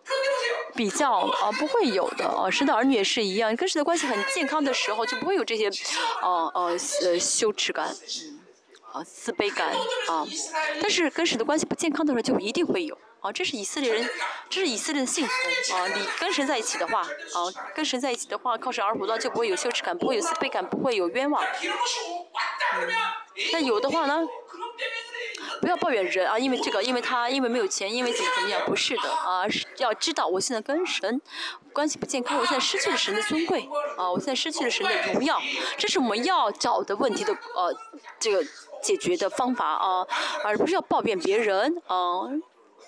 [0.76, 5.68] 比较啊不会有的哦，神的儿女也是一样，跟神的关系很健康的时候，就不会有这些，
[6.22, 8.40] 哦哦呃羞耻感，嗯，
[8.92, 9.72] 啊自卑感
[10.08, 10.24] 啊，
[10.80, 14.08] 但是跟神的关系不健康的时候，就一定会有，啊这是以色列人，
[14.48, 17.38] 这是以色列的幸福啊，你跟神在一起的话，啊
[17.74, 22.88] 跟神在一起的话，靠神而活的，就不会有羞耻感，不会有自卑感，不会有冤枉，嗯，
[23.52, 24.24] 那有的话呢？
[25.60, 31.20] 不要抱怨人啊，因为这个，因为他，因为没有钱，因为怎么怎么样，不是的啊，是要知道我现在跟神
[31.72, 35.40] 关系不健康，我现在失去了神的尊贵啊，我现在失去了神的荣耀，
[35.76, 37.74] 这是我们要找的问题的呃
[38.18, 38.44] 这个
[38.82, 40.06] 解决的方法啊，
[40.44, 42.28] 而不是要抱怨别人啊，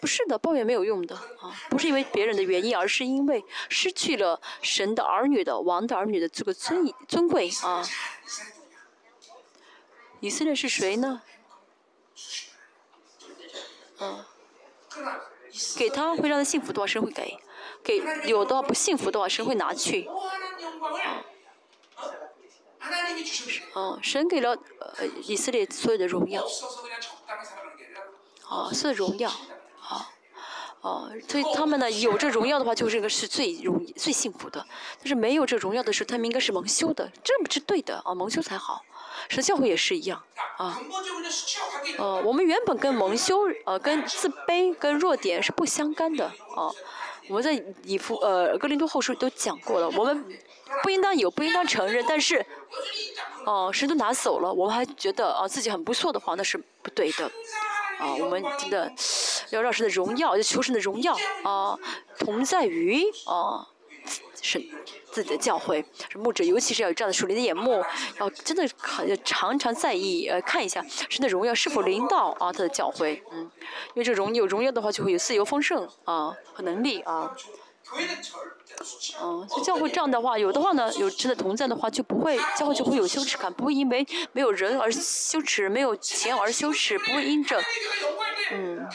[0.00, 7.84] 不是的，抱怨没有用的啊，不是因为别人的原因，而是因为失去了神的儿女的王的儿女的这个尊尊贵啊。
[10.20, 11.22] 以色列是谁呢？
[14.00, 14.24] 嗯，
[15.76, 17.38] 给他会让他幸福的话，神会给；
[17.84, 20.08] 给有的话不幸福的话，神会拿去。
[23.74, 26.42] 嗯，神给了呃以色列所有的荣耀，
[28.48, 29.30] 啊，所有荣耀，
[29.80, 30.10] 啊，
[30.80, 34.66] 啊，所以他们呢有这荣耀的话，就是这个是最容易、最幸福的。
[34.98, 38.82] 但是没有这荣耀的时候，他们应该是蒙羞的，这不是对的啊，蒙羞才好。
[39.28, 40.22] 神教会也是一样
[40.56, 40.80] 啊。
[41.98, 46.70] 呃，我们原本跟蒙羞、呃，跟自卑、跟弱点是不相干的啊。
[47.28, 47.52] 我们在
[47.84, 50.24] 以弗呃格林多后书都讲过了，我们
[50.82, 52.44] 不应当有，不应当承认，但是
[53.44, 57.30] 哦，神都拿走了，我们还觉得啊自己很不错的话，那是不对的。
[58.00, 58.90] 啊，我们真的
[59.50, 61.14] 要让神的荣耀，要求神的荣耀
[61.44, 61.78] 啊，
[62.18, 63.68] 同在于啊
[64.42, 64.60] 是
[65.12, 67.84] 自己的教诲，是牧者尤其是要有这样的属灵的眼目，
[68.18, 73.50] 要真的很常常在意呃看一下神的荣耀是否临到啊他的教诲，嗯，
[73.94, 77.34] 因为这荣有荣耀的话就会有自由丰盛啊和能力啊。
[79.20, 87.60] 嗯，就教会这样的话，有的话呢，有真的同在的话，就不会教会就会有羞耻感，不会因为没有人而羞耻，没有钱而羞耻，不会因着，
[88.52, 88.86] 嗯，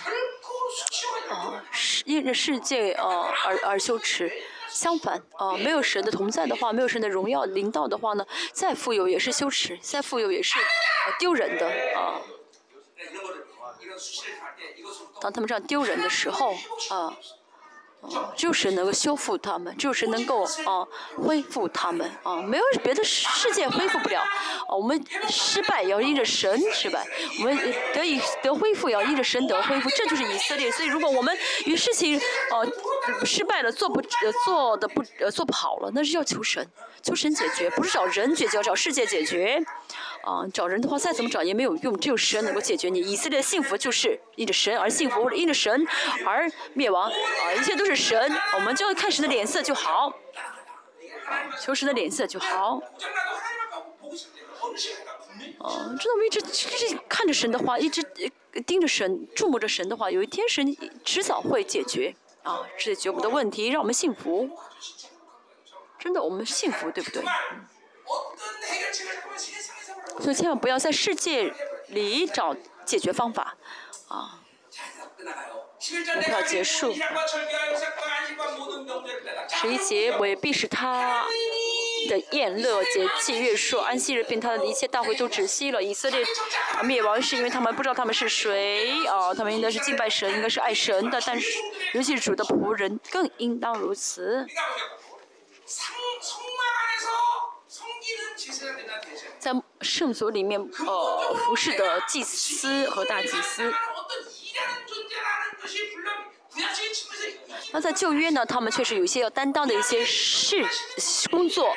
[1.30, 4.32] 啊，世因着世界啊而而羞耻。
[4.76, 10.60] 相反，啊，没有神的同在的话，没有神的荣耀临到的话呢，再富有也是羞耻，再富有也是
[11.18, 11.66] 丢人的
[11.96, 12.20] 啊。
[15.22, 16.54] 当他们这样丢人的时候，
[16.90, 17.18] 啊。
[18.36, 20.86] 只有神能够修复他们，只有神能够啊
[21.18, 24.22] 恢复他们啊，没有别的世界恢复不了。
[24.22, 27.06] 啊，我们失败要因着神失败，
[27.40, 30.72] 我们得以得恢复要因着神得恢复，这就是以色列。
[30.72, 32.20] 所以如果我们与事情
[32.52, 36.68] 呃失败了，做不呃做的不呃做不好了，那是要求神，
[37.02, 39.64] 求神解决，不是找人解决，要找世界解决。
[40.26, 43.00] 啊，找人的话再怎么找也没有用，只有神能够解决你。
[43.00, 45.88] 以色列的幸福就是因着神而幸福，或者因着神
[46.26, 47.10] 而灭亡。
[47.10, 50.12] 啊，一切都是神，我们就要看神的脸色就好，
[51.62, 52.82] 求神的脸色就好。
[55.60, 56.24] 哦，知道吗？
[56.26, 58.02] 一直一直看着神的话，一直
[58.66, 64.50] 盯着神、注目着神的话，有一天神迟早会解决啊，解决我们的问题，让我们幸福。
[66.00, 67.24] 真的，我们幸福，对不对？
[70.22, 71.54] 所以千万不要在世界
[71.90, 72.56] 里找
[72.86, 73.56] 解决方法，
[74.08, 74.40] 啊！
[75.18, 76.94] 我们要结束。
[79.50, 81.26] 十一节，我也必使他
[82.10, 85.84] 的宴乐节气月朔安息日，并他的一切大会都止息了。
[85.84, 86.26] 以色列
[86.84, 91.60] 灭亡是因为他们不知道他们是谁，啊，他们应该是敬拜神，应该是爱神的，但是
[91.94, 94.48] 尤其是主的仆人更应当如此。
[99.40, 99.52] 在
[99.82, 103.74] 圣所里面，呃，服侍的祭司和大祭司。
[107.72, 110.66] 那在旧约呢，他们确实有一些要担当的一些事
[111.30, 111.76] 工作。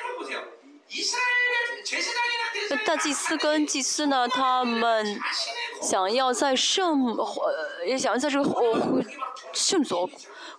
[2.87, 5.21] 大祭司跟祭司呢，他们
[5.83, 9.05] 想要在圣，呃，也想要在这个
[9.53, 10.09] 圣所。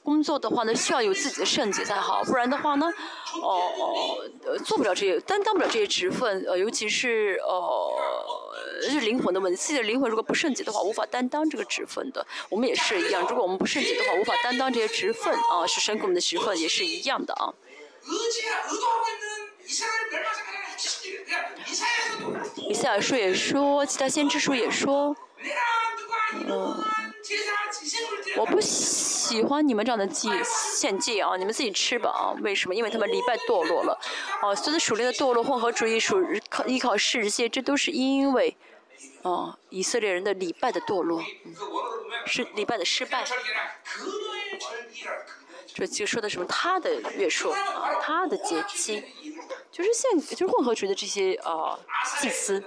[0.03, 2.87] 工作的话呢，需要有自己的圣洁才好，不然的话呢，
[3.41, 7.93] 哦哦，做不了这些，担当不了这些职分，呃，尤其是呃，
[8.89, 12.25] 是灵魂的问题，自己的灵魂如果不圣洁的话，无法担当这个职分的。
[12.49, 17.53] 我们也是一样，如果我们不圣洁的话，无法担当这些职分啊，是神给我们的职分也是一样的啊。
[22.67, 25.15] 以赛亚书也说，其他先知书也说，
[26.47, 26.83] 嗯。
[28.37, 31.35] 我不喜欢你们这样的祭献祭啊！
[31.37, 32.33] 你们自己吃吧啊！
[32.41, 32.73] 为什么？
[32.73, 33.99] 因为他们礼拜堕落了，
[34.41, 36.17] 哦，所有属灵的堕落、混合主义、属
[36.49, 38.55] 靠依靠世界，这都是因为，
[39.21, 41.21] 哦，以色列人的礼拜的堕落，
[42.25, 43.23] 是礼拜的失败。
[45.73, 46.45] 这就说的什么？
[46.47, 49.03] 他的月数啊，他的节期，
[49.71, 51.79] 就是献，就是混合主义的这些啊
[52.19, 52.63] 祭司，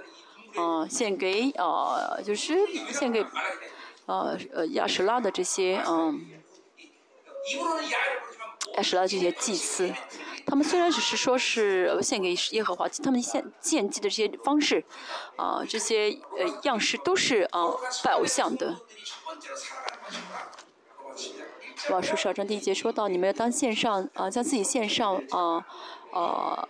[0.55, 2.55] 啊，献给啊，就是
[2.93, 3.25] 献给。
[4.07, 6.27] 呃呃，亚什拉的这些嗯，
[8.77, 9.93] 亚什拉这些祭司，
[10.47, 14.85] 他们虽然只是说是献给耶和华，他们献献祭的这些方式，
[15.37, 17.71] 啊，这些呃样式都是啊
[18.03, 18.77] 拜偶像的。
[21.91, 25.65] 哇，书十二章第一节说到，你们要当献上啊，将自己献上啊
[26.13, 26.69] 啊，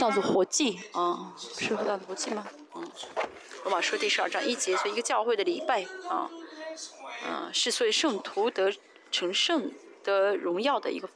[0.00, 2.46] 当做活祭啊，是当做活祭吗？
[2.74, 2.90] 嗯。
[3.66, 6.30] 罗马书第十二章一节，所以一个教会的礼拜啊，
[7.26, 8.72] 嗯，是所以圣徒得
[9.10, 9.72] 成圣
[10.04, 11.08] 得荣耀的一个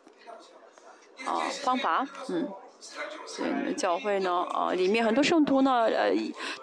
[1.25, 2.53] 啊方法，嗯，
[3.27, 6.13] 所以呢教会呢啊，里面很多圣徒呢呃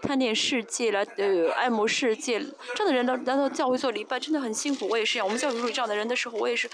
[0.01, 2.39] 贪恋世界来呃爱慕世界，
[2.75, 5.27] 这样的人呢来到教会做礼拜真的很辛苦，我也是一样。
[5.27, 6.67] 我们教会有这样的人的时候，我也是，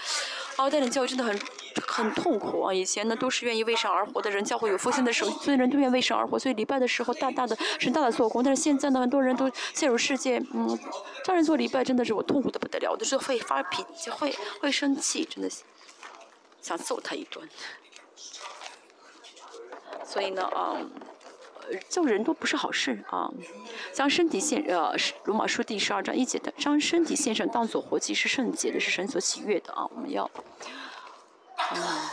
[0.56, 1.38] 啊，带领教会真的很
[1.86, 2.72] 很痛苦啊！
[2.72, 8.42] 以前呢都是愿意为神而活的人，教会有复兴的时候，所有人都愿为神而活，所以礼拜的时候大大的神大大做工。
[8.42, 10.78] 但是现在呢，很多人都陷入世界，嗯，
[11.24, 15.50] 叫人做礼拜真的是我痛苦的不得了，我都是会发脾气，会会生气，真的
[16.62, 17.46] 想揍他一顿。
[20.04, 20.76] 所以呢，啊。
[21.88, 23.26] 叫人多不是好事啊！
[23.90, 24.94] 将身体献呃，
[25.24, 29.88] 罗马书第十二章一节的，将身体献上当做活祭是圣洁的，是神所喜悦的啊！
[29.94, 30.24] 我们要
[31.56, 32.12] 啊，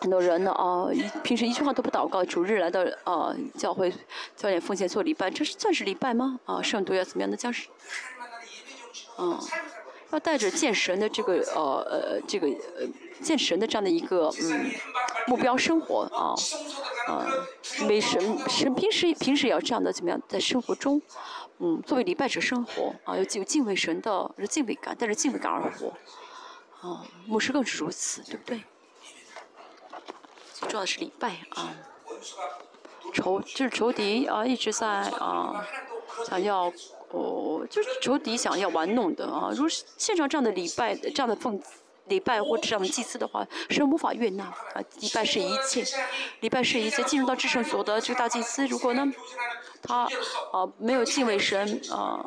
[0.00, 0.86] 很多人呢啊，
[1.24, 3.92] 平时一句话都不祷告，主日来到啊教会
[4.36, 6.38] 教点奉献做礼拜，这是算是礼拜吗？
[6.44, 7.66] 啊，圣徒要怎么样的将是，
[9.18, 9.36] 嗯，
[10.12, 11.60] 要带着见神的这个呃
[11.90, 12.86] 呃这个呃。
[13.22, 14.70] 见神的这样的一个嗯
[15.28, 16.34] 目标生活啊
[17.06, 17.24] 啊，
[17.88, 21.00] 为神神平时平时也要这样的怎么样在生活中
[21.58, 25.94] 嗯作为礼拜者生活啊有有敬畏神的敬畏感带着敬畏感而活
[26.80, 28.62] 啊牧师更是如此对不对？
[30.54, 31.72] 最重要的是礼拜啊
[33.14, 35.64] 仇就是仇敌啊一直在啊
[36.26, 36.72] 想要
[37.10, 41.60] 哦就是仇敌想要玩弄的啊如果现场这样的礼拜这样的奉。
[42.06, 44.82] 礼拜或者这样的祭祀的话，是无法悦纳啊！
[45.00, 45.84] 礼拜是一切，
[46.40, 47.02] 礼拜是一切。
[47.04, 49.10] 进入到至圣所的这个大祭司，如果呢，
[49.82, 50.02] 他
[50.52, 52.24] 啊没有敬畏神啊，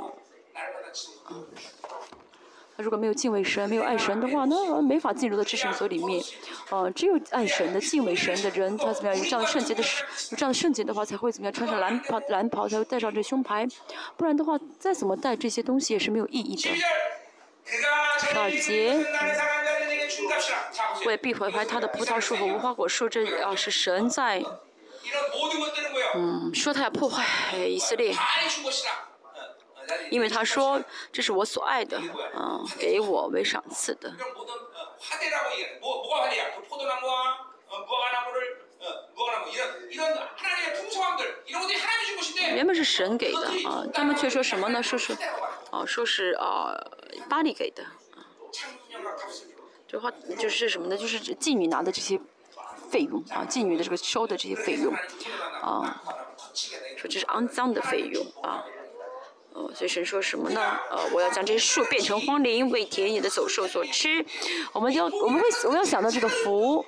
[2.77, 6.23] 他如果没有敬畏神，没有爱神的话，那没法进入到至圣所里面。
[6.69, 9.81] 啊，只有爱神的、敬畏神的人，他怎么样有这样圣洁的、
[10.31, 13.67] 有这样圣洁的话，才会怎么样穿上蓝袍、蓝袍，才会带上这胸牌。
[14.17, 16.69] 不然的话，再怎么戴这些东西也是没有意义的。
[18.19, 18.93] 十二节，
[21.05, 24.43] 为必毁坏他的葡萄树和无花果树，这啊是神在，
[26.15, 28.15] 嗯，说他要破坏以色列，
[30.09, 31.97] 因为他说这是我所爱的，
[32.33, 34.13] 啊，给我为赏赐的。
[42.53, 44.81] 原本是神给的啊，他们却说什么呢？
[44.81, 45.13] 说是，
[45.71, 46.73] 啊，说是啊。
[47.29, 47.83] 巴黎给的，
[49.95, 50.97] 这话就是什么呢？
[50.97, 52.19] 就是妓女拿的这些
[52.91, 54.93] 费用啊，妓女的这个收的这些费用，
[55.61, 56.03] 啊，
[56.97, 58.61] 说这是肮脏的费用啊，
[59.53, 60.59] 呃，所以神说什么呢？
[60.91, 64.25] 呃，我要将这些树变成荒林，为田野的走兽所吃。
[64.73, 66.85] 我们要我们会我们要想到这个福。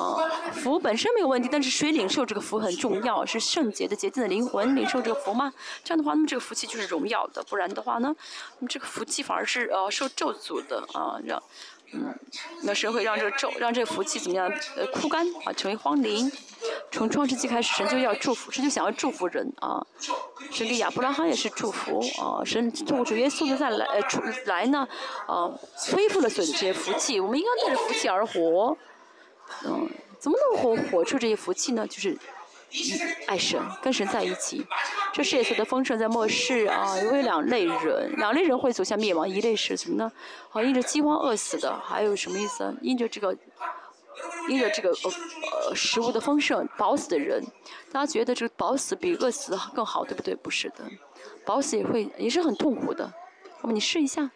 [0.00, 5.52] 啊，福本身没有问题，但是谁领受这个福很重要，是圣洁的、洁净的灵魂领受这个福吗？
[5.84, 8.14] 这样的话，那么这个福气就是荣耀的；不然的话呢，
[8.58, 11.42] 那么这个福气反而是呃受咒诅的啊，让
[11.92, 12.16] 嗯，
[12.62, 14.48] 那神会让这个咒，让这个福气怎么样？
[14.76, 16.30] 呃，枯干啊，成为荒林。
[16.92, 19.84] 从创世纪开始，神就要祝福，神就想要祝福人啊。
[20.52, 24.86] 神给亚伯拉罕也是祝福啊，神通过主耶稣的再来呃出来呢，
[25.26, 25.50] 啊，
[25.92, 27.18] 恢复了所有的这些福气。
[27.18, 28.76] 我们应该带着福气而活。
[29.64, 31.86] 嗯，怎么能活活出这些福气呢？
[31.86, 32.16] 就是
[33.26, 34.64] 爱神，跟神在一起。
[35.12, 39.28] 这世界所的丰盛在末世啊，因为两类人，两类人会走向灭亡。
[39.28, 40.12] 一类是什么呢？
[40.48, 42.72] 好啊，因着饥荒饿死的，还有什么意思？
[42.80, 43.36] 因着这个，
[44.48, 45.10] 因着这个呃
[45.68, 47.44] 呃食物的丰盛饱死的人。
[47.90, 50.32] 大家觉得这个饱死比饿死更好，对不对？
[50.36, 50.84] 不是的，
[51.44, 53.12] 饱死也会也是很痛苦的。
[53.62, 54.30] 那么你试一下。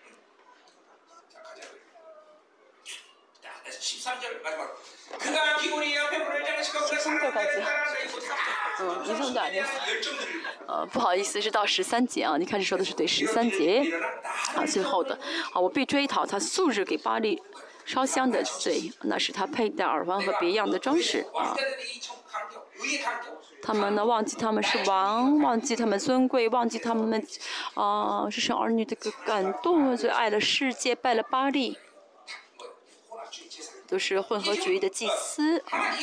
[8.81, 9.62] 嗯，你从哪里？
[10.66, 12.36] 呃，不好意思，是到十三节啊。
[12.36, 13.85] 你开始说的是对十三节
[14.56, 15.16] 啊，最后的
[15.52, 17.40] 啊，我必追讨他素日给巴黎
[17.85, 21.55] 烧香的罪，那是他佩戴耳环和别样的装饰啊。
[23.62, 27.24] 他们呢，忘记他们是王，忘记他们尊贵，忘记他们
[27.74, 31.78] 啊，是神儿女的个感动，最爱了世界，拜了巴黎。
[33.89, 35.94] 都是混合主义的祭司啊！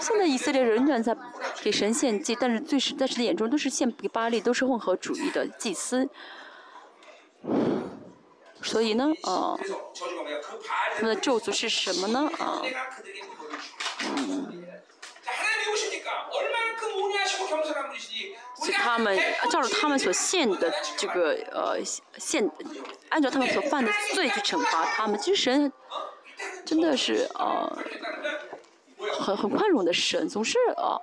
[0.00, 1.16] 现在以色列仍然在
[1.62, 6.08] 给神献祭，但是最是在神的眼中都是献给巴利，都是混合主义的祭司。
[8.62, 9.56] 所以呢，啊，
[10.96, 12.30] 他们的咒诅是什么呢？
[12.38, 12.62] 啊，
[14.16, 14.64] 嗯。
[18.64, 19.18] 是他们
[19.50, 21.78] 照着他们所献的这个呃
[22.18, 22.50] 献，
[23.10, 25.18] 按照他们所犯的罪去惩罚他们。
[25.18, 25.72] 其实神
[26.64, 27.78] 真的是呃
[29.12, 30.98] 很很宽容的神，总是啊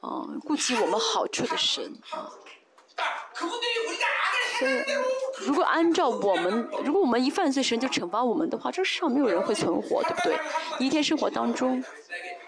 [0.00, 2.30] 啊顾及我们好处的神啊。
[4.58, 4.82] 所以
[5.40, 10.38] 如果按照我们，如果我们一犯罪，神就惩罚我们的话，这世上没有人会存活，对不对？
[10.78, 11.84] 一天生活当中。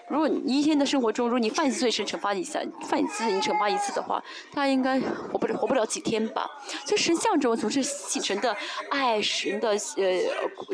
[0.09, 4.21] 如果你一天的生活中，如果你犯一次罪，神惩罚你一下，犯一次你惩罚一次的话，
[4.51, 6.49] 他应该活不了活不了几天吧。
[6.85, 8.55] 所以神象征总是神的
[8.89, 9.75] 爱，神的呃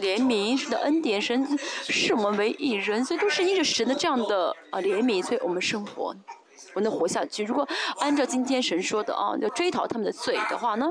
[0.01, 1.45] 怜悯，神的恩典，神
[1.83, 6.15] 视我们为一人，所以都是因着神的这样的啊怜悯，所以我们生活，
[6.73, 7.43] 我能活下去。
[7.43, 7.67] 如果
[7.99, 10.89] 按照今天神说的啊，要追讨他们的罪的话呢？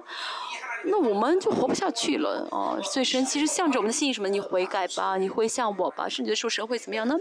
[0.87, 2.77] 那我们就活不下去了啊！
[2.83, 4.29] 所以神其实向着我们的心意什么？
[4.29, 6.07] 你悔改吧，你会向我吧。
[6.07, 7.17] 甚至时候神会怎么样呢？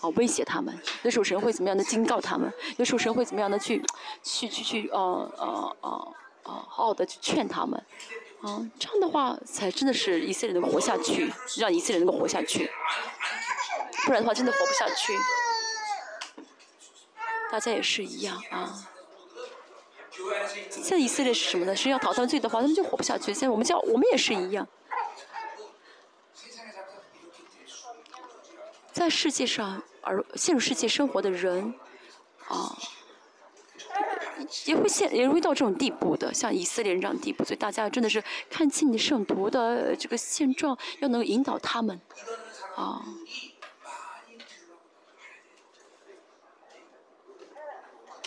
[0.00, 0.76] 啊，威胁他们。
[1.02, 2.52] 有时候神会怎么样的警告他们？
[2.76, 3.82] 有时候神会怎么样的去，
[4.22, 4.98] 去去去，呃
[5.36, 6.14] 呃呃
[6.44, 7.82] 呃，好好的去劝他们。
[8.42, 12.70] 啊，这样的话才真的是以色列能够活下去，让以色列能够活下去。
[14.06, 15.12] 不然的话，真的活不下去。
[17.52, 18.86] 大家也是一样啊。
[20.70, 21.76] 现在以色列是什么呢？
[21.76, 23.26] 是要逃犯罪的话，他们就活不下去。
[23.26, 24.66] 现在我们叫我们也是一样，
[28.92, 31.74] 在世界上而陷入世界生活的人，
[32.48, 32.76] 啊，
[34.66, 37.44] 也会陷也会到这种地步的，像以色列人这样地步。
[37.44, 42.00] 所以大家真的是看清你圣徒的这个现状，要能引导他们，
[42.76, 43.04] 啊。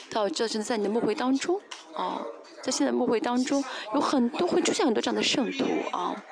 [0.09, 1.59] 到这是在你的墓会当中，
[1.95, 2.21] 啊，
[2.61, 3.63] 在现在墓会当中，
[3.95, 6.23] 有很多会出现很多这样的圣徒啊，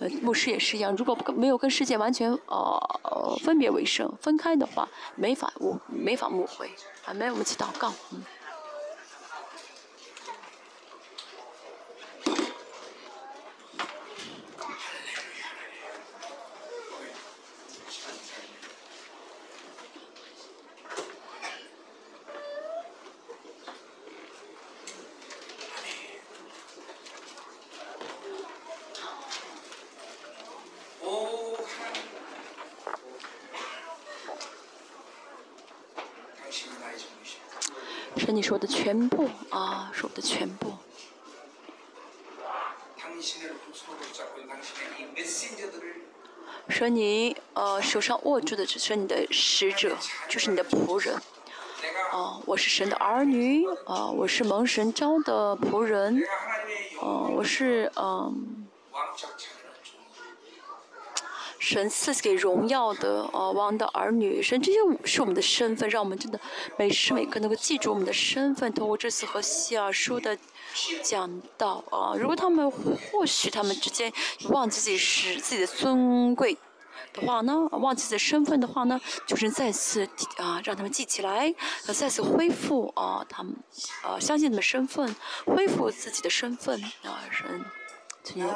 [0.00, 6.68] 呃，牧师也是一样，如果不没有跟世界完全呃分别为圣、分开的话，没法牧没法牧会，
[7.04, 8.22] 啊，没有我们去祷告，嗯。
[38.24, 40.72] 是你说的全部啊，是我的全部。
[46.70, 49.94] 说你呃手上握住的只是你的使者，
[50.26, 51.14] 就是你的仆人。
[52.12, 56.22] 啊，我是神的儿女啊，我是蒙神招的仆人。
[57.02, 58.53] 啊，我是嗯。
[61.74, 66.38] 神赐给荣耀的啊王的儿女，神这些是我们的身份，让我们真的
[66.78, 68.72] 每时每刻能够记住我们的身份。
[68.72, 70.38] 通过这次和希尔书的
[71.02, 74.12] 讲道啊，如果他们或许他们之间
[74.50, 76.56] 忘记自己是自己的尊贵
[77.12, 81.52] 的话呢，忘记自己的身份的话呢，就是再次啊让他们记起来，
[81.82, 83.52] 再次恢复啊他们
[84.04, 85.12] 啊相信他们身份，
[85.44, 87.64] 恢复自己的身份啊神。
[88.24, 88.50] 请你，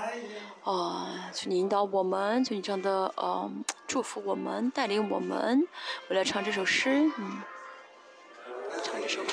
[0.65, 3.51] 哦，请你引导我们，请你这样的呃
[3.86, 5.69] 祝福我们，带领我们，
[6.09, 7.43] 我来唱这首诗，嗯，
[8.82, 9.31] 唱这首歌。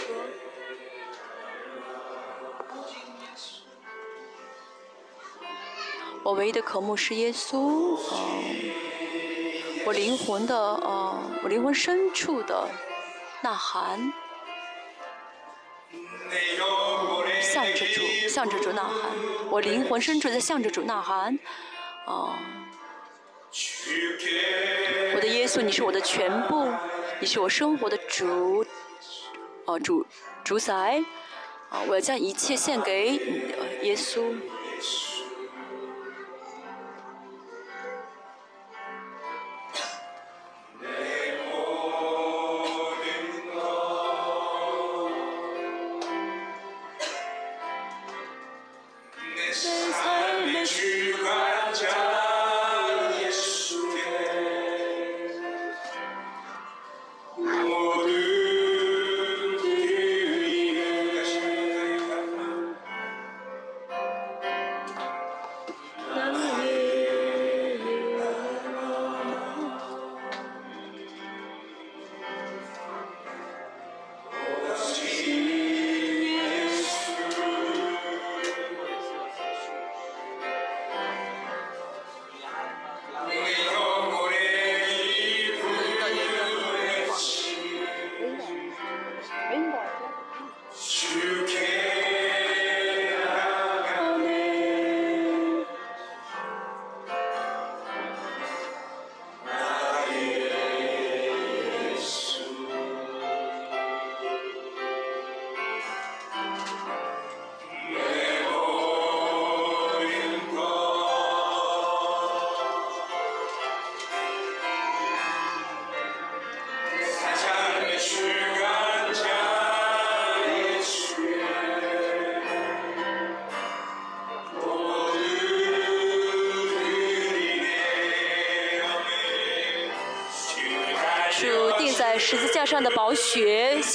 [6.24, 8.74] 我唯一的渴慕是耶稣，嗯，
[9.86, 12.68] 我灵魂的，呃，我灵魂深处的
[13.42, 14.12] 呐喊。
[17.66, 19.12] 向着主，向着主呐喊，
[19.50, 21.38] 我灵魂深处在向着主呐喊，
[22.06, 22.36] 哦！
[25.16, 26.68] 我的耶稣，你是我的全部，
[27.20, 28.64] 你是我生活的主，
[29.66, 30.06] 哦主
[30.44, 31.04] 主宰，
[31.70, 33.14] 啊我要将一切献给
[33.82, 34.22] 耶稣。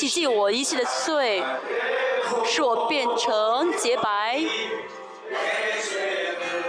[0.00, 1.42] 洗净我一切的罪，
[2.46, 4.42] 使我变成洁白，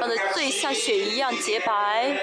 [0.01, 2.13] 让的罪像雪一样洁白。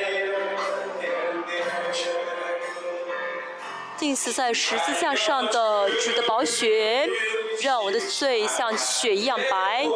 [3.97, 7.09] 钉死在十字架上的主的宝血，
[7.63, 9.89] 让我的罪像雪一样白。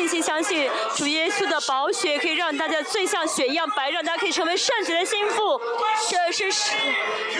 [0.00, 0.66] 信心相信
[0.96, 5.60] 主耶稣的宝血可以让大家最像雪一样白，让大家可以成为圣洁的心腹。
[6.08, 6.72] 这是是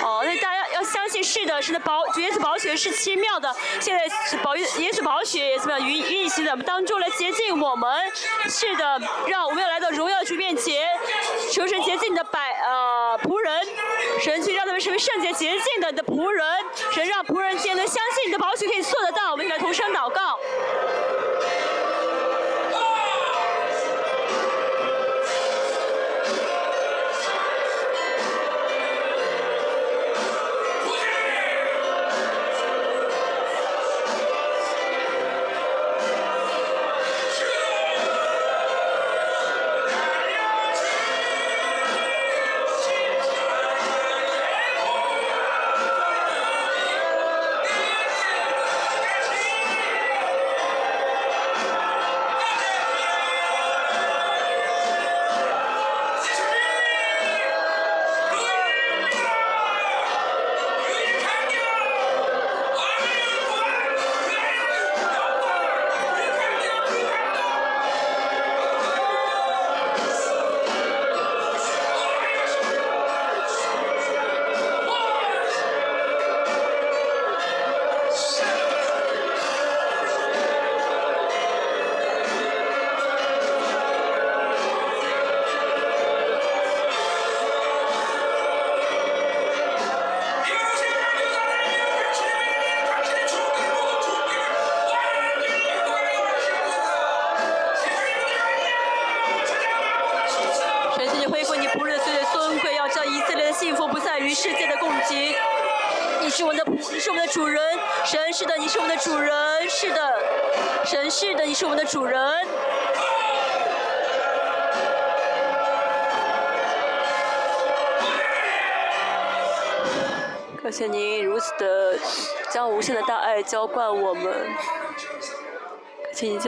[0.03, 3.51] 哦，那大家要相信是的，是的宝主耶稣宝血是奇妙的。
[3.81, 4.05] 现在
[4.43, 7.91] 宝耶稣宝血怎么样运运行在我们当中来洁净我们？
[8.47, 10.87] 是的，让我们要来到荣耀主面前，
[11.51, 13.66] 求神洁净你的百呃仆人，
[14.23, 16.47] 神去让他们成为圣洁洁净的你的仆人，
[16.93, 19.32] 神让仆人间能相信你的宝血可以做得到。
[19.32, 20.39] 我们一起来同声祷告。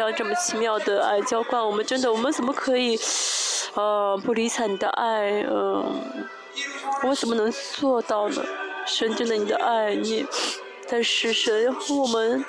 [0.03, 1.85] 请你将这么奇妙的爱浇灌我们。
[1.85, 2.99] 真的，我们怎么可以，
[3.75, 5.45] 呃，不理睬你的爱？
[5.49, 6.27] 嗯，
[7.05, 8.43] 我怎么能做到呢？
[8.87, 10.27] 神，真的，你的爱，你，
[10.89, 12.45] 但是神，我们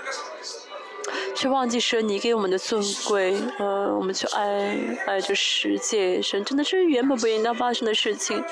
[1.36, 3.38] 却忘记神你给我们的尊贵。
[3.60, 6.20] 呃，我们去爱爱这世界。
[6.22, 8.44] 神，真的是原本不应当发生的事情。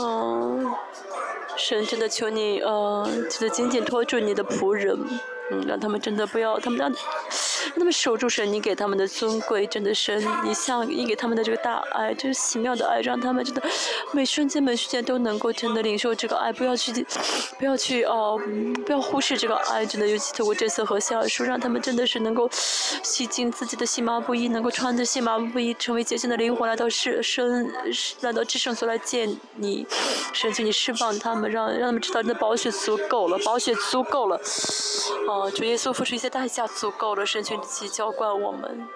[0.00, 0.74] 嗯。
[1.56, 4.96] 神真的求你，呃，真的紧紧拖住你的仆人，
[5.50, 6.92] 嗯，让他们真的不要，他们让。
[7.78, 13.62] 让他们守住神你给他们的尊贵，真的神，你像你给他们的这个大爱，就是奇妙的爱，让他们真的
[14.10, 17.06] 每瞬间每瞬间都能够真的领受这个爱，不要去
[17.56, 18.36] 不要去哦，
[18.84, 27.70] 不要忽视这个爱，真的尤其透过这次和下书，让他们真的是能够洗净自己的心麻不衣，能够穿着心麻不衣，成为洁净的灵魂来到世生
[28.22, 29.86] 来到至圣所来见你，
[30.32, 34.36] 神求你释放他们，让让他们知道你的宝血足够了，宝血足够了，
[35.28, 37.38] 哦，主耶稣付出一些代价足够了，神。
[37.48, 38.88] 请去浇灌我们。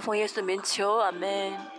[0.00, 1.77] 奉耶稣名求阿门。